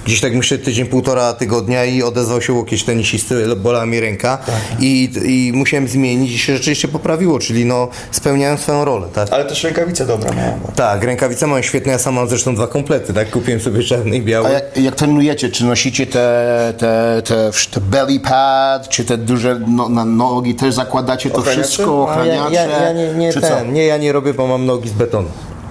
gdzieś 0.06 0.20
tak 0.20 0.34
myślę 0.34 0.58
tydzień, 0.58 0.86
półtora 0.86 1.32
tygodnia 1.32 1.84
i 1.84 2.02
odezwał 2.02 2.42
się 2.42 2.52
łokieć 2.52 2.84
tenisisty, 2.84 3.56
bolała 3.56 3.86
mi 3.86 4.00
ręka 4.00 4.38
i, 4.80 5.10
i 5.24 5.52
musiałem 5.54 5.88
zmienić 5.88 6.32
i 6.32 6.38
się 6.38 6.52
rzeczywiście 6.56 6.88
poprawiło, 6.88 7.38
czyli 7.38 7.64
no 7.64 7.88
spełniałem 8.10 8.58
swoją 8.58 8.84
rolę, 8.84 9.06
tak? 9.14 9.28
Ale 9.30 9.44
też 9.44 9.64
rękawice 9.64 10.06
dobra 10.06 10.30
miałem. 10.34 10.60
Tak, 10.76 11.04
rękawice 11.04 11.46
mam 11.46 11.62
świetne, 11.62 11.92
ja 11.92 11.98
sam 11.98 12.14
mam 12.14 12.28
zresztą 12.28 12.54
dwa 12.54 12.66
komplety, 12.66 13.14
tak? 13.14 13.30
Kupiłem 13.30 13.60
sobie 13.60 13.82
czarny 13.82 14.16
i 14.16 14.22
biały. 14.22 14.46
A 14.46 14.50
jak, 14.50 14.76
jak 14.76 14.94
trenujecie, 14.94 15.50
czy 15.58 15.64
nosicie 15.64 16.06
te, 16.06 16.74
te, 16.78 17.22
te, 17.24 17.50
te 17.70 17.80
belly 17.80 18.20
pad, 18.20 18.88
czy 18.88 19.04
te 19.04 19.16
duże 19.16 19.60
no, 19.66 19.88
na 19.88 20.04
nogi 20.04 20.54
też 20.54 20.74
zakładacie 20.74 21.30
to 21.30 21.38
Ochraniacze? 21.38 21.64
wszystko, 21.68 22.06
A 22.10 22.24
ja, 22.24 22.44
ochraniacze, 22.44 22.54
ja, 22.54 22.82
ja 22.82 22.92
nie, 22.92 23.14
nie, 23.14 23.32
czy 23.32 23.40
co? 23.40 23.48
ten, 23.48 23.72
nie, 23.72 23.86
ja 23.86 23.96
nie 23.96 24.12
robię, 24.12 24.34
bo 24.34 24.46
mam 24.46 24.66
nogi 24.66 24.88
z 24.88 24.92
betonu. 24.92 25.28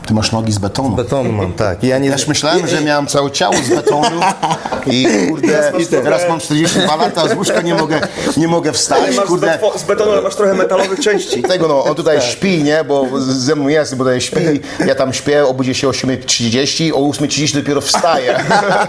Ty 0.07 0.13
masz 0.13 0.31
nogi 0.31 0.51
z 0.53 0.57
betonu. 0.57 0.95
Betonu 0.95 1.31
mam, 1.31 1.53
tak. 1.53 1.83
I 1.83 1.87
Ja 1.87 1.97
nie, 1.99 2.11
Też 2.11 2.27
myślałem, 2.27 2.67
że 2.67 2.81
miałem 2.81 3.07
całe 3.07 3.31
ciało 3.31 3.55
z 3.55 3.69
betonu 3.69 4.19
i 4.85 5.07
kurde, 5.29 5.71
trochę- 5.71 6.03
teraz 6.03 6.29
mam 6.29 6.39
42 6.39 6.95
lata, 6.95 7.21
a 7.21 7.27
z 7.27 7.35
łóżka 7.35 7.61
nie 7.61 7.75
mogę, 7.75 8.01
nie 8.37 8.47
mogę 8.47 8.71
wstać, 8.73 9.15
Masz 9.15 9.25
z, 9.25 9.29
kurde. 9.29 9.59
z 9.77 9.83
betonu, 9.83 10.11
ale 10.11 10.21
masz 10.21 10.35
trochę 10.35 10.53
metalowych 10.53 10.99
części. 10.99 11.41
Tego 11.41 11.67
no, 11.67 11.83
on 11.83 11.95
tutaj 11.95 12.15
Tak. 12.17 12.25
śpi, 12.25 12.63
nie, 12.63 12.83
bo 12.83 13.05
ze 13.19 13.55
mną 13.55 13.67
jest, 13.67 13.95
bo 13.95 14.03
tutaj 14.03 14.21
śpi, 14.21 14.39
ja 14.87 14.95
tam 14.95 15.13
śpię, 15.13 15.45
obudzę 15.47 15.73
się 15.73 15.87
o 15.87 15.91
8.30, 15.91 16.91
o 16.93 16.99
8.30 16.99 17.55
dopiero 17.55 17.81
wstaję. 17.81 18.35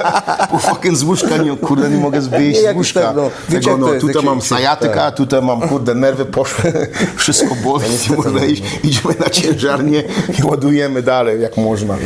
Po 0.51 0.59
fucking 0.59 0.97
z 0.97 1.03
łóżka, 1.03 1.37
nie, 1.37 1.57
kurde, 1.57 1.91
nie 1.91 1.97
mogę 1.97 2.21
wyjść 2.21 2.63
Nie, 2.63 2.73
z 2.73 2.77
łóżka. 2.77 3.01
tak, 3.01 3.17
no, 3.17 3.31
Tego 3.51 3.71
to 3.71 3.77
no, 3.77 3.89
tutaj 4.01 4.23
mam 4.23 4.41
sajatyka, 4.43 4.95
tak. 4.95 5.15
tutaj 5.15 5.43
mam, 5.43 5.69
kurde, 5.69 5.95
nerwy 5.95 6.25
poszły, 6.25 6.73
wszystko 7.17 7.55
boli, 7.55 7.85
kurde, 8.17 8.41
iść- 8.47 8.63
idziemy 8.85 9.15
na 9.21 9.31
ciężarnię 9.31 10.03
i 10.39 10.43
ładujemy 10.47 11.03
dalej, 11.09 11.41
jak 11.43 11.57
można. 11.57 11.97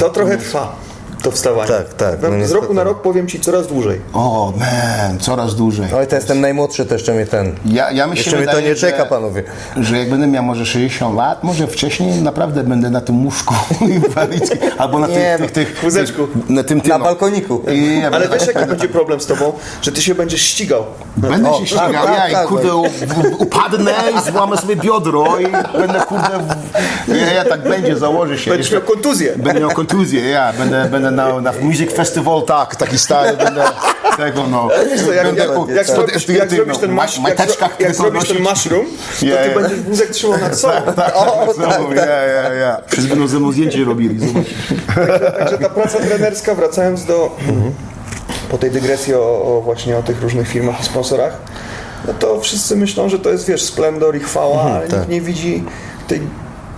To 0.00 0.10
trochę 0.10 0.38
trwa, 0.38 0.76
to 1.22 1.30
wstawanie. 1.30 1.68
Tak, 1.68 1.94
tak, 1.94 2.22
no 2.22 2.28
z 2.28 2.32
niestety. 2.32 2.60
roku 2.60 2.74
na 2.74 2.84
rok 2.84 3.02
powiem 3.02 3.28
Ci 3.28 3.40
coraz 3.40 3.66
dłużej. 3.66 4.00
O, 4.12 4.52
man, 4.58 5.18
coraz 5.18 5.54
dłużej. 5.54 5.86
Ale 5.94 6.06
to 6.06 6.16
jestem 6.16 6.40
najmłodszy, 6.40 6.86
to 6.86 6.94
jeszcze 6.94 7.12
mnie 7.14 7.26
ten. 7.26 7.52
Ja, 7.66 7.90
ja 7.90 8.04
się 8.08 8.14
Jeszcze 8.14 8.36
mnie 8.36 8.46
to 8.46 8.60
nie 8.60 8.74
czeka, 8.74 8.98
że, 8.98 9.06
panowie. 9.06 9.42
Że 9.76 9.98
jak 9.98 10.10
będę 10.10 10.26
miał 10.26 10.42
może 10.44 10.66
60 10.66 11.16
lat, 11.16 11.44
może 11.44 11.66
wcześniej 11.66 12.22
naprawdę 12.22 12.64
będę 12.64 12.90
na 12.90 13.00
tym 13.00 13.24
łóżku 13.24 13.54
inwalidzkim, 13.80 14.58
albo 14.78 14.98
na 14.98 15.06
Nie, 15.06 15.36
tych, 15.38 15.50
tych, 15.50 15.80
tych 15.80 16.18
na 16.48 16.62
tym, 16.64 16.80
tym 16.80 16.90
Na 16.92 16.98
balkoniku. 16.98 17.62
I 17.72 18.00
ja 18.00 18.10
Ale 18.10 18.28
wiesz 18.28 18.46
jaki 18.46 18.66
będzie 18.68 18.88
problem 18.88 19.20
z 19.20 19.26
Tobą? 19.26 19.52
Że 19.82 19.92
Ty 19.92 20.02
się 20.02 20.14
będziesz 20.14 20.40
ścigał. 20.42 20.84
będę 21.16 21.50
O, 21.50 21.58
się 21.60 21.66
ścigał, 21.66 21.92
tak, 21.92 22.04
tak, 22.06 22.16
ja 22.18 22.28
i 22.28 22.32
tak, 22.32 22.46
kurde 22.46 22.74
u- 22.74 22.86
upadnę 23.38 23.92
i 24.18 24.30
złamę 24.30 24.56
sobie 24.56 24.76
biodro 24.76 25.24
i 25.40 25.46
będę 25.78 26.00
kurde, 26.00 26.28
w, 27.08 27.08
ja, 27.16 27.32
ja 27.32 27.44
tak 27.44 27.62
będzie, 27.62 27.96
założę 27.96 28.38
się. 28.38 28.50
Będziesz 28.50 28.72
miał 28.72 28.82
kontuzję. 28.82 29.32
Będę 29.36 29.60
miał 29.60 29.70
kontuzję, 29.70 30.28
ja, 30.28 30.52
będę 30.52 30.88
będę 30.90 31.10
na, 31.12 31.40
na 31.40 31.52
Music 31.60 31.92
Festival, 31.92 32.42
tak, 32.42 32.76
taki 32.76 32.98
stary 32.98 33.36
będę 33.36 33.64
tego, 34.16 34.46
no. 34.46 34.68
Co, 35.04 35.12
jak, 35.12 35.26
będę 35.26 35.42
jak, 35.46 35.58
u- 35.58 35.70
jak, 35.70 35.86
w- 35.86 35.90
zrobisz, 35.90 36.28
jak 36.28 36.48
ten 36.80 36.90
jak, 37.60 37.80
jak 37.80 37.94
zrobisz 37.94 38.38
mushroom, 38.40 38.86
to 39.20 39.26
Ja, 39.26 39.36
ty 39.36 39.60
będziesz 39.60 39.80
wózek 39.80 40.10
trzymał 40.10 40.38
nad 40.40 40.58
sobą. 40.58 40.74
Tak, 40.96 41.14
znowu, 41.54 41.94
ja, 41.94 42.04
ja, 42.06 42.54
ja. 42.54 42.76
Wszyscy 42.86 43.08
będą 43.10 43.26
ze 43.26 43.38
mną 43.38 43.52
zdjęcie 43.52 43.84
robili, 43.84 44.18
zobacz. 44.28 44.46
Także 45.38 45.58
ta 45.58 45.68
praca 45.68 45.98
trenerska, 45.98 46.54
wracając 46.54 47.04
do 47.04 47.36
po 48.50 48.58
tej 48.58 48.70
dygresji 48.70 49.14
o, 49.14 49.18
o 49.58 49.60
właśnie 49.64 49.96
o 49.98 50.02
tych 50.02 50.22
różnych 50.22 50.48
firmach 50.48 50.80
i 50.80 50.84
sponsorach, 50.84 51.36
no 52.06 52.14
to 52.18 52.40
wszyscy 52.40 52.76
myślą, 52.76 53.08
że 53.08 53.18
to 53.18 53.30
jest 53.30 53.46
wiesz, 53.48 53.62
splendor 53.62 54.16
i 54.16 54.20
chwała, 54.20 54.62
ale 54.62 54.88
nikt 54.88 55.08
nie 55.08 55.20
widzi 55.20 55.64
tej, 56.08 56.20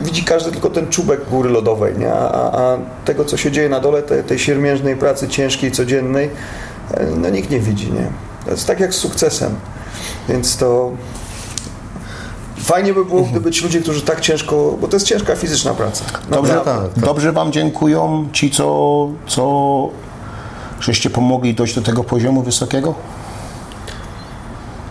widzi 0.01 0.25
każdy 0.25 0.53
tylko 0.53 0.71
ten 0.71 0.89
czubek 0.89 1.29
góry 1.31 1.51
lodowej, 1.51 1.99
nie? 1.99 2.13
A, 2.13 2.53
a, 2.53 2.79
tego, 3.05 3.25
co 3.25 3.37
się 3.37 3.51
dzieje 3.51 3.69
na 3.69 3.81
dole, 3.81 4.03
tej, 4.03 4.25
tej 4.25 4.39
siermiężnej 4.39 4.97
pracy 4.97 5.29
ciężkiej, 5.29 5.73
codziennej, 5.73 6.31
e, 6.91 7.07
no 7.17 7.31
nikt 7.31 7.51
nie 7.51 7.61
widzi, 7.61 7.93
nie? 7.93 8.09
To 8.45 8.51
jest 8.51 8.67
tak 8.67 8.81
jak 8.81 8.95
z 8.95 8.97
sukcesem. 8.97 9.55
Więc 10.29 10.57
to 10.57 10.93
fajnie 12.59 12.95
by 12.95 13.05
było, 13.05 13.23
gdyby 13.23 13.51
ci 13.51 13.65
ludzie, 13.65 13.81
którzy 13.81 14.03
tak 14.03 14.21
ciężko, 14.21 14.77
bo 14.81 14.89
to 14.89 14.97
jest 14.97 15.07
ciężka 15.07 15.37
fizyczna 15.37 15.75
praca. 15.75 16.05
Dobrze, 16.31 16.55
Naprawdę. 16.55 17.01
dobrze 17.01 17.33
wam 17.33 17.53
dziękują 17.53 18.29
ci, 18.33 18.51
co, 18.51 19.09
co 19.27 19.89
żeście 20.81 21.11
pomogli 21.11 21.55
dojść 21.55 21.75
do 21.75 21.83
tego 21.83 22.05
poziomu 22.05 22.43
wysokiego? 22.43 22.95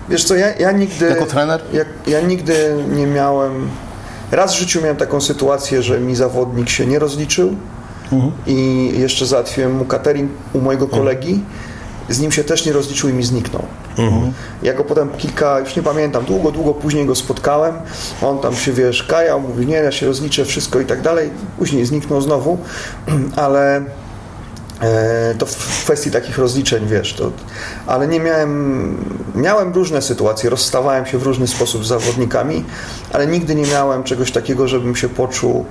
Wiesz 0.09 0.23
co, 0.23 0.35
ja, 0.35 0.55
ja 0.55 0.71
nigdy... 0.71 1.09
Jako 1.09 1.25
trener? 1.25 1.61
Ja, 1.73 1.83
ja 2.07 2.21
nigdy 2.21 2.75
nie 2.95 3.07
miałem... 3.07 3.69
Raz 4.31 4.53
w 4.55 4.59
życiu 4.59 4.81
miałem 4.81 4.97
taką 4.97 5.21
sytuację, 5.21 5.83
że 5.83 5.99
mi 5.99 6.15
zawodnik 6.15 6.69
się 6.69 6.85
nie 6.85 6.99
rozliczył 6.99 7.55
i 8.47 8.91
jeszcze 8.97 9.25
załatwiłem 9.25 9.75
mu 9.77 9.85
catering 9.85 10.31
u 10.53 10.61
mojego 10.61 10.87
kolegi. 10.87 11.41
Z 12.09 12.19
nim 12.19 12.31
się 12.31 12.43
też 12.43 12.65
nie 12.65 12.73
rozliczył 12.73 13.09
i 13.09 13.13
mi 13.13 13.23
zniknął. 13.23 13.63
Ja 14.63 14.73
go 14.73 14.83
potem 14.83 15.09
kilka, 15.17 15.59
już 15.59 15.75
nie 15.75 15.83
pamiętam, 15.83 16.25
długo, 16.25 16.51
długo 16.51 16.73
później 16.73 17.05
go 17.05 17.15
spotkałem. 17.15 17.75
On 18.21 18.39
tam 18.39 18.55
się, 18.55 18.71
wiesz, 18.71 19.03
kajał, 19.03 19.41
mówi, 19.41 19.65
nie, 19.67 19.75
ja 19.75 19.91
się 19.91 20.05
rozliczę, 20.05 20.45
wszystko 20.45 20.79
i 20.79 20.85
tak 20.85 21.01
dalej. 21.01 21.29
Później 21.57 21.85
zniknął 21.85 22.21
znowu, 22.21 22.57
ale 23.35 23.85
To 25.39 25.45
w 25.45 25.83
kwestii 25.83 26.11
takich 26.11 26.37
rozliczeń, 26.37 26.87
wiesz, 26.87 27.13
to, 27.13 27.31
ale 27.87 28.07
nie 28.07 28.19
miałem, 28.19 28.97
miałem 29.35 29.73
różne 29.73 30.01
sytuacje, 30.01 30.49
rozstawałem 30.49 31.05
się 31.05 31.17
w 31.17 31.23
różny 31.23 31.47
sposób 31.47 31.85
z 31.85 31.87
zawodnikami, 31.87 32.63
ale 33.13 33.27
nigdy 33.27 33.55
nie 33.55 33.65
miałem 33.67 34.03
czegoś 34.03 34.31
takiego, 34.31 34.67
żebym 34.67 34.95
się 34.95 35.09
poczuł, 35.09 35.65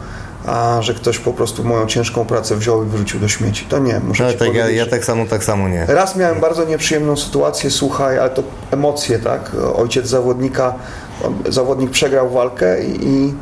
a 0.47 0.79
że 0.83 0.95
ktoś 0.95 1.19
po 1.19 1.33
prostu 1.33 1.65
moją 1.65 1.87
ciężką 1.87 2.25
pracę 2.25 2.57
wziął 2.57 2.85
i 2.85 2.87
wyrzucił 2.87 3.21
do 3.21 3.29
śmieci. 3.29 3.65
To 3.69 3.79
nie, 3.79 4.01
muszę 4.01 4.25
No, 4.25 4.33
tak, 4.33 4.41
ja, 4.41 4.47
powiedzieć. 4.47 4.77
ja 4.79 4.87
tak 4.87 5.05
samo, 5.05 5.27
tak 5.27 5.45
samo 5.45 5.69
nie. 5.69 5.87
Raz 5.87 6.17
miałem 6.17 6.41
bardzo 6.41 6.65
nieprzyjemną 6.65 7.17
sytuację, 7.17 7.71
słuchaj, 7.71 8.19
ale 8.19 8.31
to 8.31 8.43
emocje, 8.71 9.19
tak? 9.19 9.51
Ojciec 9.75 10.07
zawodnika, 10.07 10.75
zawodnik 11.49 11.91
przegrał 11.91 12.31
walkę 12.31 12.85
i, 12.85 13.09
i 13.09 13.35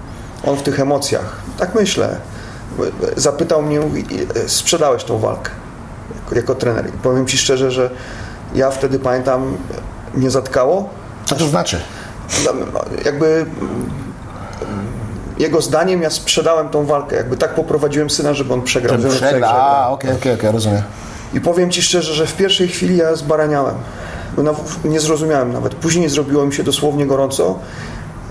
on 0.47 0.57
w 0.57 0.63
tych 0.63 0.81
emocjach, 0.81 1.37
tak 1.59 1.75
myślę, 1.75 2.17
zapytał 3.17 3.63
mnie, 3.63 3.81
mówi, 3.81 4.05
sprzedałeś 4.47 5.05
tą 5.05 5.19
walkę 5.19 5.51
jako, 6.33 6.55
trener. 6.55 6.89
I 6.89 6.93
powiem 6.93 7.27
Ci 7.27 7.39
szczerze, 7.39 7.71
że 7.71 7.91
ja 8.55 8.71
wtedy 8.71 8.99
pamiętam, 8.99 9.57
mnie 10.15 10.31
zatkało, 10.31 10.89
Co 11.25 11.35
to 11.35 11.47
znaczy? 11.47 11.81
no, 12.45 12.53
jakby 13.05 13.27
mm, 13.27 13.91
jego 15.39 15.61
zdaniem 15.61 16.03
ja 16.03 16.11
sprzedałem 16.11 16.69
tą 16.69 16.87
walkę, 16.87 17.17
jakby 17.17 17.37
tak 17.37 17.55
poprowadziłem 17.55 18.11
syna, 18.11 18.35
żeby 18.35 18.55
on 18.55 18.63
przegrał. 18.63 18.99
Przegra, 19.11 19.49
a, 19.49 19.89
okej, 19.89 20.13
okej, 20.13 20.35
okej, 20.35 20.53
rozumiem. 20.53 20.83
I 21.35 21.41
powiem 21.41 21.71
Ci 21.71 21.83
szczerze, 21.83 22.15
że 22.15 22.27
w 22.27 22.37
pierwszej 22.37 22.69
chwili 22.69 22.97
ja 22.97 23.17
zbaraniałem. 23.17 23.75
Bo 24.37 24.43
Nie 24.85 25.01
zrozumiałem 25.01 25.53
nawet. 25.53 25.75
Później 25.75 26.09
zrobiło 26.09 26.47
mi 26.47 26.55
się 26.55 26.63
dosłownie 26.63 27.07
gorąco. 27.07 27.59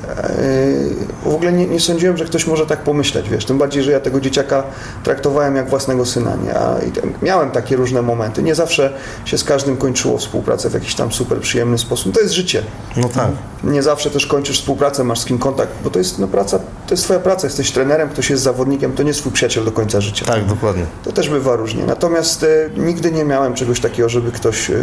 Yy, 0.10 1.32
W 1.32 1.36
ogóle 1.36 1.52
nie, 1.52 1.68
nie 1.68 1.80
sądziłem, 1.80 2.18
że 2.18 2.26
ktoś 2.26 2.48
może 2.48 2.66
tak 2.66 2.80
pomyśleć, 2.84 3.30
wiesz. 3.30 3.46
Tym 3.46 3.58
bardziej, 3.58 3.84
że 3.84 3.92
ja 3.92 4.00
tego 4.00 4.22
dzieciaka 4.22 4.64
traktowałem 5.04 5.56
jak 5.56 5.70
własnego 5.70 6.06
syna, 6.06 6.36
nie? 6.44 6.56
A 6.56 6.76
miałem 7.22 7.52
takie 7.52 7.76
różne 7.76 8.02
momenty. 8.02 8.44
Nie 8.44 8.56
zawsze 8.56 8.94
się 9.26 9.38
z 9.38 9.44
każdym 9.44 9.78
kończyło 9.78 10.18
współpracę 10.18 10.70
w 10.70 10.74
jakiś 10.74 10.96
tam 10.96 11.12
super 11.12 11.40
przyjemny 11.40 11.78
sposób. 11.78 12.14
To 12.14 12.22
jest 12.22 12.34
życie. 12.34 12.64
No 12.98 13.10
tak. 13.10 13.30
Nie 13.64 13.84
zawsze 13.84 14.10
też 14.10 14.26
kończysz 14.26 14.60
współpracę, 14.60 15.04
masz 15.04 15.20
z 15.20 15.26
kim 15.26 15.38
kontakt, 15.38 15.72
bo 15.84 15.90
to 15.90 16.00
jest 16.00 16.20
no, 16.20 16.28
praca, 16.28 16.60
to 16.60 16.94
jest 16.94 17.04
twoja 17.04 17.20
praca. 17.20 17.48
Jesteś 17.48 17.72
trenerem, 17.72 18.10
ktoś 18.10 18.30
jest 18.30 18.44
zawodnikiem, 18.44 18.92
to 18.94 19.04
nie 19.04 19.08
jest 19.08 19.20
twój 19.20 19.32
przyjaciel 19.32 19.66
do 19.66 19.72
końca 19.72 20.02
życia. 20.02 20.26
Tak, 20.26 20.46
dokładnie. 20.46 20.86
To 21.04 21.12
też 21.12 21.30
bywa 21.30 21.56
różnie. 21.56 21.84
Natomiast 21.86 22.44
e, 22.44 22.70
nigdy 22.78 23.12
nie 23.12 23.26
miałem 23.26 23.54
czegoś 23.54 23.80
takiego, 23.80 24.10
żeby 24.10 24.32
ktoś 24.32 24.70
e, 24.70 24.76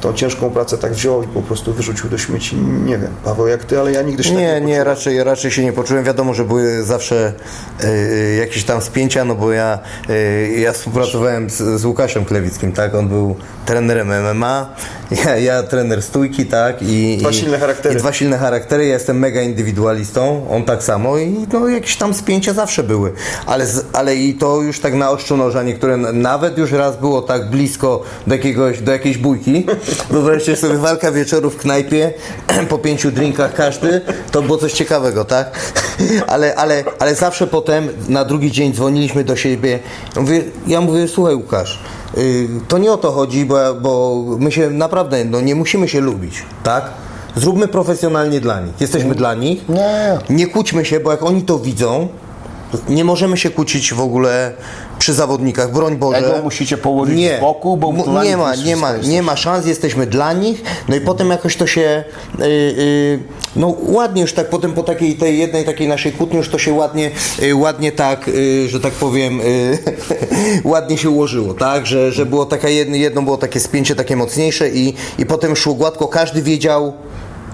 tą 0.00 0.12
ciężką 0.12 0.50
pracę 0.50 0.78
tak 0.78 0.92
wziął 0.92 1.22
i 1.22 1.26
po 1.26 1.42
prostu 1.42 1.72
wyrzucił 1.72 2.10
do 2.10 2.18
śmieci. 2.18 2.56
Nie 2.86 2.98
wiem, 2.98 3.10
Paweł, 3.24 3.46
jak 3.46 3.64
ty, 3.64 3.80
ale 3.80 3.92
ja 3.92 4.02
nigdy 4.02 4.24
się 4.24 4.30
tak 4.30 4.38
Nie, 4.38 4.59
nie, 4.60 4.84
raczej, 4.84 5.24
raczej 5.24 5.50
się 5.50 5.64
nie 5.64 5.72
poczułem. 5.72 6.04
Wiadomo, 6.04 6.34
że 6.34 6.44
były 6.44 6.82
zawsze 6.82 7.32
e, 7.84 8.34
jakieś 8.34 8.64
tam 8.64 8.82
spięcia, 8.82 9.24
no 9.24 9.34
bo 9.34 9.52
ja, 9.52 9.78
e, 10.08 10.48
ja 10.48 10.72
współpracowałem 10.72 11.50
z, 11.50 11.56
z 11.80 11.84
Łukaszem 11.84 12.24
Klewickim, 12.24 12.72
tak? 12.72 12.94
On 12.94 13.08
był 13.08 13.36
trenerem 13.66 14.08
MMA, 14.08 14.74
ja, 15.24 15.36
ja 15.36 15.62
trener 15.62 16.02
stójki, 16.02 16.46
tak? 16.46 16.76
I, 16.82 17.16
Dwa 17.20 17.30
i, 17.30 17.34
silne 17.34 17.58
charaktery. 17.58 17.94
I 17.94 17.98
dwa 17.98 18.12
silne 18.12 18.38
charaktery. 18.38 18.86
Ja 18.86 18.94
jestem 18.94 19.18
mega 19.18 19.42
indywidualistą, 19.42 20.46
on 20.50 20.64
tak 20.64 20.82
samo 20.82 21.18
i 21.18 21.46
no, 21.52 21.68
jakieś 21.68 21.96
tam 21.96 22.14
spięcia 22.14 22.52
zawsze 22.52 22.82
były. 22.82 23.12
Ale, 23.46 23.66
z, 23.66 23.84
ale 23.92 24.16
i 24.16 24.34
to 24.34 24.62
już 24.62 24.80
tak 24.80 24.94
na 24.94 25.10
ostrzu 25.10 25.36
noża, 25.36 25.62
niektóre 25.62 25.96
nawet 25.96 26.58
już 26.58 26.72
raz 26.72 26.96
było 26.96 27.22
tak 27.22 27.50
blisko 27.50 28.02
do, 28.26 28.34
jakiegoś, 28.34 28.80
do 28.80 28.92
jakiejś 28.92 29.18
bójki. 29.18 29.66
Wyobraźcie 30.10 30.56
sobie 30.56 30.74
walka 30.74 31.12
wieczoru 31.12 31.50
w 31.50 31.56
knajpie, 31.56 32.12
po 32.68 32.78
pięciu 32.78 33.10
drinkach 33.10 33.54
każdy, 33.54 34.00
to 34.32 34.42
było 34.50 34.60
coś 34.60 34.72
ciekawego, 34.72 35.24
tak? 35.24 35.74
Ale, 36.26 36.54
ale, 36.54 36.84
ale 36.98 37.14
zawsze 37.14 37.46
potem 37.46 37.88
na 38.08 38.24
drugi 38.24 38.50
dzień 38.50 38.74
dzwoniliśmy 38.74 39.24
do 39.24 39.36
siebie. 39.36 39.78
Ja 40.16 40.22
mówię, 40.22 40.42
ja 40.66 40.80
mówię 40.80 41.08
słuchaj 41.08 41.34
Łukasz, 41.34 41.78
y, 42.18 42.48
to 42.68 42.78
nie 42.78 42.92
o 42.92 42.96
to 42.96 43.12
chodzi, 43.12 43.44
bo, 43.44 43.74
bo 43.74 44.16
my 44.38 44.52
się 44.52 44.70
naprawdę, 44.70 45.24
no 45.24 45.40
nie 45.40 45.54
musimy 45.54 45.88
się 45.88 46.00
lubić, 46.00 46.42
tak? 46.62 46.90
Zróbmy 47.36 47.68
profesjonalnie 47.68 48.40
dla 48.40 48.60
nich. 48.60 48.72
Jesteśmy 48.80 49.14
dla 49.14 49.34
nich. 49.34 49.68
Nie. 49.68 50.18
Nie 50.30 50.46
kłóćmy 50.46 50.84
się, 50.84 51.00
bo 51.00 51.10
jak 51.10 51.22
oni 51.22 51.42
to 51.42 51.58
widzą, 51.58 52.08
nie 52.88 53.04
możemy 53.04 53.36
się 53.36 53.50
kłócić 53.50 53.94
w 53.94 54.00
ogóle 54.00 54.52
przy 54.98 55.14
zawodnikach, 55.14 55.72
broń 55.72 55.96
Boże. 55.96 56.18
Ego 56.18 56.42
musicie 56.42 56.78
położyć 56.78 57.16
nie. 57.16 57.38
z 57.38 57.40
boku, 57.40 57.76
bo 57.76 57.92
dla 57.92 58.24
nie 58.24 58.36
ma, 58.36 58.54
nie 58.54 58.76
ma, 58.76 58.96
nie 58.96 59.22
ma 59.22 59.36
szans, 59.36 59.66
jesteśmy 59.66 60.06
dla 60.06 60.32
nich, 60.32 60.62
no 60.88 60.96
i 60.96 61.00
potem 61.00 61.30
jakoś 61.30 61.56
to 61.56 61.66
się 61.66 62.04
y, 62.40 62.44
y, 62.44 63.20
no 63.56 63.76
ładnie 63.82 64.22
już 64.22 64.32
tak 64.32 64.50
potem 64.50 64.72
po 64.72 64.82
takiej 64.82 65.16
tej 65.16 65.38
jednej 65.38 65.64
takiej 65.64 65.88
naszej 65.88 66.12
kłótni 66.12 66.36
już 66.36 66.48
to 66.48 66.58
się 66.58 66.72
ładnie 66.72 67.10
y, 67.42 67.54
ładnie 67.54 67.92
tak, 67.92 68.28
y, 68.28 68.68
że 68.68 68.80
tak 68.80 68.92
powiem 68.92 69.40
y, 69.40 69.78
ładnie 70.64 70.98
się 70.98 71.10
ułożyło, 71.10 71.54
tak, 71.54 71.86
że, 71.86 72.12
że 72.12 72.26
było 72.26 72.46
taka 72.46 72.68
jedno, 72.68 72.96
jedno 72.96 73.22
było 73.22 73.36
takie 73.36 73.60
spięcie 73.60 73.94
takie 73.94 74.16
mocniejsze 74.16 74.68
i, 74.68 74.94
i 75.18 75.26
potem 75.26 75.56
szło 75.56 75.74
gładko, 75.74 76.08
każdy 76.08 76.42
wiedział 76.42 76.92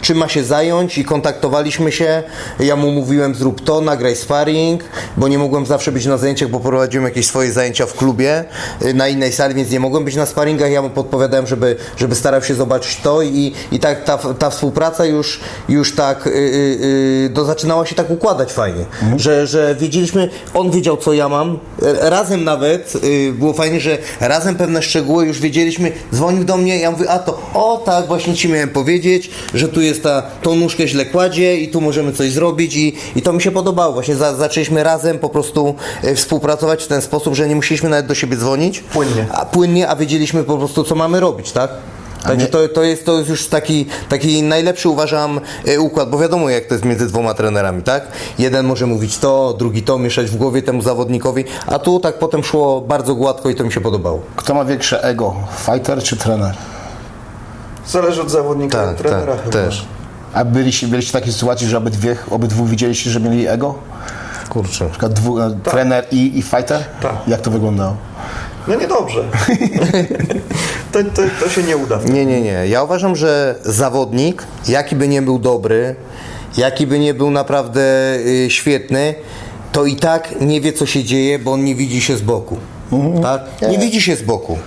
czym 0.03 0.19
ma 0.19 0.29
się 0.29 0.45
zająć 0.45 0.99
i 0.99 1.05
kontaktowaliśmy 1.05 1.93
się. 1.93 2.23
Ja 2.61 2.77
mu 2.77 2.91
mówiłem 2.91 3.35
zrób 3.35 3.61
to, 3.61 3.81
nagraj 3.81 4.17
sparring, 4.17 4.85
bo 5.17 5.29
nie 5.29 5.39
mogłem 5.39 5.67
zawsze 5.67 5.93
być 5.93 6.07
na 6.07 6.17
zajęciach, 6.17 6.49
bo 6.49 6.61
prowadziłem 6.61 7.05
jakieś 7.05 7.27
swoje 7.27 7.53
zajęcia 7.53 7.87
w 7.87 7.95
klubie 7.95 8.45
y, 8.83 8.95
na 8.95 9.09
innej 9.09 9.33
sali, 9.33 9.55
więc 9.55 9.71
nie 9.71 9.81
mogłem 9.81 10.05
być 10.05 10.15
na 10.15 10.27
sparingach. 10.27 10.71
Ja 10.71 10.83
mu 10.83 10.91
podpowiadałem, 10.91 11.47
żeby, 11.47 11.77
żeby 11.97 12.15
starał 12.15 12.43
się 12.43 12.55
zobaczyć 12.55 12.97
to 12.97 13.23
i, 13.23 13.53
i 13.73 13.79
tak 13.79 14.05
ta, 14.05 14.19
ta 14.19 14.51
współpraca 14.51 15.05
już, 15.05 15.41
już 15.69 15.95
tak 15.95 16.27
y, 16.27 16.31
y, 16.31 16.33
y, 16.35 17.31
to 17.35 17.45
zaczynała 17.45 17.87
się 17.87 17.95
tak 17.95 18.11
układać 18.11 18.53
fajnie, 18.53 18.85
że, 19.17 19.47
że 19.47 19.75
wiedzieliśmy, 19.75 20.29
on 20.55 20.71
wiedział 20.71 20.97
co 20.97 21.13
ja 21.13 21.29
mam. 21.29 21.59
E, 21.83 22.11
Razem 22.11 22.45
nawet 22.45 22.93
y, 23.05 23.33
było 23.33 23.53
fajnie, 23.53 23.81
że 23.81 23.99
razem 24.21 24.57
pewne 24.57 24.83
szczegóły 24.83 25.27
już 25.27 25.41
wiedzieliśmy. 25.41 25.93
Dzwonił 26.15 26.45
do 26.45 26.57
mnie, 26.57 26.79
ja 26.79 26.91
mówię, 26.91 27.11
a 27.11 27.19
to, 27.19 27.43
o 27.55 27.83
tak, 27.87 28.07
właśnie 28.07 28.35
ci 28.35 28.49
miałem 28.49 28.69
powiedzieć, 28.69 29.31
że 29.55 29.69
tu 29.69 29.81
jest 29.87 30.03
ta, 30.03 30.23
tą 30.43 30.55
nóżkę 30.55 30.89
źle 30.89 31.07
kładzie 31.07 31.57
i 31.57 31.69
tu 31.69 31.81
możemy 31.81 32.13
coś 32.13 32.33
zrobić 32.33 32.77
i, 32.77 32.97
i 33.17 33.23
to 33.23 33.33
mi 33.33 33.43
się 33.43 33.51
podobało. 33.51 33.93
Właśnie 33.93 34.17
za, 34.17 34.35
zaczęliśmy 34.35 34.83
razem 34.83 35.19
po 35.19 35.29
prostu 35.29 35.75
e, 36.03 36.15
współpracować 36.15 36.85
w 36.85 36.87
ten 36.87 37.03
sposób, 37.03 37.35
że 37.35 37.49
nie 37.49 37.57
musieliśmy 37.57 37.89
nawet 37.89 38.07
do 38.07 38.15
siebie 38.15 38.37
dzwonić. 38.37 38.81
Płynnie. 38.81 39.27
A 39.33 39.45
płynnie, 39.47 39.89
a 39.89 39.97
wiedzieliśmy 39.97 40.45
po 40.45 40.59
prostu, 40.59 40.85
co 40.85 40.95
mamy 40.95 41.21
robić, 41.21 41.53
tak? 41.53 41.71
Także 42.27 42.47
to, 42.47 42.69
to, 42.69 42.83
jest, 42.83 43.07
to 43.07 43.19
jest 43.19 43.31
już 43.31 43.47
taki, 43.47 43.87
taki 44.09 44.43
najlepszy 44.43 44.89
uważam 44.89 45.41
e, 45.67 45.81
układ, 45.81 46.11
bo 46.11 46.19
wiadomo 46.19 46.51
jak 46.51 46.65
to 46.67 46.75
jest 46.75 46.85
między 46.85 47.07
dwoma 47.07 47.35
trenerami, 47.35 47.83
tak? 47.83 48.09
Jeden 48.39 48.67
może 48.67 48.87
mówić 48.87 49.19
to, 49.19 49.55
drugi 49.59 49.83
to, 49.83 49.99
mieszać 49.99 50.31
w 50.31 50.37
głowie 50.37 50.63
temu 50.63 50.83
zawodnikowi, 50.83 51.45
a 51.67 51.79
tu 51.79 52.01
tak 52.01 52.19
potem 52.19 52.45
szło 52.45 52.81
bardzo 52.81 53.15
gładko 53.15 53.51
i 53.51 53.55
to 53.55 53.65
mi 53.65 53.73
się 53.73 53.81
podobało. 53.81 54.21
Kto 54.37 54.55
ma 54.55 54.65
większe 54.65 55.05
ego? 55.05 55.35
Fighter 55.67 56.03
czy 56.03 56.17
trener? 56.17 56.55
Zależy 57.89 58.23
od 58.23 58.31
zawodnika, 58.31 58.79
Tak, 58.79 58.91
od 58.91 58.97
trenera 58.97 59.33
tak, 59.33 59.41
chyba. 59.45 59.53
też. 59.53 59.87
A 60.33 60.45
byliście, 60.45 60.87
byliście 60.87 61.11
w 61.11 61.13
takiej 61.13 61.33
sytuacji, 61.33 61.67
że 61.67 61.79
obydwie, 61.79 62.17
obydwu 62.31 62.65
widzieliście, 62.67 63.11
że 63.11 63.21
mieli 63.21 63.47
ego? 63.49 63.75
Kurczę. 64.49 64.85
Na 64.85 64.91
przykład 64.91 65.13
dwu, 65.13 65.41
e, 65.41 65.51
trener 65.65 66.05
i, 66.13 66.39
i 66.39 66.43
fighter? 66.43 66.85
Tak. 67.03 67.15
Jak 67.27 67.41
to 67.41 67.51
wyglądało? 67.51 67.97
No 68.69 68.75
niedobrze. 68.75 69.25
to, 70.93 70.99
to, 71.15 71.23
to 71.41 71.49
się 71.49 71.63
nie 71.63 71.77
uda. 71.77 71.99
Nie, 72.05 72.27
nie, 72.27 72.41
nie. 72.41 72.67
Ja 72.69 72.83
uważam, 72.83 73.17
że 73.17 73.55
zawodnik, 73.63 74.43
jaki 74.69 74.97
by 74.97 75.09
nie 75.09 75.23
był 75.23 75.39
dobry, 75.39 75.97
jaki 76.57 76.87
by 76.87 76.99
nie 76.99 77.15
był 77.15 77.31
naprawdę 77.31 77.81
y, 78.17 78.47
świetny, 78.51 79.15
to 79.73 79.85
i 79.85 79.97
tak 79.97 80.41
nie 80.41 80.61
wie, 80.61 80.73
co 80.73 80.87
się 80.87 81.05
dzieje, 81.05 81.39
bo 81.39 81.53
on 81.53 81.65
nie 81.65 81.75
widzi 81.75 82.01
się 82.01 82.17
z 82.17 82.23
boku. 82.23 82.57
Tak? 83.23 83.71
Nie 83.71 83.79
widzi 83.79 84.03
się 84.03 84.17
z 84.17 84.23
boku. 84.23 84.59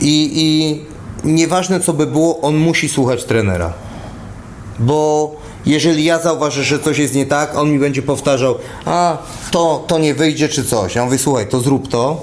I, 0.00 0.30
I 0.34 0.84
nieważne, 1.24 1.80
co 1.80 1.92
by 1.92 2.06
było, 2.06 2.40
on 2.40 2.56
musi 2.56 2.88
słuchać 2.88 3.24
trenera. 3.24 3.72
Bo 4.78 5.30
jeżeli 5.66 6.04
ja 6.04 6.18
zauważę, 6.18 6.64
że 6.64 6.78
coś 6.78 6.98
jest 6.98 7.14
nie 7.14 7.26
tak, 7.26 7.54
on 7.56 7.72
mi 7.72 7.78
będzie 7.78 8.02
powtarzał, 8.02 8.54
a 8.84 9.18
to, 9.50 9.84
to 9.86 9.98
nie 9.98 10.14
wyjdzie 10.14 10.48
czy 10.48 10.64
coś. 10.64 10.94
Ja 10.94 11.04
mówię, 11.04 11.18
słuchaj, 11.18 11.46
to 11.48 11.60
zrób 11.60 11.88
to. 11.88 12.22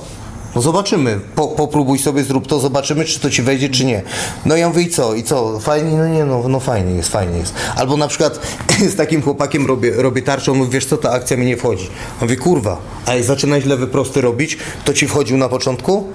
No 0.55 0.61
zobaczymy, 0.61 1.19
po, 1.35 1.47
popróbuj 1.47 1.99
sobie, 1.99 2.23
zrób 2.23 2.47
to, 2.47 2.59
zobaczymy, 2.59 3.05
czy 3.05 3.19
to 3.19 3.29
ci 3.29 3.41
wejdzie, 3.41 3.69
czy 3.69 3.85
nie. 3.85 4.01
No 4.45 4.57
ja 4.57 4.69
mówię, 4.69 4.81
i 4.81 4.89
co, 4.89 5.13
i 5.13 5.23
co, 5.23 5.59
fajnie, 5.59 5.97
no 5.97 6.07
nie, 6.07 6.25
no, 6.25 6.47
no 6.47 6.59
fajnie 6.59 6.93
jest, 6.93 7.09
fajnie 7.09 7.37
jest. 7.37 7.53
Albo 7.75 7.97
na 7.97 8.07
przykład 8.07 8.39
z 8.93 8.95
takim 8.95 9.21
chłopakiem 9.21 9.65
robię, 9.65 9.91
robię 9.91 10.21
tarczę, 10.21 10.51
on 10.51 10.57
mówi, 10.57 10.71
wiesz 10.71 10.85
co, 10.85 10.97
ta 10.97 11.11
akcja 11.11 11.37
mi 11.37 11.45
nie 11.45 11.57
wchodzi. 11.57 11.87
On 12.21 12.27
mówi, 12.27 12.37
kurwa, 12.37 12.77
a 13.05 13.13
jak 13.13 13.23
zaczynałeś 13.23 13.65
lewy 13.65 13.87
prosty 13.87 14.21
robić, 14.21 14.57
to 14.85 14.93
ci 14.93 15.07
wchodził 15.07 15.37
na 15.37 15.49
początku? 15.49 16.07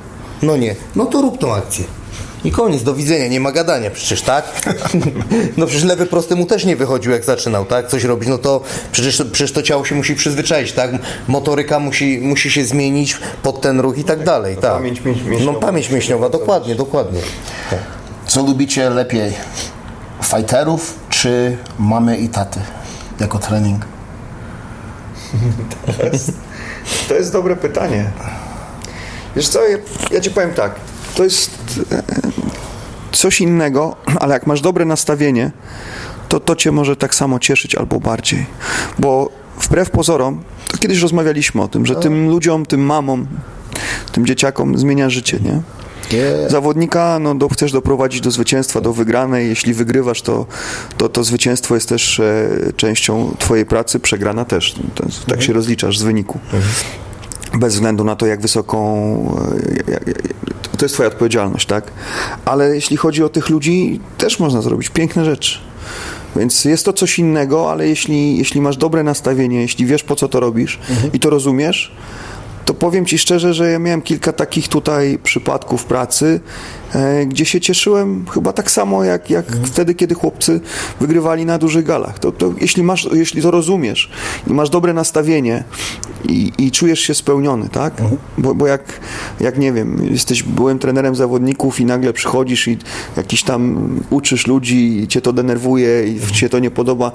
No 0.43 0.57
nie, 0.57 0.77
no 0.97 1.07
to 1.07 1.23
rób 1.23 1.39
tą 1.39 1.55
akcję. 1.55 1.85
I 2.45 2.51
koniec, 2.53 2.83
do 2.83 2.95
widzenia, 2.95 3.29
nie 3.29 3.41
ma 3.41 3.53
gadania 3.53 3.91
przecież, 3.91 4.23
tak? 4.23 4.45
No 5.57 5.67
przecież 5.67 5.85
lewy 5.85 6.07
prosty 6.07 6.37
mu 6.37 6.47
też 6.47 6.65
nie 6.65 6.77
wychodził 6.77 7.13
jak 7.13 7.25
zaczynał, 7.25 7.65
tak? 7.65 7.89
Coś 7.89 8.05
robić, 8.05 8.29
no 8.29 8.39
to 8.39 8.61
przecież, 8.93 9.23
przecież 9.33 9.53
to 9.53 9.63
ciało 9.63 9.85
się 9.85 9.95
musi 9.95 10.15
przyzwyczaić, 10.15 10.73
tak? 10.73 10.91
Motoryka 11.29 11.79
musi, 11.79 12.19
musi 12.23 12.51
się 12.51 12.65
zmienić 12.65 13.17
pod 13.43 13.61
ten 13.61 13.81
ruch 13.81 13.99
i 13.99 14.05
tak 14.05 14.25
dalej, 14.25 14.57
tak? 14.57 14.73
pamięć 14.73 15.01
mięś- 15.01 15.25
mięśniowa. 15.25 15.53
No 15.53 15.59
pamięć 15.61 15.91
mięśniowa, 15.91 16.29
dokładnie, 16.29 16.75
dokładnie. 16.75 17.21
Co 18.27 18.43
lubicie 18.43 18.91
lepiej? 18.91 19.33
Fighterów 20.25 20.95
czy 21.11 21.57
mamy 21.79 22.17
i 22.17 22.29
taty 22.29 22.61
jako 23.21 23.39
trening? 23.39 23.85
To 27.09 27.15
jest 27.15 27.33
dobre 27.33 27.57
pytanie. 27.57 28.11
Wiesz 29.37 29.49
co, 29.49 29.69
ja, 29.69 29.79
ja 30.11 30.21
ci 30.21 30.31
powiem 30.31 30.55
tak. 30.55 30.75
To 31.15 31.25
jest 31.25 31.62
e, 31.79 32.03
coś 33.13 33.41
innego, 33.41 33.97
ale 34.21 34.35
jak 34.35 34.47
masz 34.47 34.61
dobre 34.61 34.85
nastawienie, 34.85 35.51
to 36.29 36.41
to 36.41 36.57
cię 36.57 36.73
może 36.73 36.97
tak 36.97 37.15
samo 37.15 37.39
cieszyć 37.39 37.75
albo 37.75 38.01
bardziej. 38.01 38.47
Bo 38.99 39.31
wbrew 39.61 39.91
pozorom, 39.91 40.43
to 40.69 40.79
kiedyś 40.79 41.01
rozmawialiśmy 41.01 41.63
o 41.63 41.69
tym, 41.69 41.87
że 41.87 41.95
tym 41.95 42.29
ludziom, 42.29 42.67
tym 42.67 42.81
mamom, 42.81 43.27
tym 44.13 44.27
dzieciakom 44.27 44.79
zmienia 44.79 45.11
życie, 45.11 45.39
nie? 45.45 45.63
Zawodnika 46.51 47.19
no, 47.19 47.35
do, 47.35 47.49
chcesz 47.49 47.73
doprowadzić 47.73 48.21
do 48.21 48.31
zwycięstwa, 48.31 48.81
do 48.81 48.93
wygranej. 48.93 49.49
Jeśli 49.49 49.75
wygrywasz, 49.75 50.23
to, 50.23 50.47
to, 50.97 51.09
to 51.09 51.25
zwycięstwo 51.25 51.75
jest 51.75 51.89
też 51.89 52.21
e, 52.21 52.49
częścią 52.77 53.35
Twojej 53.39 53.67
pracy, 53.67 54.01
przegrana 54.01 54.45
też. 54.45 54.75
To, 54.95 55.05
tak 55.29 55.43
się 55.43 55.53
rozliczasz 55.53 55.99
z 55.99 56.03
wyniku. 56.03 56.39
Bez 57.55 57.75
względu 57.75 58.05
na 58.05 58.17
to, 58.17 58.27
jak 58.27 58.41
wysoką. 58.41 58.79
e, 59.89 60.01
To 60.79 60.85
jest 60.85 60.95
Twoja 60.95 61.09
odpowiedzialność, 61.09 61.67
tak? 61.67 61.91
Ale 62.45 62.75
jeśli 62.75 62.97
chodzi 62.97 63.25
o 63.25 63.29
tych 63.29 63.49
ludzi, 63.51 64.01
też 64.19 64.39
można 64.39 64.63
zrobić 64.63 64.89
piękne 64.89 65.25
rzeczy. 65.25 65.59
Więc 66.37 66.65
jest 66.65 66.85
to 66.85 66.93
coś 66.93 67.19
innego, 67.19 67.71
ale 67.71 67.89
jeśli, 67.89 68.39
jeśli 68.39 68.61
masz 68.61 68.77
dobre 68.77 69.03
nastawienie, 69.03 69.61
jeśli 69.61 69.87
wiesz 69.87 70.03
po 70.03 70.17
co 70.17 70.29
to 70.29 70.41
robisz 70.41 70.79
i 71.13 71.21
to 71.21 71.31
rozumiesz, 71.31 71.93
to 72.65 72.75
powiem 72.75 73.07
Ci 73.07 73.19
szczerze, 73.19 73.55
że 73.55 73.71
ja 73.71 73.79
miałem 73.79 74.03
kilka 74.03 74.33
takich 74.33 74.69
tutaj 74.69 75.19
przypadków 75.23 75.85
pracy, 75.85 76.41
e, 76.95 77.27
gdzie 77.27 77.45
się 77.45 77.61
cieszyłem 77.61 78.25
chyba 78.31 78.53
tak 78.53 78.71
samo 78.71 79.05
jak, 79.05 79.31
jak 79.31 79.47
wtedy, 79.65 79.95
kiedy 79.95 80.15
chłopcy 80.15 80.61
wygrywali 81.01 81.47
na 81.47 81.59
dużych 81.59 81.85
galach. 81.85 82.19
To, 82.19 82.33
to 82.33 82.53
jeśli, 82.61 82.83
masz, 82.83 83.09
jeśli 83.13 83.43
to 83.43 83.51
rozumiesz 83.51 84.11
i 84.47 84.53
masz 84.53 84.71
dobre 84.71 84.93
nastawienie 84.93 85.65
i, 86.29 86.53
i 86.59 86.71
czujesz 86.71 87.01
się 87.01 87.15
spełniony, 87.15 87.69
tak? 87.69 87.95
Bo, 88.39 88.55
bo 88.55 88.67
jak, 88.67 89.01
jak 89.41 89.59
nie 89.59 89.73
wiem, 89.73 90.07
jesteś 90.11 90.43
byłym 90.43 90.79
trenerem 90.79 91.15
zawodników 91.15 91.81
i 91.81 91.85
nagle 91.85 92.13
przychodzisz 92.13 92.69
i 92.69 92.79
jakiś 93.17 93.43
tam 93.43 93.89
uczysz 94.11 94.47
ludzi 94.47 94.99
i 95.03 95.09
cię 95.09 95.21
to 95.21 95.33
denerwuje 95.33 96.07
i 96.07 96.21
ci 96.21 96.35
się 96.35 96.49
to 96.49 96.59
nie 96.59 96.71
podoba, 96.71 97.13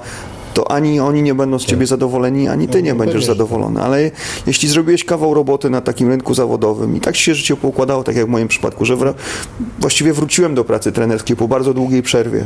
to 0.54 0.70
ani 0.70 1.00
oni 1.00 1.22
nie 1.22 1.34
będą 1.34 1.58
z 1.58 1.64
ciebie 1.64 1.86
zadowoleni, 1.86 2.48
ani 2.48 2.68
ty 2.68 2.82
nie 2.82 2.94
będziesz 2.94 3.24
zadowolony. 3.24 3.82
Ale 3.82 4.10
jeśli 4.46 4.68
zrobiłeś 4.68 5.04
kawał 5.04 5.34
roboty 5.34 5.70
na 5.70 5.80
takim 5.80 6.08
rynku 6.08 6.34
zawodowym 6.34 6.96
i 6.96 7.00
tak 7.00 7.16
się 7.16 7.34
życie 7.34 7.56
poukładało, 7.56 8.04
tak 8.04 8.16
jak 8.16 8.26
w 8.26 8.28
moim 8.28 8.48
przypadku, 8.48 8.84
że 8.84 8.96
wra- 8.96 9.14
właściwie 9.78 10.12
wróciłem 10.12 10.54
do 10.54 10.64
pracy 10.64 10.92
trenerskiej 10.92 11.36
po 11.36 11.48
bardzo 11.48 11.74
długiej 11.74 12.02
przerwie. 12.02 12.44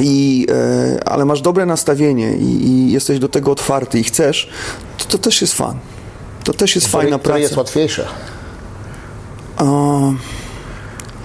I, 0.00 0.46
e, 0.50 1.08
ale 1.08 1.24
masz 1.24 1.40
dobre 1.40 1.66
nastawienie 1.66 2.36
i, 2.36 2.66
i 2.66 2.92
jesteś 2.92 3.18
do 3.18 3.28
tego 3.28 3.50
otwarty 3.50 4.00
i 4.00 4.04
chcesz, 4.04 4.48
to, 4.98 5.04
to 5.04 5.18
też 5.18 5.40
jest 5.40 5.54
fan. 5.54 5.76
To 6.44 6.52
też 6.52 6.74
jest 6.74 6.86
fajna 6.88 7.18
to 7.18 7.24
praca. 7.24 7.38
jest 7.38 7.56
łatwiejsze. 7.56 8.04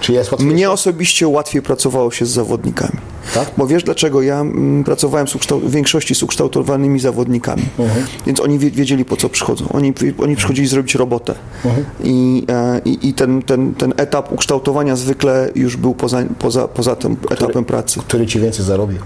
Czy 0.08 0.12
jest? 0.12 0.40
Mnie 0.40 0.70
osobiście 0.70 1.28
łatwiej 1.28 1.62
pracowało 1.62 2.10
się 2.10 2.26
z 2.26 2.30
zawodnikami. 2.30 2.98
Tak? 3.34 3.50
Bo 3.56 3.66
wiesz 3.66 3.82
dlaczego? 3.82 4.22
Ja 4.22 4.40
mm, 4.40 4.84
pracowałem 4.84 5.28
z 5.28 5.32
w 5.34 5.70
większości 5.70 6.14
z 6.14 6.22
ukształtowanymi 6.22 7.00
zawodnikami. 7.00 7.62
Mhm. 7.78 8.06
Więc 8.26 8.40
oni 8.40 8.58
wie- 8.58 8.70
wiedzieli 8.70 9.04
po 9.04 9.16
co 9.16 9.28
przychodzą. 9.28 9.68
Oni, 9.72 9.92
oni 10.18 10.36
przychodzili 10.36 10.68
zrobić 10.68 10.94
robotę. 10.94 11.34
Mhm. 11.64 11.84
I, 12.04 12.44
e, 12.48 12.80
i, 12.84 13.08
i 13.08 13.14
ten, 13.14 13.42
ten, 13.42 13.74
ten 13.74 13.94
etap 13.96 14.32
ukształtowania 14.32 14.96
zwykle 14.96 15.50
już 15.54 15.76
był 15.76 15.94
poza, 15.94 16.22
poza, 16.38 16.68
poza 16.68 16.96
tym 16.96 17.16
etapem 17.30 17.64
pracy. 17.64 18.00
Który 18.00 18.26
ci 18.26 18.40
więcej 18.40 18.64
zarobił? 18.64 18.98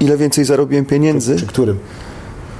Ile 0.00 0.16
więcej 0.16 0.44
zarobiłem 0.44 0.84
pieniędzy, 0.84 1.36
Czy 1.36 1.46
którym? 1.46 1.78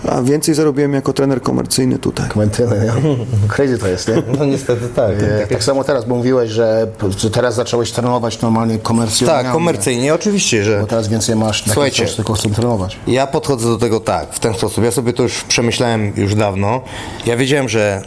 A 0.09 0.23
więcej 0.23 0.55
zarobiłem 0.55 0.93
jako 0.95 1.13
trener 1.13 1.43
komercyjny 1.43 1.99
tutaj. 1.99 2.29
Komentyny, 2.29 2.77
nie? 2.85 3.17
Crazy 3.55 3.79
to 3.79 3.89
jest, 3.89 4.09
nie? 4.09 4.15
No 4.39 4.45
niestety 4.45 4.89
tak. 4.97 5.13
E, 5.23 5.47
Tak 5.47 5.65
samo 5.65 5.85
teraz, 5.85 6.05
bo 6.05 6.15
mówiłeś, 6.15 6.51
że, 6.51 6.87
teraz 7.33 7.55
zacząłeś 7.55 7.93
trenować 7.93 8.41
normalnie 8.43 8.79
komercjonalnie. 8.79 9.43
Tak, 9.45 9.53
komercyjnie, 9.53 10.15
oczywiście, 10.15 10.65
że... 10.65 10.81
Bo 10.81 10.87
teraz 10.87 11.09
więcej 11.09 11.37
masz 11.37 11.67
na 11.67 11.73
Słuchajcie. 11.73 12.07
coś, 12.07 12.15
tylko 12.15 12.33
chcą 12.33 12.51
trenować. 12.51 12.97
Ja 13.07 13.27
podchodzę 13.27 13.69
do 13.69 13.79
tego 13.79 14.01
tak, 14.01 14.33
w 14.35 14.39
ten 14.39 14.55
sposób. 14.55 14.85
Ja 14.85 14.91
sobie 14.91 15.13
to 15.13 15.23
już 15.23 15.45
przemyślałem 15.45 16.13
już 16.17 16.35
dawno. 16.35 16.81
Ja 17.27 17.37
wiedziałem, 17.37 17.69
że 17.69 18.03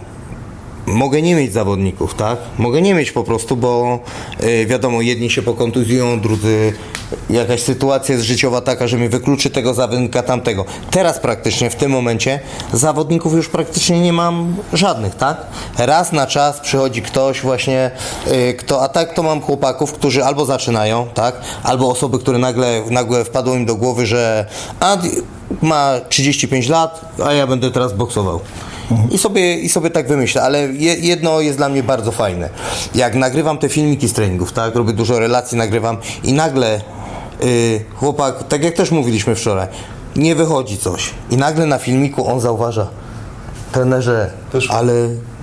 mogę 0.85 1.21
nie 1.21 1.35
mieć 1.35 1.53
zawodników, 1.53 2.13
tak? 2.13 2.37
Mogę 2.57 2.81
nie 2.81 2.93
mieć 2.93 3.11
po 3.11 3.23
prostu, 3.23 3.55
bo 3.55 3.99
y, 4.43 4.65
wiadomo, 4.65 5.01
jedni 5.01 5.29
się 5.29 5.41
pokontuzjują, 5.41 6.19
drudzy 6.19 6.73
jakaś 7.29 7.61
sytuacja 7.61 8.15
jest 8.15 8.27
życiowa 8.27 8.61
taka, 8.61 8.87
że 8.87 8.97
mi 8.97 9.09
wykluczy 9.09 9.49
tego 9.49 9.73
zawodnika 9.73 10.23
tamtego. 10.23 10.65
Teraz 10.91 11.19
praktycznie 11.19 11.69
w 11.69 11.75
tym 11.75 11.91
momencie 11.91 12.39
zawodników 12.73 13.33
już 13.33 13.49
praktycznie 13.49 14.01
nie 14.01 14.13
mam 14.13 14.55
żadnych, 14.73 15.15
tak? 15.15 15.37
Raz 15.77 16.11
na 16.11 16.27
czas 16.27 16.59
przychodzi 16.59 17.01
ktoś 17.01 17.41
właśnie, 17.41 17.91
y, 18.27 18.53
kto, 18.53 18.83
a 18.83 18.89
tak 18.89 19.13
to 19.13 19.23
mam 19.23 19.41
chłopaków, 19.41 19.93
którzy 19.93 20.23
albo 20.25 20.45
zaczynają, 20.45 21.07
tak? 21.13 21.41
Albo 21.63 21.89
osoby, 21.89 22.19
które 22.19 22.37
nagle, 22.37 22.83
nagle 22.89 23.25
wpadło 23.25 23.55
im 23.55 23.65
do 23.65 23.75
głowy, 23.75 24.05
że 24.05 24.45
a, 24.79 24.97
ma 25.61 25.93
35 26.09 26.69
lat, 26.69 27.01
a 27.25 27.33
ja 27.33 27.47
będę 27.47 27.71
teraz 27.71 27.93
boksował. 27.93 28.39
I 29.11 29.17
sobie, 29.17 29.55
I 29.55 29.69
sobie 29.69 29.89
tak 29.89 30.07
wymyślę, 30.07 30.41
ale 30.41 30.59
je, 30.59 30.95
jedno 30.95 31.41
jest 31.41 31.57
dla 31.57 31.69
mnie 31.69 31.83
bardzo 31.83 32.11
fajne. 32.11 32.49
Jak 32.95 33.15
nagrywam 33.15 33.57
te 33.57 33.69
filmiki 33.69 34.07
z 34.07 34.13
treningów, 34.13 34.53
tak, 34.53 34.75
robię 34.75 34.93
dużo 34.93 35.19
relacji, 35.19 35.57
nagrywam 35.57 35.97
i 36.23 36.33
nagle 36.33 36.81
y, 37.43 37.85
chłopak, 37.95 38.43
tak 38.43 38.63
jak 38.63 38.73
też 38.73 38.91
mówiliśmy 38.91 39.35
wczoraj, 39.35 39.67
nie 40.15 40.35
wychodzi 40.35 40.77
coś 40.77 41.09
i 41.29 41.37
nagle 41.37 41.65
na 41.65 41.77
filmiku 41.77 42.27
on 42.27 42.39
zauważa, 42.39 42.87
trenerze, 43.71 44.31
ale 44.69 44.93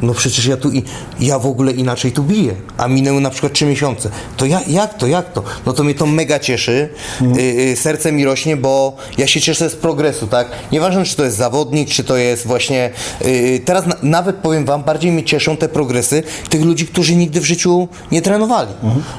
no 0.02 0.14
przecież 0.14 0.46
ja 0.46 0.56
tu 0.56 0.70
i 0.70 0.82
ja 1.20 1.38
w 1.38 1.46
ogóle 1.46 1.72
inaczej 1.72 2.12
tu 2.12 2.22
biję, 2.22 2.54
a 2.76 2.88
minęły 2.88 3.20
na 3.20 3.30
przykład 3.30 3.52
trzy 3.52 3.66
miesiące. 3.66 4.10
To 4.36 4.46
ja, 4.46 4.60
jak 4.66 4.94
to, 4.94 5.06
jak 5.06 5.32
to? 5.32 5.42
No 5.66 5.72
to 5.72 5.84
mnie 5.84 5.94
to 5.94 6.06
mega 6.06 6.38
cieszy, 6.38 6.88
y, 7.22 7.40
y, 7.40 7.76
serce 7.76 8.12
mi 8.12 8.24
rośnie, 8.24 8.56
bo 8.56 8.96
ja 9.18 9.26
się 9.26 9.40
cieszę 9.40 9.70
z 9.70 9.74
progresu, 9.74 10.26
tak? 10.26 10.48
Nieważne, 10.72 11.04
czy 11.04 11.16
to 11.16 11.24
jest 11.24 11.36
zawodnik, 11.36 11.90
czy 11.90 12.04
to 12.04 12.16
jest 12.16 12.46
właśnie, 12.46 12.90
y, 13.24 13.62
teraz 13.64 13.86
na, 13.86 13.96
nawet 14.02 14.36
powiem 14.36 14.64
wam, 14.64 14.82
bardziej 14.82 15.12
mnie 15.12 15.24
cieszą 15.24 15.56
te 15.56 15.68
progresy 15.68 16.22
tych 16.48 16.62
ludzi, 16.62 16.86
którzy 16.86 17.16
nigdy 17.16 17.40
w 17.40 17.44
życiu 17.44 17.88
nie 18.12 18.22
trenowali, 18.22 18.72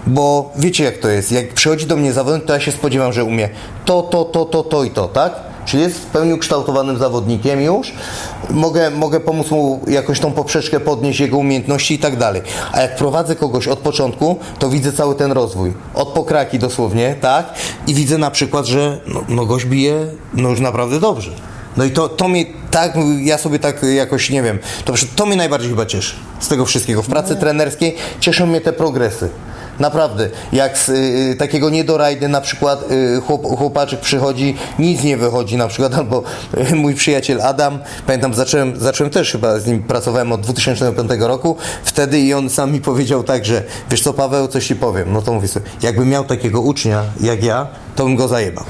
bo 0.07 0.53
wiecie 0.55 0.83
jak 0.83 0.97
to 0.97 1.09
jest, 1.09 1.31
jak 1.31 1.53
przychodzi 1.53 1.85
do 1.85 1.95
mnie 1.95 2.13
zawodnik, 2.13 2.45
to 2.45 2.53
ja 2.53 2.59
się 2.59 2.71
spodziewam, 2.71 3.13
że 3.13 3.23
umie 3.23 3.49
to, 3.85 4.01
to, 4.01 4.25
to, 4.25 4.45
to, 4.45 4.63
to 4.63 4.83
i 4.83 4.91
to, 4.91 5.07
tak? 5.07 5.48
Czyli 5.69 5.83
jest 5.83 5.99
w 5.99 6.05
pełni 6.05 6.33
ukształtowanym 6.33 6.97
zawodnikiem 6.97 7.61
już, 7.61 7.93
mogę, 8.49 8.91
mogę 8.91 9.19
pomóc 9.19 9.51
mu 9.51 9.79
jakoś 9.87 10.19
tą 10.19 10.31
poprzeczkę 10.31 10.79
podnieść, 10.79 11.19
jego 11.19 11.37
umiejętności 11.37 11.93
i 11.93 11.99
tak 11.99 12.17
dalej. 12.17 12.41
A 12.71 12.81
jak 12.81 12.95
prowadzę 12.95 13.35
kogoś 13.35 13.67
od 13.67 13.79
początku, 13.79 14.39
to 14.59 14.69
widzę 14.69 14.91
cały 14.91 15.15
ten 15.15 15.31
rozwój. 15.31 15.73
Od 15.93 16.07
pokraki 16.07 16.59
dosłownie, 16.59 17.15
tak? 17.21 17.53
I 17.87 17.93
widzę 17.93 18.17
na 18.17 18.31
przykład, 18.31 18.65
że 18.65 18.99
no, 19.07 19.23
no 19.29 19.45
gość 19.45 19.65
bije 19.65 20.07
no 20.33 20.49
już 20.49 20.59
naprawdę 20.59 20.99
dobrze. 20.99 21.31
No 21.77 21.85
i 21.85 21.91
to, 21.91 22.09
to 22.09 22.27
mnie 22.27 22.45
tak, 22.71 22.93
ja 23.23 23.37
sobie 23.37 23.59
tak 23.59 23.83
jakoś 23.95 24.29
nie 24.29 24.43
wiem, 24.43 24.59
to, 24.85 24.93
to 25.15 25.25
mnie 25.25 25.35
najbardziej 25.35 25.69
chyba 25.69 25.85
cieszy 25.85 26.15
z 26.39 26.47
tego 26.47 26.65
wszystkiego. 26.65 27.01
W 27.01 27.07
pracy 27.07 27.35
trenerskiej 27.35 27.95
cieszą 28.19 28.45
mnie 28.45 28.61
te 28.61 28.73
progresy. 28.73 29.29
Naprawdę, 29.79 30.29
jak 30.51 30.77
z 30.77 30.89
y, 30.89 31.35
takiego 31.39 31.69
niedorajdy 31.69 32.27
na 32.27 32.41
przykład 32.41 32.91
y, 32.91 33.21
chłop, 33.21 33.57
chłopaczek 33.57 33.99
przychodzi, 33.99 34.55
nic 34.79 35.03
nie 35.03 35.17
wychodzi 35.17 35.57
na 35.57 35.67
przykład, 35.67 35.93
albo 35.99 36.23
y, 36.71 36.75
mój 36.75 36.95
przyjaciel 36.95 37.41
Adam, 37.41 37.79
pamiętam, 38.05 38.33
zacząłem, 38.33 38.79
zacząłem 38.79 39.11
też 39.11 39.31
chyba 39.31 39.59
z 39.59 39.67
nim, 39.67 39.83
pracowałem 39.83 40.31
od 40.31 40.41
2005 40.41 41.11
roku, 41.19 41.55
wtedy 41.83 42.19
i 42.19 42.33
on 42.33 42.49
sam 42.49 42.71
mi 42.71 42.81
powiedział 42.81 43.23
tak, 43.23 43.45
że 43.45 43.63
wiesz 43.91 44.01
co 44.01 44.13
Paweł, 44.13 44.47
coś 44.47 44.67
ci 44.67 44.75
powiem, 44.75 45.13
no 45.13 45.21
to 45.21 45.33
mówię 45.33 45.47
sobie, 45.47 45.65
jakbym 45.81 46.09
miał 46.09 46.23
takiego 46.23 46.61
ucznia 46.61 47.03
jak 47.21 47.43
ja, 47.43 47.67
to 47.99 48.05
bym 48.05 48.15
go 48.15 48.27
zajebał. 48.27 48.63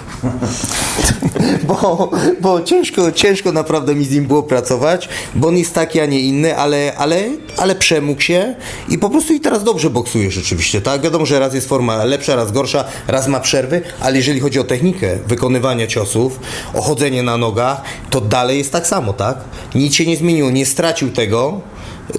bo, 1.68 2.12
bo 2.42 2.62
ciężko, 2.62 3.12
ciężko 3.12 3.52
naprawdę 3.52 3.96
mi 3.96 4.06
z 4.06 4.12
nim 4.12 4.26
było 4.26 4.44
pracować, 4.44 5.10
bo 5.36 5.48
on 5.48 5.58
jest 5.58 5.74
taki, 5.74 6.00
a 6.00 6.06
nie 6.06 6.20
inny, 6.20 6.58
ale, 6.58 6.94
ale, 6.98 7.24
ale 7.58 7.76
przemógł 7.76 8.22
się 8.22 8.56
i 8.90 8.98
po 8.98 9.10
prostu 9.10 9.34
i 9.34 9.40
teraz 9.40 9.64
dobrze 9.64 9.90
boksuje 9.90 10.32
rzeczywiście, 10.32 10.82
tak? 10.82 11.02
Wiadomo, 11.02 11.26
że 11.26 11.40
raz 11.40 11.54
jest 11.54 11.70
forma 11.70 12.04
lepsza, 12.04 12.36
raz 12.36 12.52
gorsza, 12.52 12.86
raz 13.08 13.28
ma 13.28 13.40
przerwy, 13.40 13.82
ale 14.00 14.18
jeżeli 14.18 14.40
chodzi 14.40 14.60
o 14.60 14.64
technikę 14.64 15.18
wykonywania 15.28 15.88
ciosów, 15.88 16.40
o 16.74 16.82
chodzenie 16.82 17.24
na 17.24 17.38
nogach, 17.38 17.82
to 18.10 18.22
dalej 18.22 18.58
jest 18.58 18.72
tak 18.72 18.88
samo, 18.88 19.14
tak? 19.14 19.38
Nic 19.76 19.96
się 19.96 20.06
nie 20.06 20.18
zmieniło, 20.18 20.52
nie 20.52 20.66
stracił 20.66 21.12
tego, 21.12 21.62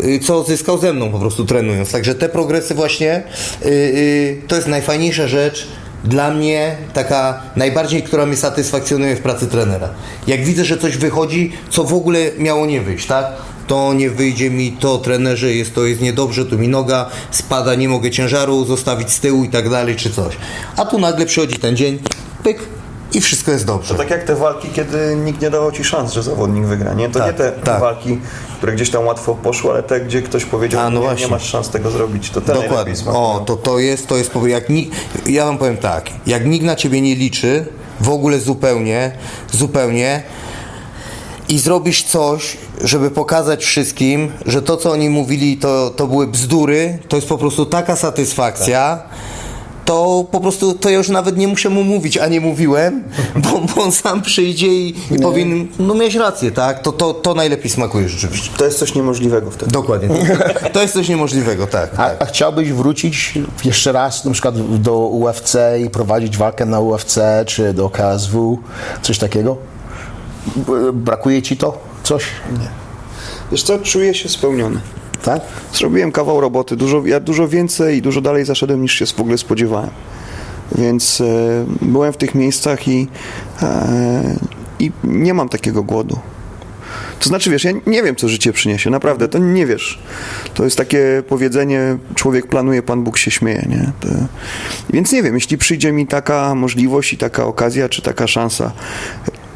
y, 0.04 0.20
co 0.26 0.44
zyskał 0.44 0.78
ze 0.78 0.92
mną 0.92 1.10
po 1.10 1.18
prostu 1.18 1.44
trenując. 1.44 1.92
Także 1.92 2.14
te 2.14 2.28
progresy 2.28 2.74
właśnie 2.74 3.22
yy, 3.64 3.70
yy, 3.70 4.42
to 4.48 4.56
jest 4.56 4.68
najfajniejsza 4.68 5.28
rzecz 5.28 5.66
dla 6.04 6.30
mnie 6.30 6.76
taka 6.92 7.42
najbardziej, 7.56 8.02
która 8.02 8.26
mnie 8.26 8.36
satysfakcjonuje 8.36 9.16
w 9.16 9.20
pracy 9.20 9.46
trenera. 9.46 9.88
Jak 10.26 10.44
widzę, 10.44 10.64
że 10.64 10.78
coś 10.78 10.96
wychodzi, 10.96 11.52
co 11.70 11.84
w 11.84 11.94
ogóle 11.94 12.18
miało 12.38 12.66
nie 12.66 12.80
wyjść, 12.80 13.06
tak? 13.06 13.26
To 13.66 13.94
nie 13.94 14.10
wyjdzie 14.10 14.50
mi, 14.50 14.72
to 14.72 14.98
trenerze 14.98 15.54
jest, 15.54 15.74
to 15.74 15.84
jest 15.84 16.00
niedobrze, 16.00 16.44
tu 16.44 16.58
mi 16.58 16.68
noga 16.68 17.10
spada, 17.30 17.74
nie 17.74 17.88
mogę 17.88 18.10
ciężaru 18.10 18.64
zostawić 18.64 19.10
z 19.10 19.20
tyłu 19.20 19.44
i 19.44 19.48
tak 19.48 19.68
dalej, 19.68 19.96
czy 19.96 20.10
coś. 20.10 20.36
A 20.76 20.84
tu 20.84 20.98
nagle 20.98 21.26
przychodzi 21.26 21.56
ten 21.56 21.76
dzień, 21.76 21.98
pyk, 22.42 22.58
i 23.12 23.20
wszystko 23.20 23.50
jest 23.50 23.66
dobrze. 23.66 23.94
To 23.94 23.98
tak 23.98 24.10
jak 24.10 24.24
te 24.24 24.34
walki, 24.34 24.68
kiedy 24.68 25.16
nikt 25.16 25.40
nie 25.42 25.50
dawał 25.50 25.72
ci 25.72 25.84
szans, 25.84 26.12
że 26.12 26.22
zawodnik 26.22 26.64
wygra, 26.64 26.94
nie? 26.94 27.08
To 27.08 27.18
Tak, 27.18 27.28
nie 27.28 27.34
te 27.34 27.52
tak. 27.52 27.80
walki, 27.80 28.18
które 28.56 28.72
gdzieś 28.72 28.90
tam 28.90 29.06
łatwo 29.06 29.34
poszły, 29.34 29.70
ale 29.70 29.82
te, 29.82 30.00
gdzie 30.00 30.22
ktoś 30.22 30.44
powiedział, 30.44 30.80
A, 30.80 30.90
no 30.90 31.14
nie, 31.14 31.20
nie 31.20 31.28
masz 31.28 31.42
szans 31.44 31.68
tego 31.68 31.90
zrobić, 31.90 32.30
to 32.30 32.40
te 32.40 32.54
Dokładnie. 32.54 32.94
O, 33.06 33.42
to, 33.46 33.56
to 33.56 33.78
jest, 33.78 34.06
to 34.06 34.16
jest, 34.16 34.30
jak 34.46 34.68
nikt, 34.68 34.96
ja 35.28 35.44
wam 35.44 35.58
powiem 35.58 35.76
tak, 35.76 36.10
jak 36.26 36.46
nikt 36.46 36.64
na 36.64 36.76
ciebie 36.76 37.00
nie 37.00 37.16
liczy, 37.16 37.66
w 38.00 38.08
ogóle 38.08 38.40
zupełnie, 38.40 39.12
zupełnie 39.52 40.22
i 41.48 41.58
zrobisz 41.58 42.02
coś, 42.02 42.56
żeby 42.84 43.10
pokazać 43.10 43.64
wszystkim, 43.64 44.32
że 44.46 44.62
to, 44.62 44.76
co 44.76 44.90
oni 44.90 45.10
mówili, 45.10 45.56
to, 45.56 45.90
to 45.90 46.06
były 46.06 46.26
bzdury, 46.26 46.98
to 47.08 47.16
jest 47.16 47.28
po 47.28 47.38
prostu 47.38 47.66
taka 47.66 47.96
satysfakcja, 47.96 49.02
to 49.90 50.24
po 50.30 50.40
prostu, 50.40 50.74
to 50.74 50.88
ja 50.88 50.98
już 50.98 51.08
nawet 51.08 51.36
nie 51.36 51.48
muszę 51.48 51.68
mu 51.68 51.82
mówić, 51.82 52.18
a 52.18 52.26
nie 52.26 52.40
mówiłem, 52.40 53.04
bo, 53.36 53.60
bo 53.60 53.82
on 53.82 53.92
sam 53.92 54.22
przyjdzie 54.22 54.66
i, 54.66 54.94
i 55.10 55.18
powinien, 55.18 55.68
no 55.78 55.94
miałeś 55.94 56.14
rację, 56.14 56.50
tak, 56.50 56.82
to, 56.82 56.92
to, 56.92 57.14
to 57.14 57.34
najlepiej 57.34 57.70
smakuje 57.70 58.08
rzeczywiście. 58.08 58.50
To 58.56 58.64
jest 58.64 58.78
coś 58.78 58.94
niemożliwego 58.94 59.50
wtedy. 59.50 59.72
Dokładnie. 59.72 60.08
To 60.72 60.82
jest 60.82 60.94
coś 60.94 61.08
niemożliwego, 61.08 61.66
tak. 61.66 61.90
A, 61.92 61.96
tak. 61.96 62.22
a 62.22 62.26
chciałbyś 62.26 62.72
wrócić 62.72 63.38
jeszcze 63.64 63.92
raz 63.92 64.24
na 64.24 64.32
przykład 64.32 64.78
do 64.80 64.98
UFC 64.98 65.56
i 65.86 65.90
prowadzić 65.90 66.36
walkę 66.36 66.66
na 66.66 66.80
UFC 66.80 67.18
czy 67.46 67.74
do 67.74 67.90
KSW, 67.90 68.58
coś 69.02 69.18
takiego? 69.18 69.56
Brakuje 70.92 71.42
ci 71.42 71.56
to? 71.56 71.78
Coś? 72.02 72.24
Wiesz 73.52 73.62
co, 73.62 73.78
czuję 73.78 74.14
się 74.14 74.28
spełniony. 74.28 74.80
Tak? 75.22 75.40
Zrobiłem 75.72 76.12
kawał 76.12 76.40
roboty, 76.40 76.76
dużo, 76.76 77.02
ja 77.06 77.20
dużo 77.20 77.48
więcej 77.48 77.96
i 77.96 78.02
dużo 78.02 78.20
dalej 78.20 78.44
zaszedłem 78.44 78.82
niż 78.82 78.92
się 78.94 79.06
w 79.06 79.20
ogóle 79.20 79.38
spodziewałem. 79.38 79.90
Więc 80.78 81.20
e, 81.20 81.24
byłem 81.82 82.12
w 82.12 82.16
tych 82.16 82.34
miejscach 82.34 82.88
i, 82.88 83.08
e, 83.62 84.36
i 84.78 84.90
nie 85.04 85.34
mam 85.34 85.48
takiego 85.48 85.82
głodu. 85.82 86.18
To 87.20 87.28
znaczy, 87.28 87.50
wiesz, 87.50 87.64
ja 87.64 87.72
nie 87.86 88.02
wiem, 88.02 88.16
co 88.16 88.28
życie 88.28 88.52
przyniesie, 88.52 88.90
naprawdę, 88.90 89.28
to 89.28 89.38
nie 89.38 89.66
wiesz. 89.66 89.98
To 90.54 90.64
jest 90.64 90.76
takie 90.76 91.22
powiedzenie, 91.28 91.96
człowiek 92.14 92.46
planuje, 92.46 92.82
Pan 92.82 93.04
Bóg 93.04 93.18
się 93.18 93.30
śmieje, 93.30 93.66
nie? 93.68 93.92
To, 94.00 94.08
więc 94.90 95.12
nie 95.12 95.22
wiem, 95.22 95.34
jeśli 95.34 95.58
przyjdzie 95.58 95.92
mi 95.92 96.06
taka 96.06 96.54
możliwość 96.54 97.12
i 97.12 97.18
taka 97.18 97.44
okazja, 97.44 97.88
czy 97.88 98.02
taka 98.02 98.26
szansa, 98.26 98.72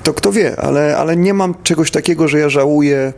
to 0.03 0.15
kto 0.15 0.33
wie, 0.33 0.61
ale, 0.61 0.97
ale 0.97 1.17
nie 1.17 1.35
mam 1.35 1.55
czegoś 1.62 1.91
takiego, 1.91 2.29
że 2.29 2.39
ja 2.39 2.49
żałuję. 2.49 3.12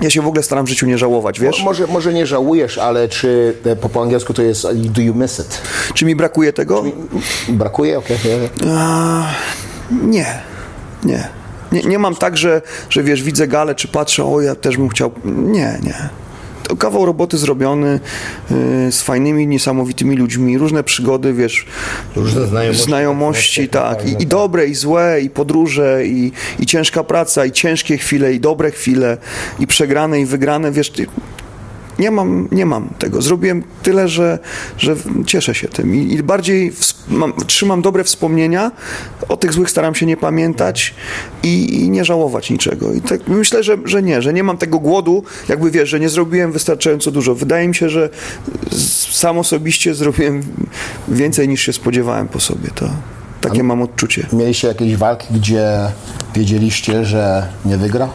Ja 0.00 0.10
się 0.10 0.22
w 0.22 0.26
ogóle 0.26 0.42
staram 0.42 0.66
w 0.66 0.68
życiu 0.68 0.86
nie 0.86 0.98
żałować, 0.98 1.40
wiesz? 1.40 1.62
Może, 1.64 1.86
może 1.86 2.12
nie 2.12 2.26
żałujesz, 2.26 2.78
ale 2.78 3.08
czy 3.08 3.56
e, 3.64 3.76
po, 3.76 3.88
po 3.88 4.02
angielsku 4.02 4.34
to 4.34 4.42
jest 4.42 4.66
do 4.72 5.02
you 5.02 5.14
miss 5.14 5.38
it? 5.38 5.62
Czy 5.94 6.04
mi 6.04 6.16
brakuje 6.16 6.52
tego? 6.52 6.84
Brakuje? 7.48 7.98
Okej. 7.98 8.18
A, 8.68 9.24
nie, 9.90 10.26
nie. 11.04 11.28
Nie, 11.72 11.82
nie 11.82 11.98
mam 11.98 12.14
tak, 12.14 12.36
że, 12.36 12.62
że 12.90 13.02
wiesz, 13.02 13.22
widzę 13.22 13.48
galę, 13.48 13.74
czy 13.74 13.88
patrzę, 13.88 14.24
o 14.24 14.40
ja 14.40 14.54
też 14.54 14.76
bym 14.76 14.88
chciał. 14.88 15.12
Nie, 15.24 15.78
nie. 15.82 16.08
Kawał 16.76 17.06
roboty 17.06 17.38
zrobiony 17.38 18.00
yy, 18.50 18.92
z 18.92 19.02
fajnymi, 19.02 19.46
niesamowitymi 19.46 20.16
ludźmi, 20.16 20.58
różne 20.58 20.84
przygody, 20.84 21.32
wiesz, 21.32 21.66
Różne 22.16 22.46
znajomości. 22.46 22.84
znajomości, 22.84 23.68
tak, 23.68 23.98
fajne, 24.02 24.18
i, 24.18 24.22
i 24.22 24.26
dobre, 24.26 24.66
i 24.66 24.74
złe, 24.74 25.20
i 25.22 25.30
podróże, 25.30 26.06
i, 26.06 26.32
i 26.60 26.66
ciężka 26.66 27.04
praca, 27.04 27.46
i 27.46 27.52
ciężkie 27.52 27.98
chwile, 27.98 28.34
i 28.34 28.40
dobre 28.40 28.70
chwile, 28.70 29.16
i 29.58 29.66
przegrane, 29.66 30.20
i 30.20 30.26
wygrane, 30.26 30.72
wiesz, 30.72 30.90
ty, 30.90 31.06
nie 31.98 32.10
mam, 32.10 32.48
nie 32.52 32.66
mam 32.66 32.88
tego. 32.98 33.22
Zrobiłem 33.22 33.62
tyle, 33.82 34.08
że, 34.08 34.38
że 34.78 34.96
cieszę 35.26 35.54
się 35.54 35.68
tym 35.68 35.94
i, 35.94 36.12
i 36.12 36.22
bardziej 36.22 36.72
mam, 37.08 37.32
trzymam 37.46 37.82
dobre 37.82 38.04
wspomnienia, 38.04 38.70
o 39.28 39.36
tych 39.36 39.52
złych 39.52 39.70
staram 39.70 39.94
się 39.94 40.06
nie 40.06 40.16
pamiętać 40.16 40.94
i, 41.42 41.82
i 41.82 41.90
nie 41.90 42.04
żałować 42.04 42.50
niczego. 42.50 42.92
I 42.92 43.00
tak 43.00 43.28
myślę, 43.28 43.62
że, 43.62 43.76
że 43.84 44.02
nie, 44.02 44.22
że 44.22 44.32
nie 44.32 44.42
mam 44.42 44.58
tego 44.58 44.78
głodu, 44.78 45.24
jakby 45.48 45.70
wiesz, 45.70 45.88
że 45.88 46.00
nie 46.00 46.08
zrobiłem 46.08 46.52
wystarczająco 46.52 47.10
dużo. 47.10 47.34
Wydaje 47.34 47.68
mi 47.68 47.74
się, 47.74 47.88
że 47.88 48.08
sam 49.10 49.38
osobiście 49.38 49.94
zrobiłem 49.94 50.42
więcej 51.08 51.48
niż 51.48 51.62
się 51.62 51.72
spodziewałem 51.72 52.28
po 52.28 52.40
sobie. 52.40 52.68
To 52.74 52.88
takie 53.40 53.62
mam 53.62 53.82
odczucie. 53.82 54.26
Mieliście 54.32 54.68
jakieś 54.68 54.96
walki, 54.96 55.26
gdzie 55.30 55.68
wiedzieliście, 56.34 57.04
że 57.04 57.48
nie 57.64 57.76
wygra? 57.76 58.08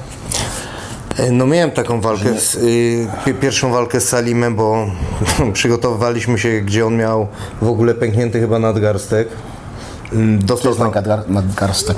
No 1.32 1.46
miałem 1.46 1.72
taką 1.72 2.02
walkę, 2.02 2.40
z, 2.40 2.56
y, 2.56 3.08
pi- 3.26 3.34
pierwszą 3.34 3.72
walkę 3.72 4.00
z 4.02 4.10
Salimem, 4.10 4.56
bo 4.56 4.88
przygotowywaliśmy 5.54 6.40
się, 6.40 6.62
gdzie 6.62 6.86
on 6.86 6.96
miał 6.98 7.28
w 7.62 7.68
ogóle 7.70 7.94
pęknięty 7.94 8.40
chyba 8.40 8.60
nadgarstek. 8.60 9.28
Mm, 10.14 10.40
Dostał 10.46 10.76
tam 10.76 10.92
nadgar- 10.92 11.30
nadgarstek. 11.30 11.98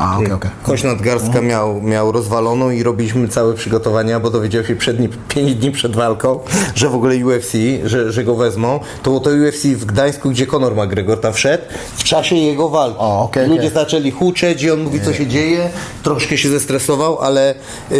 A, 0.00 0.16
okej, 0.18 0.32
okej. 0.32 0.50
kość 0.62 0.84
nadgarstka 0.84 1.40
miał, 1.40 1.82
miał 1.82 2.12
rozwaloną 2.12 2.70
i 2.70 2.82
robiliśmy 2.82 3.28
całe 3.28 3.54
przygotowania, 3.54 4.20
bo 4.20 4.30
dowiedział 4.30 4.64
się 4.64 4.76
przed 4.76 4.96
dni, 4.96 5.08
5 5.28 5.54
dni 5.54 5.70
przed 5.70 5.96
walką, 5.96 6.40
że 6.74 6.88
w 6.88 6.94
ogóle 6.94 7.16
UFC, 7.26 7.52
że, 7.84 8.12
że 8.12 8.24
go 8.24 8.34
wezmą. 8.34 8.80
To 9.02 9.10
było 9.10 9.20
to 9.20 9.30
UFC 9.30 9.64
w 9.66 9.84
Gdańsku, 9.84 10.30
gdzie 10.30 10.46
Conor 10.46 10.74
McGregor 10.76 11.20
tam 11.20 11.32
wszedł 11.32 11.64
w 11.96 12.04
czasie 12.04 12.36
jego 12.36 12.68
walki. 12.68 12.96
O, 12.98 13.22
okej, 13.22 13.48
Ludzie 13.48 13.60
okej. 13.60 13.70
zaczęli 13.74 14.10
huczeć 14.10 14.62
i 14.62 14.70
on 14.70 14.80
mówi, 14.82 15.00
co 15.00 15.12
się 15.12 15.26
dzieje. 15.26 15.70
Troszkę 16.02 16.38
się 16.38 16.48
zestresował, 16.48 17.18
ale 17.18 17.54
y, 17.92 17.94
y, 17.94 17.98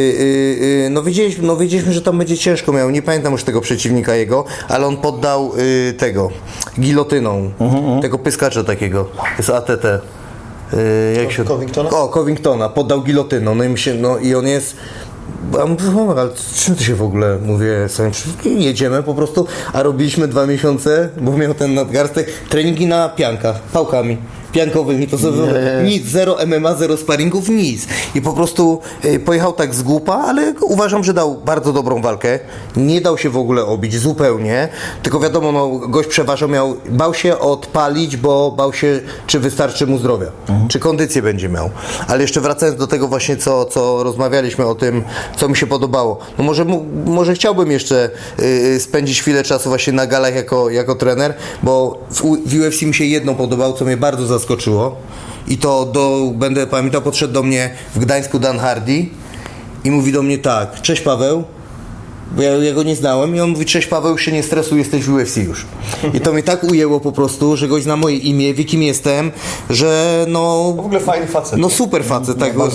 y, 0.86 0.88
no, 0.90 1.02
wiedzieliśmy, 1.02 1.46
no 1.46 1.56
wiedzieliśmy, 1.56 1.92
że 1.92 2.02
tam 2.02 2.18
będzie 2.18 2.38
ciężko 2.38 2.72
miał. 2.72 2.90
Nie 2.90 3.02
pamiętam 3.02 3.32
już 3.32 3.44
tego 3.44 3.60
przeciwnika 3.60 4.14
jego, 4.14 4.44
ale 4.68 4.86
on 4.86 4.96
poddał 4.96 5.52
y, 5.58 5.92
tego 5.92 6.30
gilotyną, 6.80 7.50
Mhm, 7.60 8.02
tego 8.02 8.18
pyskacza 8.18 8.64
takiego. 8.64 9.04
To 9.04 9.20
jest 9.38 9.50
ATT. 9.50 9.86
Y, 10.74 11.16
jak 11.22 11.32
się... 11.32 11.44
Covingtona? 11.44 11.90
O, 11.90 12.08
Covingtona, 12.08 12.68
poddał 12.68 13.02
gilotyną. 13.02 13.54
No 13.54 13.64
i, 13.64 13.68
mi 13.68 13.78
się, 13.78 13.94
no, 13.94 14.18
i 14.18 14.34
on 14.34 14.46
jest. 14.46 14.76
A 15.62 15.66
mówię, 15.66 15.84
"O, 16.00 16.20
ale 16.20 16.30
czym 16.54 16.76
ty 16.76 16.84
się 16.84 16.94
w 16.94 17.02
ogóle 17.02 17.38
mówię 17.38 17.88
sobie, 17.88 18.10
jedziemy 18.44 19.02
po 19.02 19.14
prostu, 19.14 19.46
a 19.72 19.82
robiliśmy 19.82 20.28
dwa 20.28 20.46
miesiące, 20.46 21.08
bo 21.20 21.36
miał 21.36 21.54
ten 21.54 21.74
nadgarstek, 21.74 22.26
treningi 22.48 22.86
na 22.86 23.08
piankach, 23.08 23.60
pałkami 23.60 24.16
piankowymi, 24.52 25.08
to 25.08 25.18
sobie 25.18 25.36
nic, 25.84 26.06
zero 26.06 26.36
MMA, 26.46 26.74
zero 26.74 26.96
sparingów, 26.96 27.48
nic. 27.48 27.86
I 28.14 28.22
po 28.22 28.32
prostu 28.32 28.80
y, 29.04 29.20
pojechał 29.20 29.52
tak 29.52 29.74
z 29.74 29.82
głupa, 29.82 30.14
ale 30.14 30.54
uważam, 30.60 31.04
że 31.04 31.14
dał 31.14 31.34
bardzo 31.34 31.72
dobrą 31.72 32.02
walkę. 32.02 32.38
Nie 32.76 33.00
dał 33.00 33.18
się 33.18 33.30
w 33.30 33.36
ogóle 33.36 33.66
obić 33.66 33.98
zupełnie, 33.98 34.68
tylko 35.02 35.20
wiadomo, 35.20 35.52
no, 35.52 35.68
gość 35.68 36.08
przeważał, 36.08 36.48
miał, 36.48 36.76
bał 36.88 37.14
się 37.14 37.38
odpalić, 37.38 38.16
bo 38.16 38.50
bał 38.50 38.72
się, 38.72 39.00
czy 39.26 39.40
wystarczy 39.40 39.86
mu 39.86 39.98
zdrowia, 39.98 40.26
czy 40.68 40.78
kondycję 40.78 41.22
będzie 41.22 41.48
miał. 41.48 41.70
Ale 42.08 42.22
jeszcze 42.22 42.40
wracając 42.40 42.78
do 42.78 42.86
tego 42.86 43.08
właśnie, 43.08 43.36
co, 43.36 43.64
co 43.64 44.02
rozmawialiśmy 44.02 44.66
o 44.66 44.74
tym, 44.74 45.02
co 45.36 45.48
mi 45.48 45.56
się 45.56 45.66
podobało. 45.66 46.18
No 46.38 46.44
może, 46.44 46.64
może 47.06 47.34
chciałbym 47.34 47.70
jeszcze 47.70 48.10
y, 48.40 48.80
spędzić 48.80 49.20
chwilę 49.20 49.42
czasu 49.42 49.68
właśnie 49.68 49.92
na 49.92 50.06
galach 50.06 50.34
jako, 50.34 50.70
jako 50.70 50.94
trener, 50.94 51.34
bo 51.62 51.98
w 52.46 52.54
UFC 52.60 52.82
mi 52.82 52.94
się 52.94 53.04
jedno 53.04 53.34
podobało, 53.34 53.72
co 53.72 53.84
mnie 53.84 53.96
bardzo 53.96 54.26
zaskoczyło. 54.26 54.39
I 55.48 55.58
to 55.58 55.84
do, 55.84 56.32
będę 56.34 56.66
pamiętał, 56.66 57.02
podszedł 57.02 57.34
do 57.34 57.42
mnie 57.42 57.70
w 57.94 57.98
Gdańsku 57.98 58.38
Dan 58.38 58.58
Hardy 58.58 59.06
i 59.84 59.90
mówi 59.90 60.12
do 60.12 60.22
mnie 60.22 60.38
tak, 60.38 60.82
cześć 60.82 61.02
Paweł, 61.02 61.44
bo 62.30 62.42
ja, 62.42 62.50
ja 62.50 62.72
go 62.72 62.82
nie 62.82 62.96
znałem 62.96 63.36
i 63.36 63.40
on 63.40 63.50
mówi, 63.50 63.64
cześć 63.66 63.86
Paweł, 63.86 64.18
się 64.18 64.32
nie 64.32 64.42
stresuj, 64.42 64.78
jesteś 64.78 65.04
w 65.04 65.14
UFC 65.14 65.36
już. 65.36 65.66
I 66.14 66.20
to 66.20 66.32
mnie 66.32 66.42
tak 66.42 66.64
ujęło 66.64 67.00
po 67.00 67.12
prostu, 67.12 67.56
że 67.56 67.68
goś 67.68 67.82
zna 67.82 67.96
moje 67.96 68.16
imię, 68.16 68.54
wie 68.54 68.64
kim 68.64 68.82
jestem, 68.82 69.30
że 69.70 70.24
no... 70.28 70.72
W 70.76 70.80
ogóle 70.80 71.00
fajny 71.00 71.26
facet. 71.26 71.58
No 71.58 71.70
super 71.70 72.04
facet, 72.04 72.38
tak, 72.38 72.54
ro, 72.56 72.68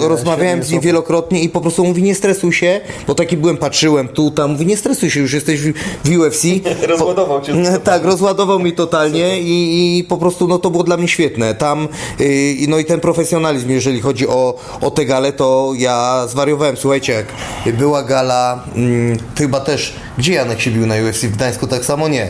ja 0.00 0.08
rozmawiałem 0.08 0.62
z 0.62 0.70
nim 0.70 0.80
wielokrotnie 0.80 1.40
i 1.40 1.48
po 1.48 1.60
prostu 1.60 1.84
mówi, 1.84 2.02
nie 2.02 2.14
stresuj 2.14 2.52
się, 2.52 2.80
bo 3.06 3.14
taki 3.14 3.36
byłem, 3.36 3.56
patrzyłem 3.56 4.08
tu, 4.08 4.30
tam, 4.30 4.52
mówi, 4.52 4.66
nie 4.66 4.76
stresuj 4.76 5.10
się, 5.10 5.20
już 5.20 5.32
jesteś 5.32 5.60
w, 5.60 5.72
w 6.04 6.18
UFC. 6.18 6.44
Rozładował 6.88 7.40
cię. 7.40 7.52
Po- 7.52 7.78
Tak, 7.94 8.04
rozładował 8.04 8.58
mi 8.58 8.72
totalnie 8.72 9.40
i, 9.40 9.98
i 9.98 10.04
po 10.04 10.16
prostu 10.16 10.48
no 10.48 10.58
to 10.58 10.70
było 10.70 10.84
dla 10.84 10.96
mnie 10.96 11.08
świetne. 11.08 11.54
Tam, 11.54 11.88
yy, 12.18 12.26
no 12.68 12.78
i 12.78 12.84
ten 12.84 13.00
profesjonalizm, 13.00 13.70
jeżeli 13.70 14.00
chodzi 14.00 14.28
o, 14.28 14.54
o 14.80 14.90
te 14.90 15.04
gale, 15.04 15.32
to 15.32 15.72
ja 15.76 16.26
zwariowałem. 16.28 16.76
Słuchajcie, 16.76 17.24
jak 17.66 17.76
była 17.76 18.02
gala, 18.02 18.64
mm, 18.76 18.93
to 19.34 19.38
chyba 19.42 19.60
też, 19.60 19.96
gdzie 20.18 20.32
Janek 20.32 20.60
się 20.60 20.70
bił 20.70 20.86
na 20.86 20.94
UFC? 20.94 21.22
W 21.24 21.30
Gdańsku 21.36 21.66
tak 21.66 21.84
samo 21.84 22.08
nie. 22.08 22.22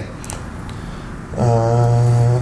Eee, 1.38 1.44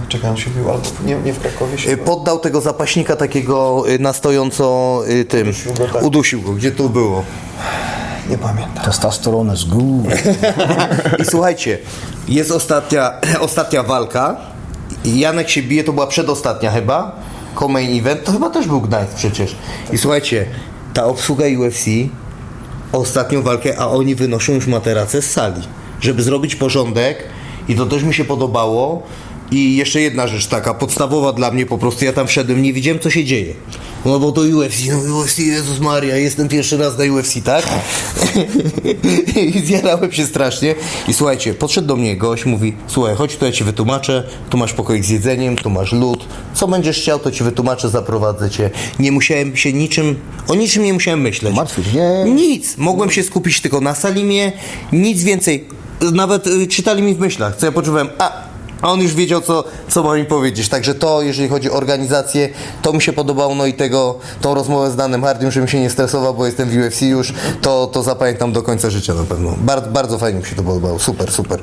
czekaj, 0.09 0.29
on 0.29 0.37
się 0.37 0.49
bił 0.49 0.69
albo 0.71 0.83
nie, 1.05 1.15
nie 1.15 1.33
w 1.33 1.39
Krakowie 1.39 1.77
się 1.77 1.89
Y, 1.91 1.97
Poddał 1.97 2.39
tego 2.39 2.61
zapaśnika 2.61 3.15
takiego 3.15 3.83
y, 3.89 3.99
na 3.99 4.13
stojąco 4.13 5.01
y, 5.09 5.25
tym, 5.25 5.47
Udusił 5.47 5.73
go, 5.73 5.87
tak. 5.87 6.03
udusił 6.03 6.41
go, 6.41 6.53
gdzie 6.53 6.71
to 6.71 6.89
było. 6.89 7.23
nie 8.29 8.37
pamiętam. 8.37 8.85
Testosteron 8.85 9.55
z 9.57 9.63
góry. 9.65 10.17
I 11.21 11.25
słuchajcie, 11.25 11.77
jest 12.27 12.51
ostatnia, 12.51 13.11
ostatnia 13.39 13.83
walka. 13.83 14.35
I 15.05 15.19
Janek 15.19 15.49
się 15.49 15.63
bije, 15.63 15.83
to 15.83 15.93
była 15.93 16.07
przedostatnia 16.07 16.71
chyba. 16.71 17.15
Co-main 17.59 17.99
event, 17.99 18.23
to 18.23 18.31
chyba 18.31 18.49
też 18.49 18.67
był 18.67 18.81
Gdańsk 18.81 19.13
przecież. 19.15 19.55
I 19.91 19.97
słuchajcie, 19.97 20.45
ta 20.93 21.05
obsługa 21.05 21.45
UFC, 21.59 21.85
ostatnią 22.93 23.41
walkę, 23.41 23.77
a 23.77 23.87
oni 23.87 24.15
wynoszą 24.15 24.53
już 24.53 24.67
materace 24.67 25.21
z 25.21 25.31
sali, 25.31 25.61
żeby 26.01 26.23
zrobić 26.23 26.55
porządek. 26.55 27.23
I 27.67 27.75
to 27.75 27.85
też 27.85 28.03
mi 28.03 28.13
się 28.13 28.25
podobało. 28.25 29.03
I 29.51 29.75
jeszcze 29.75 30.01
jedna 30.01 30.27
rzecz 30.27 30.47
taka 30.47 30.73
podstawowa 30.73 31.33
dla 31.33 31.51
mnie 31.51 31.65
po 31.65 31.77
prostu, 31.77 32.05
ja 32.05 32.13
tam 32.13 32.27
wszedłem, 32.27 32.61
nie 32.61 32.73
widziałem 32.73 32.99
co 32.99 33.09
się 33.09 33.25
dzieje. 33.25 33.53
No 34.05 34.19
bo 34.19 34.31
to 34.31 34.41
UFC, 34.41 34.77
no 34.91 35.17
UFC, 35.17 35.39
Jezus 35.39 35.79
Maria, 35.79 36.17
jestem 36.17 36.49
pierwszy 36.49 36.77
raz 36.77 36.97
na 36.97 37.03
UFC, 37.03 37.33
tak? 37.43 37.65
I 39.55 39.59
zjarałem 39.59 40.11
się 40.11 40.25
strasznie. 40.25 40.75
I 41.07 41.13
słuchajcie, 41.13 41.53
podszedł 41.53 41.87
do 41.87 41.95
mnie 41.95 42.17
gość, 42.17 42.45
mówi, 42.45 42.73
słuchaj, 42.87 43.15
chodź 43.15 43.35
tu, 43.35 43.45
ja 43.45 43.51
ci 43.51 43.63
wytłumaczę, 43.63 44.23
tu 44.49 44.57
masz 44.57 44.73
pokoik 44.73 45.05
z 45.05 45.09
jedzeniem, 45.09 45.55
tu 45.55 45.69
masz 45.69 45.91
lód, 45.91 46.25
co 46.53 46.67
będziesz 46.67 47.01
chciał, 47.01 47.19
to 47.19 47.31
ci 47.31 47.43
wytłumaczę, 47.43 47.89
zaprowadzę 47.89 48.49
cię. 48.49 48.69
Nie 48.99 49.11
musiałem 49.11 49.55
się 49.55 49.73
niczym, 49.73 50.15
o 50.47 50.55
niczym 50.55 50.83
nie 50.83 50.93
musiałem 50.93 51.21
myśleć. 51.21 51.55
Martwić, 51.55 51.93
nie. 51.93 52.23
Nic, 52.33 52.77
mogłem 52.77 53.11
się 53.11 53.23
skupić 53.23 53.61
tylko 53.61 53.81
na 53.81 53.95
salimie, 53.95 54.51
nic 54.91 55.23
więcej. 55.23 55.67
Nawet 56.13 56.47
y, 56.47 56.67
czytali 56.67 57.01
mi 57.01 57.15
w 57.15 57.19
myślach, 57.19 57.55
co 57.55 57.65
ja 57.65 57.71
poczułem, 57.71 58.09
a, 58.17 58.52
a 58.83 58.91
on 58.91 59.01
już 59.01 59.13
wiedział, 59.13 59.41
co, 59.41 59.63
co 59.87 60.03
ma 60.03 60.15
mi 60.15 60.25
powiedzieć. 60.25 60.69
Także 60.69 60.95
to, 60.95 61.21
jeżeli 61.21 61.49
chodzi 61.49 61.71
o 61.71 61.73
organizację, 61.73 62.49
to 62.81 62.93
mi 62.93 63.01
się 63.01 63.13
podobało, 63.13 63.55
no 63.55 63.65
i 63.65 63.73
tego, 63.73 64.19
tą 64.41 64.53
rozmowę 64.53 64.91
z 64.91 64.95
Danem 64.95 65.23
Hardym, 65.23 65.51
żebym 65.51 65.69
się 65.69 65.79
nie 65.79 65.89
stresował, 65.89 66.33
bo 66.33 66.45
jestem 66.45 66.69
w 66.69 66.77
UFC 66.87 67.01
już, 67.01 67.33
to, 67.61 67.87
to 67.87 68.03
zapamiętam 68.03 68.51
do 68.51 68.63
końca 68.63 68.89
życia 68.89 69.13
na 69.13 69.23
pewno. 69.23 69.55
Bardzo, 69.57 69.89
bardzo 69.89 70.17
fajnie 70.17 70.39
mi 70.39 70.45
się 70.45 70.55
to 70.55 70.63
podobało, 70.63 70.99
super, 70.99 71.31
super. 71.31 71.59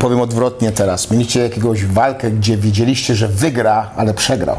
Powiem 0.00 0.20
odwrotnie 0.20 0.72
teraz. 0.72 1.10
Mieliście 1.10 1.40
jakiegoś 1.42 1.84
walkę, 1.86 2.30
gdzie 2.30 2.56
wiedzieliście, 2.56 3.14
że 3.14 3.28
wygra, 3.28 3.90
ale 3.96 4.14
przegrał. 4.14 4.56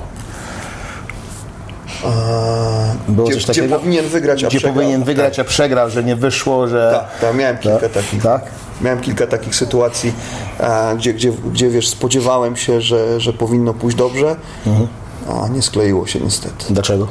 Było 3.08 3.28
Gdzie, 3.28 3.36
coś 3.36 3.44
gdzie 3.46 3.62
takiego? 3.62 3.80
powinien 3.80 4.06
wygrać, 4.08 4.44
a 4.44 4.48
Gdzie 4.48 4.58
przegrał. 4.58 4.74
powinien 4.76 5.04
wygrać, 5.04 5.40
a 5.40 5.44
przegrał, 5.44 5.90
że 5.90 6.04
nie 6.04 6.16
wyszło, 6.16 6.68
że... 6.68 6.92
Tak, 7.12 7.20
tak, 7.30 7.36
miałem 7.38 7.58
kilka 7.58 7.90
takich. 7.90 8.24
Tak? 8.24 8.42
Miałem 8.82 9.02
kilka 9.02 9.28
takich 9.28 9.56
sytuacji, 9.56 10.14
e, 10.60 10.96
gdzie, 10.98 11.14
gdzie, 11.14 11.32
gdzie 11.32 11.70
wiesz, 11.70 11.88
spodziewałem 11.90 12.56
się, 12.56 12.82
że, 12.82 13.20
że 13.22 13.34
powinno 13.34 13.74
pójść 13.74 13.98
dobrze, 13.98 14.36
Mhm. 14.66 14.88
a 15.44 15.48
nie 15.48 15.62
skleiło 15.62 16.08
się 16.08 16.20
niestety. 16.20 16.66
Dlaczego? 16.70 17.08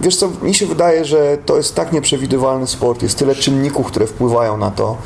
Wiesz 0.00 0.16
co, 0.16 0.28
mi 0.42 0.54
się 0.54 0.66
wydaje, 0.66 1.04
że 1.04 1.38
to 1.46 1.56
jest 1.56 1.74
tak 1.74 1.92
nieprzewidywalny 1.92 2.66
sport, 2.66 3.02
jest 3.02 3.18
tyle 3.18 3.34
czynników, 3.34 3.86
które 3.86 4.06
wpływają 4.06 4.56
na 4.56 4.70
to. 4.70 4.96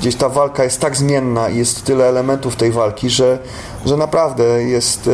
Gdzieś 0.00 0.14
ta 0.16 0.28
walka 0.28 0.64
jest 0.64 0.80
tak 0.80 0.96
zmienna 0.96 1.48
i 1.48 1.56
jest 1.58 1.84
tyle 1.84 2.04
elementów 2.08 2.56
tej 2.56 2.72
walki, 2.72 3.10
że, 3.10 3.38
że 3.86 3.96
naprawdę 3.96 4.44
jest, 4.62 5.08
e, 5.08 5.10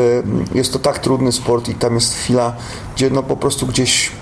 jest 0.58 0.72
to 0.72 0.78
tak 0.78 0.98
trudny 0.98 1.32
sport 1.32 1.68
i 1.68 1.74
tam 1.74 1.94
jest 1.94 2.14
chwila, 2.14 2.52
gdzie 2.96 3.10
no 3.10 3.22
po 3.22 3.36
prostu 3.36 3.66
gdzieś 3.66 4.12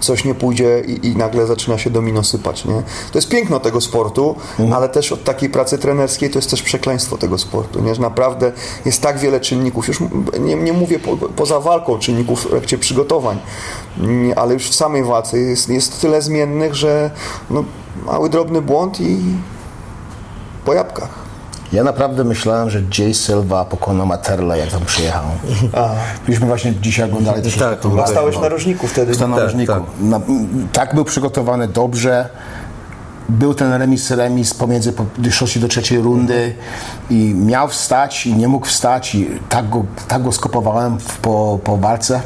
coś 0.00 0.24
nie 0.24 0.34
pójdzie 0.34 0.82
i, 0.86 1.06
i 1.06 1.16
nagle 1.16 1.46
zaczyna 1.46 1.78
się 1.78 1.90
domino 1.90 2.24
sypać, 2.24 2.64
nie? 2.64 2.82
To 3.12 3.18
jest 3.18 3.28
piękno 3.28 3.60
tego 3.60 3.80
sportu, 3.80 4.36
ale 4.74 4.88
też 4.88 5.12
od 5.12 5.24
takiej 5.24 5.50
pracy 5.50 5.78
trenerskiej 5.78 6.30
to 6.30 6.38
jest 6.38 6.50
też 6.50 6.62
przekleństwo 6.62 7.18
tego 7.18 7.38
sportu, 7.38 7.80
nie? 7.80 7.94
Że 7.94 8.02
naprawdę 8.02 8.52
jest 8.84 9.02
tak 9.02 9.18
wiele 9.18 9.40
czynników, 9.40 9.88
już 9.88 9.98
nie, 10.40 10.56
nie 10.56 10.72
mówię 10.72 10.98
po, 10.98 11.16
poza 11.16 11.60
walką 11.60 11.98
czynników 11.98 12.44
w 12.44 12.50
trakcie 12.50 12.78
przygotowań, 12.78 13.38
nie, 13.98 14.38
ale 14.38 14.54
już 14.54 14.70
w 14.70 14.74
samej 14.74 15.04
walce 15.04 15.38
jest, 15.38 15.68
jest 15.68 16.00
tyle 16.00 16.22
zmiennych, 16.22 16.74
że 16.74 17.10
no, 17.50 17.64
mały 18.06 18.28
drobny 18.28 18.62
błąd 18.62 19.00
i 19.00 19.18
po 20.64 20.74
jabłkach. 20.74 21.23
Ja 21.74 21.84
naprawdę 21.84 22.24
myślałem, 22.24 22.70
że 22.70 22.82
Jay 22.98 23.14
Silva 23.14 23.64
pokona 23.64 24.04
Materla, 24.06 24.56
jak 24.56 24.68
tam 24.70 24.84
przyjechał. 24.84 25.24
Myśmy 26.28 26.46
właśnie 26.46 26.74
dzisiaj 26.74 27.04
oglądali 27.10 27.42
też 27.42 27.56
Tak, 27.56 27.80
to 27.80 27.90
walkę, 27.90 28.10
Stałeś 28.10 28.38
na 28.38 28.48
rożniku 28.48 28.86
wtedy. 28.86 29.14
Stał 29.14 29.28
na 29.28 29.36
Tak, 29.36 29.44
różniku. 29.44 29.72
tak. 29.72 29.82
Na, 30.00 30.20
tak 30.72 30.94
był 30.94 31.04
przygotowany 31.04 31.68
dobrze. 31.68 32.28
Był 33.28 33.54
ten 33.54 33.72
remis, 33.72 34.10
remis 34.10 34.54
pomiędzy 34.54 34.92
po- 34.92 35.04
trzeciej 35.18 35.60
do 35.62 35.68
trzeciej 35.68 35.98
rundy 36.00 36.54
i 37.10 37.34
miał 37.36 37.68
wstać 37.68 38.26
i 38.26 38.34
nie 38.34 38.48
mógł 38.48 38.66
wstać 38.66 39.14
i 39.14 39.30
tak 39.48 39.70
go, 39.70 39.84
tak 40.08 40.22
go 40.22 40.32
skopowałem 40.32 40.98
w, 40.98 41.16
po, 41.18 41.58
po 41.64 41.76
walce. 41.76 42.20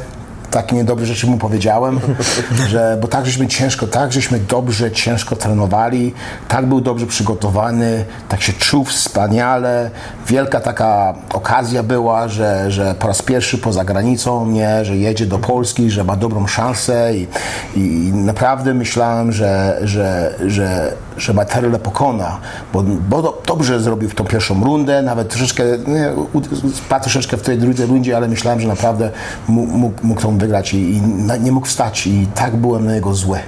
Tak 0.51 0.71
niedobrze 0.71 1.05
rzeczy 1.05 1.27
mu 1.27 1.37
powiedziałem, 1.37 1.99
że, 2.71 2.97
bo 3.01 3.07
tak 3.07 3.25
żeśmy 3.25 3.47
ciężko, 3.47 3.87
tak 3.87 4.13
żeśmy 4.13 4.39
dobrze, 4.39 4.91
ciężko 4.91 5.35
trenowali, 5.35 6.13
tak 6.47 6.65
był 6.65 6.81
dobrze 6.81 7.07
przygotowany, 7.07 8.05
tak 8.29 8.41
się 8.41 8.53
czuł 8.53 8.85
wspaniale. 8.85 9.91
Wielka 10.27 10.59
taka 10.59 11.13
okazja 11.33 11.83
była, 11.83 12.27
że, 12.27 12.71
że 12.71 12.95
po 12.99 13.07
raz 13.07 13.21
pierwszy 13.21 13.57
poza 13.57 13.83
granicą, 13.83 14.45
nie, 14.45 14.85
że 14.85 14.97
jedzie 14.97 15.25
do 15.25 15.39
Polski, 15.39 15.91
że 15.91 16.03
ma 16.03 16.15
dobrą 16.15 16.47
szansę 16.47 17.11
i, 17.15 17.27
i 17.75 18.13
naprawdę 18.13 18.73
myślałem, 18.73 19.31
że, 19.31 19.79
że, 19.83 20.35
że, 20.45 20.93
że 21.19 21.33
Materle 21.33 21.79
pokona, 21.79 22.37
bo, 22.73 22.83
bo 23.09 23.21
do, 23.21 23.41
dobrze 23.45 23.79
zrobił 23.79 24.09
w 24.09 24.15
tą 24.15 24.23
pierwszą 24.25 24.63
rundę, 24.63 25.01
nawet 25.01 25.29
troszeczkę, 25.29 25.63
nie, 25.87 26.11
u- 26.33 26.71
spadł 26.75 27.03
troszeczkę 27.03 27.37
w 27.37 27.41
tej 27.41 27.57
drugiej 27.57 27.85
rundzie, 27.87 28.17
ale 28.17 28.27
myślałem, 28.27 28.59
że 28.59 28.67
naprawdę 28.67 29.11
mógł, 29.47 29.97
mógł, 30.03 30.21
tą 30.21 30.37
wygrać 30.37 30.73
i, 30.73 30.77
i 30.93 31.01
nie 31.41 31.51
mógł 31.51 31.67
wstać 31.67 32.07
i 32.07 32.27
tak 32.35 32.55
byłem 32.55 32.85
na 32.85 32.93
niego 32.93 33.13
zły. 33.13 33.39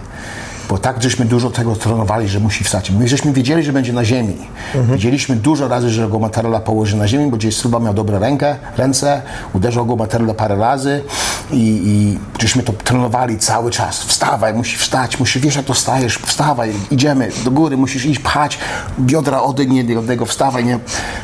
Bo 0.72 0.78
tak 0.78 1.04
żeśmy 1.04 1.26
dużo 1.26 1.50
tego 1.50 1.76
trenowali, 1.76 2.28
że 2.28 2.40
musi 2.40 2.64
wstać. 2.64 2.92
My 2.92 3.08
żeśmy 3.08 3.34
wiedzieli, 3.34 3.64
że 3.64 3.74
będzie 3.74 3.94
na 3.94 4.06
ziemi. 4.06 4.38
Wiedzieliśmy 4.76 5.36
dużo 5.36 5.68
razy, 5.68 5.90
że 5.90 6.10
go 6.10 6.20
Materla 6.20 6.60
położy 6.60 6.98
na 6.98 7.08
ziemi, 7.08 7.32
bo 7.32 7.38
gdzieś 7.38 7.58
Silva 7.58 7.80
miał 7.80 7.94
dobre 7.94 8.20
rękę, 8.20 8.56
ręce, 8.78 9.22
uderzał 9.54 9.86
go 9.86 9.96
Materla 9.96 10.34
parę 10.34 10.56
razy 10.56 11.04
i, 11.52 11.82
i 11.86 12.20
żeśmy 12.42 12.64
to 12.64 12.74
trenowali 12.74 13.38
cały 13.38 13.72
czas. 13.72 14.04
Wstawaj, 14.04 14.54
musi 14.54 14.78
wstać, 14.78 15.20
musi, 15.20 15.40
wiesz 15.40 15.56
jak 15.56 15.66
to 15.66 15.74
stajesz, 15.74 16.18
wstawaj, 16.18 16.74
idziemy 16.92 17.30
do 17.46 17.52
góry, 17.52 17.78
musisz 17.78 18.06
iść, 18.06 18.20
pchać, 18.20 18.58
biodra 19.00 19.42
odejmij 19.42 19.98
od 19.98 20.10
niego, 20.10 20.26
wstawaj, 20.26 20.66
nie? 20.66 20.80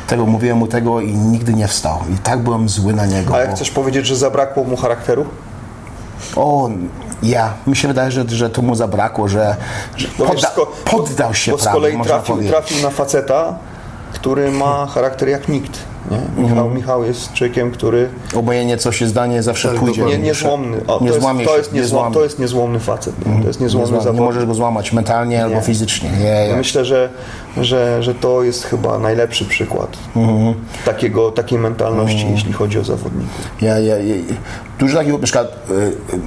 Tego 0.06 0.26
mówiłem 0.26 0.58
mu 0.58 0.66
tego 0.66 1.00
i 1.00 1.14
nigdy 1.14 1.54
nie 1.54 1.68
wstał. 1.68 1.98
I 2.14 2.18
tak 2.18 2.38
byłem 2.42 2.68
zły 2.68 2.92
na 2.92 3.06
niego. 3.06 3.34
A 3.34 3.38
jak 3.38 3.50
bo- 3.50 3.56
chcesz 3.56 3.70
powiedzieć, 3.70 4.06
że 4.06 4.16
zabrakło 4.16 4.64
mu 4.64 4.76
charakteru? 4.76 5.24
o, 6.36 6.70
ja. 7.22 7.52
Mi 7.66 7.76
się 7.76 7.88
wydaje, 7.88 8.10
że, 8.10 8.24
że 8.28 8.50
to 8.50 8.62
mu 8.62 8.74
zabrakło, 8.74 9.28
że, 9.28 9.56
że 9.96 10.08
wiesz, 10.08 10.16
podda, 10.16 10.48
sko- 10.48 10.66
poddał 10.84 11.34
się 11.34 11.52
Bo 11.52 11.58
z 11.58 11.62
prawie, 11.62 11.74
kolei 11.78 11.96
można 11.96 12.14
trafił, 12.14 12.48
trafił 12.48 12.82
na 12.82 12.90
faceta, 12.90 13.54
który 14.12 14.50
ma 14.50 14.86
charakter 14.86 15.28
jak 15.28 15.48
nikt. 15.48 15.78
Nie? 16.10 16.42
Michał, 16.42 16.58
Mhm. 16.58 16.74
Michał 16.76 17.04
jest 17.04 17.32
człowiekiem, 17.32 17.70
który 17.70 18.08
Obojętnie 18.34 18.76
co 18.76 18.92
się 18.92 19.06
zdanie, 19.06 19.42
zawsze 19.42 19.68
pójdzie. 19.68 20.04
nie, 20.04 20.18
niezłomny. 20.18 20.76
O, 20.86 20.98
nie 21.02 21.08
to, 21.08 21.14
jest, 21.14 21.26
to, 21.26 21.50
się, 21.52 21.56
jest 21.56 21.72
nie 21.72 21.80
niezłom, 21.80 22.12
to 22.12 22.22
jest 22.24 22.38
niezłomny 22.38 22.80
facet. 22.80 23.26
Nie? 23.26 23.42
To 23.42 23.48
jest 23.48 23.60
Nie, 23.60 23.64
niezłomny 23.66 23.92
nie 23.96 24.02
zawodnik. 24.02 24.24
możesz 24.26 24.46
go 24.46 24.54
złamać 24.54 24.92
mentalnie 24.92 25.44
albo 25.44 25.60
fizycznie. 25.60 26.10
Nie, 26.10 26.24
Ja 26.24 26.46
nie. 26.46 26.56
myślę, 26.56 26.84
że, 26.84 27.08
że, 27.60 28.02
że 28.02 28.14
to 28.14 28.42
jest 28.42 28.64
chyba 28.64 28.98
najlepszy 28.98 29.44
przykład 29.44 29.96
Mhm. 30.16 30.54
takiego, 30.84 31.30
takiej 31.32 31.58
mentalności, 31.58 32.26
jeśli 32.30 32.52
chodzi 32.52 32.78
o 32.78 32.84
zawodników. 32.84 33.28
Ja, 33.60 33.78
ja, 33.78 33.96
ja, 33.98 34.14
dużo 34.78 34.98
takiego, 34.98 35.18
na 35.18 35.24
przykład 35.24 35.46
y, 35.70 35.72
y, 36.14 36.20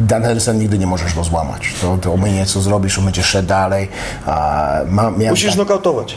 Dan 0.00 0.22
Henderson 0.22 0.58
nigdy 0.58 0.78
nie 0.78 0.86
możesz 0.86 1.14
go 1.14 1.24
złamać. 1.24 1.74
To, 1.80 1.98
to 2.00 2.10
umienie 2.10 2.46
co 2.46 2.60
zrobisz, 2.60 3.00
będzie 3.00 3.22
szedł 3.22 3.48
dalej. 3.48 3.88
A, 4.26 4.68
ma, 4.88 5.10
Musisz 5.10 5.48
tak- 5.48 5.58
nokautować. 5.58 6.16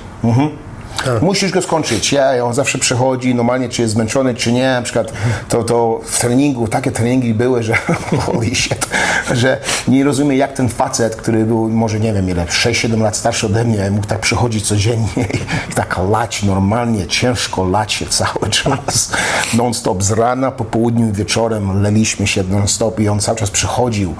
Musisz 1.21 1.51
go 1.51 1.61
skończyć. 1.61 2.11
Ja, 2.11 2.45
on 2.45 2.53
zawsze 2.53 2.77
przychodzi, 2.77 3.35
normalnie 3.35 3.69
czy 3.69 3.81
jest 3.81 3.93
zmęczony, 3.93 4.35
czy 4.35 4.51
nie. 4.51 4.67
Na 4.67 4.81
przykład 4.81 5.13
to, 5.49 5.63
to 5.63 5.99
w 6.05 6.19
treningu, 6.19 6.67
takie 6.67 6.91
treningi 6.91 7.33
były, 7.33 7.63
że 7.63 7.73
holy 8.25 8.55
shit, 8.55 8.87
że 9.33 9.57
nie 9.87 10.03
rozumiem 10.03 10.37
jak 10.37 10.53
ten 10.53 10.69
facet, 10.69 11.15
który 11.15 11.45
był 11.45 11.69
może 11.69 11.99
nie 11.99 12.13
wiem 12.13 12.29
ile, 12.29 12.45
6-7 12.45 13.01
lat 13.01 13.17
starszy 13.17 13.45
ode 13.45 13.63
mnie, 13.65 13.91
mógł 13.91 14.07
tak 14.07 14.19
przychodzić 14.19 14.67
codziennie 14.67 15.07
i 15.71 15.73
tak 15.75 15.99
lać 16.09 16.43
normalnie, 16.43 17.07
ciężko 17.07 17.65
lać 17.65 17.93
się 17.93 18.05
cały 18.05 18.49
czas. 18.61 19.11
Non-stop 19.53 20.03
z 20.03 20.11
rana, 20.11 20.51
po 20.51 20.65
południu, 20.65 21.13
wieczorem 21.13 21.81
leliśmy 21.81 22.27
się 22.27 22.43
non-stop 22.43 22.99
i 22.99 23.07
on 23.09 23.19
cały 23.19 23.37
czas 23.37 23.51
przychodził 23.51 24.15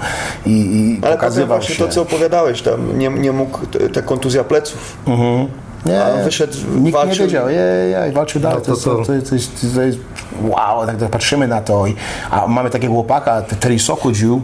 i, 0.46 0.50
i 0.50 1.00
Ale 1.02 1.14
pokazywał 1.14 1.58
właśnie 1.58 1.74
się. 1.74 1.84
to, 1.84 1.90
co 1.92 2.02
opowiadałeś 2.02 2.62
tam, 2.62 2.98
nie, 2.98 3.08
nie 3.08 3.32
mógł, 3.32 3.58
ta 3.94 4.02
kontuzja 4.02 4.44
pleców. 4.44 4.96
Nie, 5.86 6.04
A 6.04 6.24
wyszedł, 6.24 6.54
nikt 6.80 6.92
walczył. 6.92 7.12
nie 7.12 7.26
wiedział, 7.26 7.50
ja, 7.50 7.62
ja, 7.64 8.06
i 8.06 8.12
walczył 8.12 8.40
dalej. 8.40 8.58
No 8.68 8.74
to, 8.74 8.80
to 8.80 8.96
to, 8.96 9.04
to, 9.04 9.34
jest, 9.34 9.74
to 9.74 9.82
jest 9.82 9.98
wow, 10.42 10.86
tak, 10.86 10.96
tak 10.96 11.10
patrzymy 11.10 11.48
na 11.48 11.60
to. 11.60 11.86
I, 11.86 11.96
a 12.30 12.46
mamy 12.46 12.70
takiego 12.70 12.92
chłopaka, 12.94 13.42
Terry 13.42 13.78
Sokodziu, 13.78 14.42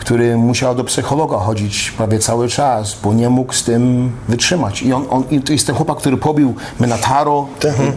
który 0.00 0.36
musiał 0.36 0.74
do 0.74 0.84
psychologa 0.84 1.36
chodzić 1.36 1.90
prawie 1.90 2.18
cały 2.18 2.48
czas, 2.48 2.96
bo 3.02 3.14
nie 3.14 3.28
mógł 3.28 3.52
z 3.52 3.64
tym 3.64 4.12
wytrzymać. 4.28 4.82
I 4.82 4.92
on, 4.92 5.06
on 5.10 5.24
i 5.30 5.40
to 5.40 5.52
jest 5.52 5.66
ten 5.66 5.76
chłopak, 5.76 5.96
który 5.98 6.16
pobił 6.16 6.54
Menataro, 6.80 7.46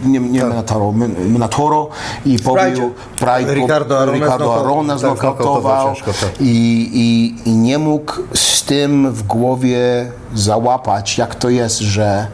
nie, 0.04 0.20
nie 0.20 0.44
Menataro, 0.44 0.92
Men- 0.92 1.32
Menatoro 1.32 1.88
i 2.26 2.38
pobił 2.38 2.94
Pride, 3.16 3.54
Ricardo 3.54 3.98
Arona 3.98 4.18
Ricardo 4.18 4.60
Arona 4.60 4.92
tak, 4.92 5.00
znokautował 5.00 5.94
tak. 5.94 6.40
i, 6.40 6.90
i, 6.94 7.34
i 7.50 7.52
nie 7.52 7.78
mógł 7.78 8.12
z 8.34 8.62
tym 8.64 9.12
w 9.12 9.22
głowie 9.22 10.10
załapać, 10.34 11.18
jak 11.18 11.34
to 11.34 11.48
jest, 11.48 11.78
że, 11.78 12.26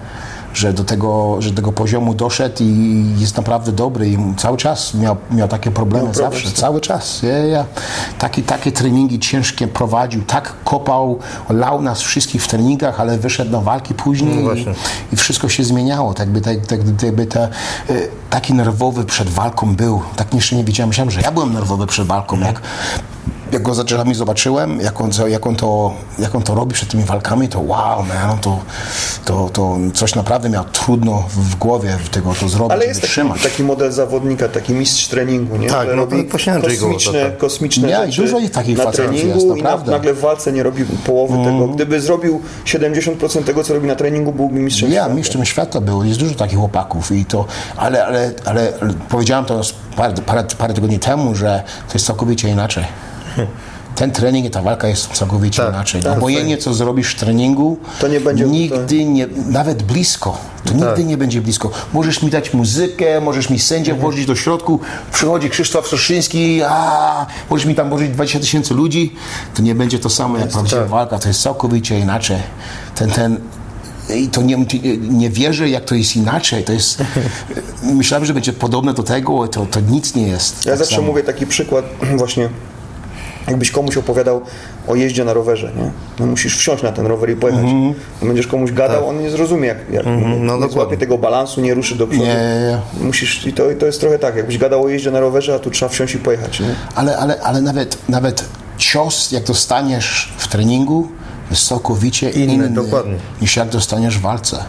że 0.55 0.73
do 0.73 0.85
tego, 0.85 1.43
że 1.43 1.51
do 1.51 1.57
tego 1.57 1.73
poziomu 1.73 2.15
doszedł 2.15 2.57
i 2.61 3.05
jest 3.19 3.37
naprawdę 3.37 3.73
dobry 3.73 4.09
i 4.09 4.19
cały 4.37 4.57
czas 4.57 4.95
miał, 4.95 5.17
miał 5.31 5.49
takie 5.49 5.71
problemy 5.71 6.05
Miał 6.05 6.13
problem 6.15 6.41
zawsze, 6.43 6.57
cały 6.57 6.81
czas. 6.81 7.23
Ja, 7.23 7.39
ja. 7.39 7.65
Takie, 8.19 8.43
takie 8.43 8.73
treningi 8.73 9.19
ciężkie 9.19 9.69
prowadził, 9.69 10.23
tak 10.23 10.55
kopał, 10.65 11.19
lał 11.51 11.83
nas 11.83 12.01
wszystkich 12.01 12.45
w 12.45 12.49
treningach, 12.49 13.01
ale 13.01 13.19
wyszedł 13.19 13.51
na 13.51 13.61
walki 13.61 13.95
później 13.95 14.39
i, 14.39 14.43
właśnie. 14.43 14.75
i 15.13 15.17
wszystko 15.17 15.49
się 15.49 15.65
zmieniało. 15.65 16.15
Tak 16.15 16.31
by, 16.31 16.41
tak, 16.41 16.67
tak, 16.67 16.81
tak 17.01 17.13
by 17.13 17.27
te, 17.27 17.49
y, 17.91 18.09
taki 18.31 18.55
nerwowy 18.55 19.05
przed 19.05 19.29
walką 19.29 19.77
był. 19.77 20.03
Tak 20.17 20.35
jeszcze 20.35 20.57
nie 20.57 20.65
wiedziałem. 20.65 20.89
Myślałem, 20.89 21.11
że 21.11 21.21
ja 21.21 21.31
byłem 21.31 21.53
nerwowy 21.53 21.87
przed 21.87 22.07
walką. 22.07 22.41
Jak, 22.41 22.61
jak 23.53 23.63
go 23.63 23.75
za 23.75 23.85
drzewami 23.85 24.15
zobaczyłem, 24.15 24.81
jak 24.81 25.01
on, 25.01 25.11
jak, 25.29 25.47
on 25.47 25.57
to, 25.57 25.95
jak 26.19 26.35
on 26.35 26.43
to 26.43 26.55
robi 26.55 26.75
przed 26.75 26.89
tymi 26.89 27.05
walkami, 27.05 27.49
to 27.49 27.61
wow, 27.61 28.03
man, 28.03 28.39
to, 28.39 28.59
to, 29.25 29.51
to 29.53 29.77
coś 29.95 30.15
naprawdę 30.15 30.49
miał 30.49 30.65
trudno 30.65 31.25
w 31.29 31.57
głowie 31.57 31.99
w 32.05 32.09
tego 32.09 32.35
to 32.41 32.49
zrobić, 32.49 32.73
Ale 32.73 32.87
jest 32.87 33.01
taki, 33.01 33.07
wytrzymać. 33.09 33.43
taki 33.43 33.65
model 33.65 33.93
zawodnika, 33.93 34.49
taki 34.49 34.73
mistrz 34.73 35.09
treningu, 35.09 35.57
nie? 35.57 35.69
Tak, 35.69 35.89
no 35.89 35.95
robi 35.95 36.25
to 36.25 36.33
kosmiczne, 36.33 36.77
Gołota, 36.77 37.13
tak. 37.13 37.39
kosmiczne 37.39 37.89
Nie, 37.89 37.95
i 37.95 38.13
rzeczy 38.13 38.23
dużo 38.23 38.39
ich 38.39 38.51
takich 38.51 38.79
na 38.79 38.85
facetów 38.85 39.11
treningu 39.11 39.47
jest, 39.49 39.59
i 39.59 39.63
na, 39.63 39.77
nagle 39.77 40.15
w 40.15 40.21
walce 40.21 40.53
nie 40.53 40.63
robi 40.63 40.85
połowy 40.85 41.45
tego. 41.45 41.69
Gdyby 41.69 42.01
zrobił 42.01 42.41
70% 42.65 43.45
tego, 43.45 43.65
co 43.65 43.75
robi 43.75 43.87
na 43.87 43.95
treningu, 43.95 44.33
byłby 44.33 44.61
mistrzem 44.61 44.91
Ja, 44.91 45.01
świata. 45.01 45.15
mistrzem 45.15 45.45
świata 45.45 45.81
był, 45.81 46.05
jest 46.05 46.19
dużo 46.21 46.35
takich 46.35 46.59
chłopaków 46.59 47.13
i 47.13 47.25
to, 47.25 47.45
ale, 47.77 48.07
ale, 48.07 48.33
ale 48.45 48.73
powiedziałem 49.09 49.45
to 49.45 49.61
parę, 49.97 50.15
parę, 50.27 50.45
parę 50.59 50.75
tygodni 50.75 50.99
temu, 50.99 51.35
że 51.35 51.63
to 51.89 51.95
jest 51.95 52.07
całkowicie 52.07 52.49
inaczej. 52.49 52.85
Ten 53.97 54.11
trening 54.11 54.47
i 54.47 54.51
ta 54.51 54.63
walka 54.63 54.89
jest 54.89 55.07
całkowicie 55.13 55.63
Tak, 55.63 55.75
inaczej. 55.75 56.03
tak, 56.03 56.19
Obojętnie 56.19 56.59
co 56.59 56.75
zrobisz 56.75 57.15
w 57.15 57.19
treningu, 57.19 57.77
To 58.01 58.09
nie 58.09 58.21
będzie- 58.21 58.45
nigdy 58.45 59.05
nie, 59.05 59.27
nawet 59.49 59.83
blisko, 59.83 60.39
to 60.65 60.75
nigdy 60.75 61.05
nie 61.05 61.17
będzie 61.17 61.41
blisko. 61.41 61.71
Możesz 61.93 62.23
mi 62.23 62.31
dać 62.31 62.55
muzykę, 62.55 63.21
możesz 63.21 63.51
mi 63.51 63.59
sędzię 63.59 63.95
włożyć 63.95 64.27
do 64.27 64.35
środku, 64.37 64.81
przychodzi 65.13 65.51
Krzysztof 65.51 65.89
Soszyński, 65.89 66.61
a 66.63 67.27
możesz 67.51 67.67
mi 67.67 67.75
tam 67.75 67.89
włożyć 67.89 68.11
20 68.11 68.41
tysięcy 68.41 68.75
ludzi, 68.75 69.15
to 69.55 69.63
nie 69.63 69.75
będzie 69.75 69.99
to 69.99 70.11
samo 70.11 70.39
jak 70.39 70.49
prawdziwa 70.49 70.85
walka, 70.87 71.19
to 71.19 71.29
jest 71.29 71.43
całkowicie 71.43 71.99
inaczej. 71.99 72.39
Ten, 72.95 73.11
ten, 73.11 73.41
i 74.17 74.29
to 74.29 74.43
nie, 74.43 74.67
nie 75.01 75.31
wierzę, 75.31 75.69
jak 75.69 75.85
to 75.85 75.95
jest 75.95 76.17
inaczej. 76.17 76.65
To 76.65 76.73
jest, 76.73 77.03
myślałem, 77.83 78.25
że 78.27 78.35
będzie 78.35 78.53
podobne 78.53 78.95
do 78.95 79.03
tego, 79.03 79.49
to, 79.49 79.67
to 79.67 79.81
nic 79.81 80.15
nie 80.15 80.29
jest. 80.29 80.67
Ja 80.67 80.73
tak 80.73 80.79
zawsze 80.79 80.95
samo. 80.97 81.07
mówię 81.07 81.23
taki 81.23 81.47
przykład 81.47 81.85
właśnie, 82.19 82.49
jakbyś 83.49 83.71
komuś 83.71 83.97
opowiadał 83.97 84.41
o 84.89 84.95
jeździe 84.95 85.25
na 85.25 85.33
rowerze, 85.33 85.73
nie? 85.77 85.91
No 86.21 86.27
musisz 86.27 86.59
wsiąść 86.59 86.83
na 86.83 86.93
ten 86.93 87.07
rower 87.07 87.31
i 87.31 87.37
pojechać. 87.37 87.65
Mhm. 87.65 87.95
Będziesz 88.23 88.47
komuś 88.47 88.73
gadał, 88.73 89.09
on 89.09 89.23
nie 89.23 89.31
zrozumie, 89.31 89.69
jak, 89.69 89.79
jak 89.91 90.07
no 90.41 90.57
nie 90.57 90.69
złapie 90.69 90.97
tego 90.97 91.19
balansu, 91.19 91.61
nie 91.61 91.75
ruszy 91.75 91.95
do 91.95 92.07
przodu. 92.07 92.25
Nie, 92.25 92.35
nie, 92.35 92.79
nie. 93.01 93.07
Musisz, 93.07 93.47
i 93.47 93.53
to, 93.53 93.71
i 93.71 93.77
to 93.77 93.87
jest 93.87 94.01
trochę 94.01 94.19
tak, 94.19 94.37
jakbyś 94.37 94.59
gadał 94.59 94.83
o 94.85 94.89
jeździe 94.89 95.11
na 95.11 95.21
rowerze, 95.21 95.55
a 95.55 95.59
tu 95.59 95.71
trzeba 95.71 95.89
wsiąść 95.89 96.15
i 96.15 96.19
pojechać, 96.19 96.61
nie? 96.61 96.75
Ale, 96.95 97.19
ale, 97.19 97.41
ale 97.43 97.61
nawet, 97.61 97.99
nawet 98.09 98.45
cios, 98.79 99.33
jak 99.33 99.45
dostaniesz 99.45 100.33
w 100.39 100.49
treningu, 100.49 101.09
jest 101.51 101.69
całkowicie 101.69 102.31
Inny, 102.31 102.55
inny, 102.55 102.71
dokładnie. 102.71 103.15
niż 103.41 103.57
jak 103.57 103.69
dostaniesz 103.69 104.19
w 104.19 104.21
walce. 104.21 104.65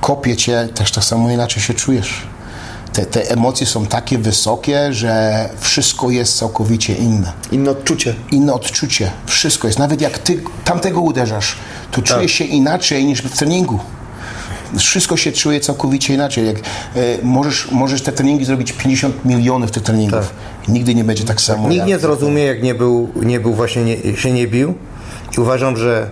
Kopie 0.00 0.36
cię, 0.36 0.68
też 0.74 0.92
tak 0.92 1.04
samo 1.04 1.30
inaczej 1.30 1.62
się 1.62 1.74
czujesz. 1.74 2.22
Te, 2.92 3.06
te 3.06 3.30
emocje 3.30 3.66
są 3.66 3.86
takie 3.86 4.18
wysokie, 4.18 4.92
że 4.92 5.48
wszystko 5.60 6.10
jest 6.10 6.38
całkowicie 6.38 6.94
inne. 6.94 7.32
Inne 7.52 7.70
odczucie. 7.70 8.14
Inne 8.30 8.52
odczucie. 8.54 9.10
Wszystko 9.26 9.66
jest. 9.68 9.78
Nawet 9.78 10.00
jak 10.00 10.18
ty 10.18 10.42
tamtego 10.64 11.00
uderzasz, 11.00 11.56
to 11.92 12.02
czujesz 12.02 12.32
się 12.32 12.44
inaczej 12.44 13.04
niż 13.04 13.22
w 13.22 13.36
treningu. 13.38 13.78
Wszystko 14.78 15.16
się 15.16 15.32
czuje 15.32 15.60
całkowicie 15.60 16.14
inaczej. 16.14 16.46
Jak, 16.46 16.56
e, 16.56 16.62
możesz, 17.22 17.68
możesz 17.70 18.02
te 18.02 18.12
treningi 18.12 18.44
zrobić 18.44 18.72
50 18.72 19.24
milionów 19.24 19.70
tych 19.70 19.82
treningów. 19.82 20.34
Nigdy 20.68 20.94
nie 20.94 21.04
będzie 21.04 21.24
tak 21.24 21.40
samo. 21.40 21.68
Nikt 21.68 21.78
jak- 21.78 21.88
nie 21.88 21.98
zrozumie, 21.98 22.42
jak 22.42 22.62
nie 22.62 22.74
był, 22.74 23.10
nie 23.22 23.40
był 23.40 23.54
właśnie, 23.54 23.84
nie, 23.84 24.16
się 24.16 24.32
nie 24.32 24.46
bił. 24.46 24.74
I 25.38 25.40
uważam, 25.40 25.76
że 25.76 26.10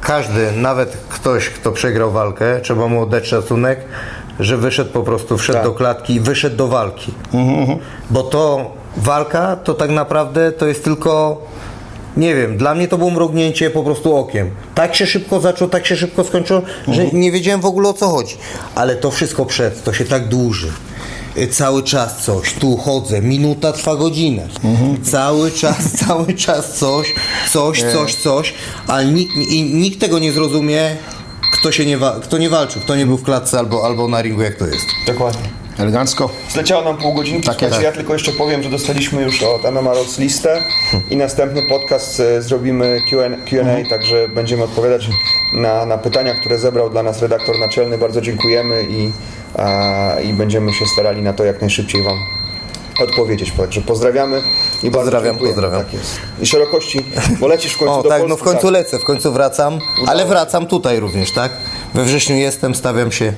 każdy, 0.00 0.52
nawet 0.52 0.96
ktoś, 1.08 1.48
kto 1.50 1.72
przegrał 1.72 2.10
walkę, 2.12 2.60
trzeba 2.62 2.88
mu 2.88 3.02
oddać 3.02 3.26
szacunek, 3.26 3.80
że 4.40 4.56
wyszedł 4.56 4.90
po 4.90 5.02
prostu, 5.02 5.38
wszedł 5.38 5.58
Tak. 5.58 5.66
do 5.66 5.72
klatki 5.72 6.14
i 6.14 6.20
wyszedł 6.20 6.56
do 6.56 6.68
walki. 6.68 7.12
Bo 8.10 8.22
to 8.22 8.70
walka, 8.96 9.56
to 9.56 9.74
tak 9.74 9.90
naprawdę 9.90 10.52
to 10.52 10.66
jest 10.66 10.84
tylko, 10.84 11.42
nie 12.16 12.34
wiem, 12.34 12.56
dla 12.56 12.74
mnie 12.74 12.88
to 12.88 12.98
było 12.98 13.10
mrugnięcie 13.10 13.70
po 13.70 13.82
prostu 13.82 14.16
okiem. 14.16 14.50
Tak 14.74 14.94
się 14.94 15.06
szybko 15.06 15.40
zaczął, 15.40 15.68
tak 15.68 15.86
się 15.86 15.96
szybko 15.96 16.24
skończyło, 16.24 16.62
że 16.88 17.06
nie 17.06 17.32
wiedziałem 17.32 17.60
w 17.60 17.66
ogóle 17.66 17.88
o 17.88 17.92
co 17.92 18.08
chodzi. 18.08 18.36
Ale 18.74 18.96
to 18.96 19.10
wszystko 19.10 19.46
przed, 19.46 19.84
to 19.84 19.92
się 19.92 20.04
tak 20.04 20.28
dłuży. 20.28 20.68
Y, 21.38 21.46
Cały 21.48 21.82
czas 21.82 22.22
coś, 22.24 22.52
tu 22.52 22.76
chodzę, 22.76 23.22
minuta 23.22 23.72
trwa 23.72 23.96
godzinę. 23.96 24.48
Cały 25.02 25.50
czas, 25.50 25.92
cały 26.06 26.34
czas 26.34 26.78
coś, 26.78 27.14
coś, 27.52 27.82
coś, 27.92 28.14
coś, 28.14 28.54
ale 28.86 29.04
nikt, 29.04 29.36
i 29.36 29.62
nikt 29.74 30.00
tego 30.00 30.18
nie 30.18 30.32
zrozumie, 30.32 30.96
kto, 31.52 31.72
się 31.72 31.86
nie, 31.86 31.98
wa- 31.98 32.20
kto 32.22 32.38
nie 32.38 32.50
walczył, 32.50 32.82
kto 32.82 32.96
nie 32.96 33.06
był 33.06 33.16
w 33.16 33.22
klatce 33.22 33.58
albo, 33.58 33.84
albo 33.86 34.08
na 34.08 34.22
ringu, 34.22 34.42
jak 34.42 34.54
to 34.54 34.66
jest. 34.66 34.86
Dokładnie. 35.06 35.48
Elegancko. 35.78 36.30
Zleciało 36.52 36.84
nam 36.84 36.96
pół 36.96 37.14
godzinki. 37.14 37.46
Tak 37.48 37.62
jest. 37.62 37.82
ja 37.82 37.92
tylko 37.92 38.12
jeszcze 38.12 38.32
powiem, 38.32 38.62
że 38.62 38.70
dostaliśmy 38.70 39.22
już 39.22 39.42
od 39.42 39.72
MMA 39.72 39.94
Ross 39.94 40.18
listę 40.18 40.62
i 41.10 41.16
następny 41.16 41.62
podcast 41.68 42.20
e, 42.20 42.42
zrobimy 42.42 43.00
Q&A, 43.10 43.24
Mhm. 43.60 43.86
także 43.86 44.28
będziemy 44.28 44.64
odpowiadać 44.64 45.08
na, 45.54 45.86
na 45.86 45.98
pytania, 45.98 46.34
które 46.34 46.58
zebrał 46.58 46.90
dla 46.90 47.02
nas 47.02 47.22
redaktor 47.22 47.58
naczelny. 47.58 47.98
Bardzo 47.98 48.20
dziękujemy 48.20 48.82
i, 48.90 49.12
a, 49.58 50.16
i 50.24 50.32
będziemy 50.32 50.72
się 50.72 50.86
starali 50.86 51.22
na 51.22 51.32
to 51.32 51.44
jak 51.44 51.60
najszybciej 51.60 52.02
Wam 52.02 52.18
odpowiedzieć. 53.00 53.52
Także 53.56 53.80
pozdrawiamy 53.80 54.42
i 54.82 54.90
bardzo 54.90 54.98
Pozdrawiam, 55.00 55.34
dziękujemy. 55.34 55.54
pozdrawiam. 55.62 55.84
Tak 55.84 55.94
jest. 55.94 56.20
I 56.40 56.46
szerokości, 56.46 57.04
bo 57.40 57.46
lecisz 57.46 57.72
w 57.72 57.78
końcu 57.78 57.94
O 58.00 58.02
do 58.02 58.08
tak, 58.08 58.18
Polski. 58.18 58.28
no 58.30 58.36
w 58.36 58.42
końcu 58.42 58.62
tak. 58.62 58.72
lecę, 58.72 58.98
w 58.98 59.04
końcu 59.04 59.32
wracam, 59.32 59.78
ale 60.06 60.26
wracam 60.26 60.66
tutaj 60.66 61.00
również, 61.00 61.32
tak? 61.32 61.52
We 61.94 62.04
wrześniu 62.04 62.36
jestem, 62.36 62.74
stawiam 62.74 63.12
się 63.12 63.32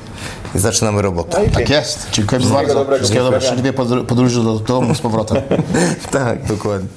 i 0.54 0.58
zaczynamy 0.58 1.02
robotę. 1.02 1.38
No 1.38 1.44
i 1.44 1.50
Tak 1.50 1.70
jest. 1.70 2.06
Dziękuję 2.12 2.38
Wszystkiego 2.40 2.62
bardzo. 2.62 2.74
dobrego. 2.74 2.98
Wszystkiego 2.98 3.24
dobrego. 3.24 3.44
Szczęśliwie 3.46 3.72
podróży 4.06 4.42
do 4.44 4.58
domu 4.58 4.94
z 4.94 5.00
powrotem. 5.00 5.36
tak, 6.10 6.44
dokładnie. 6.46 6.88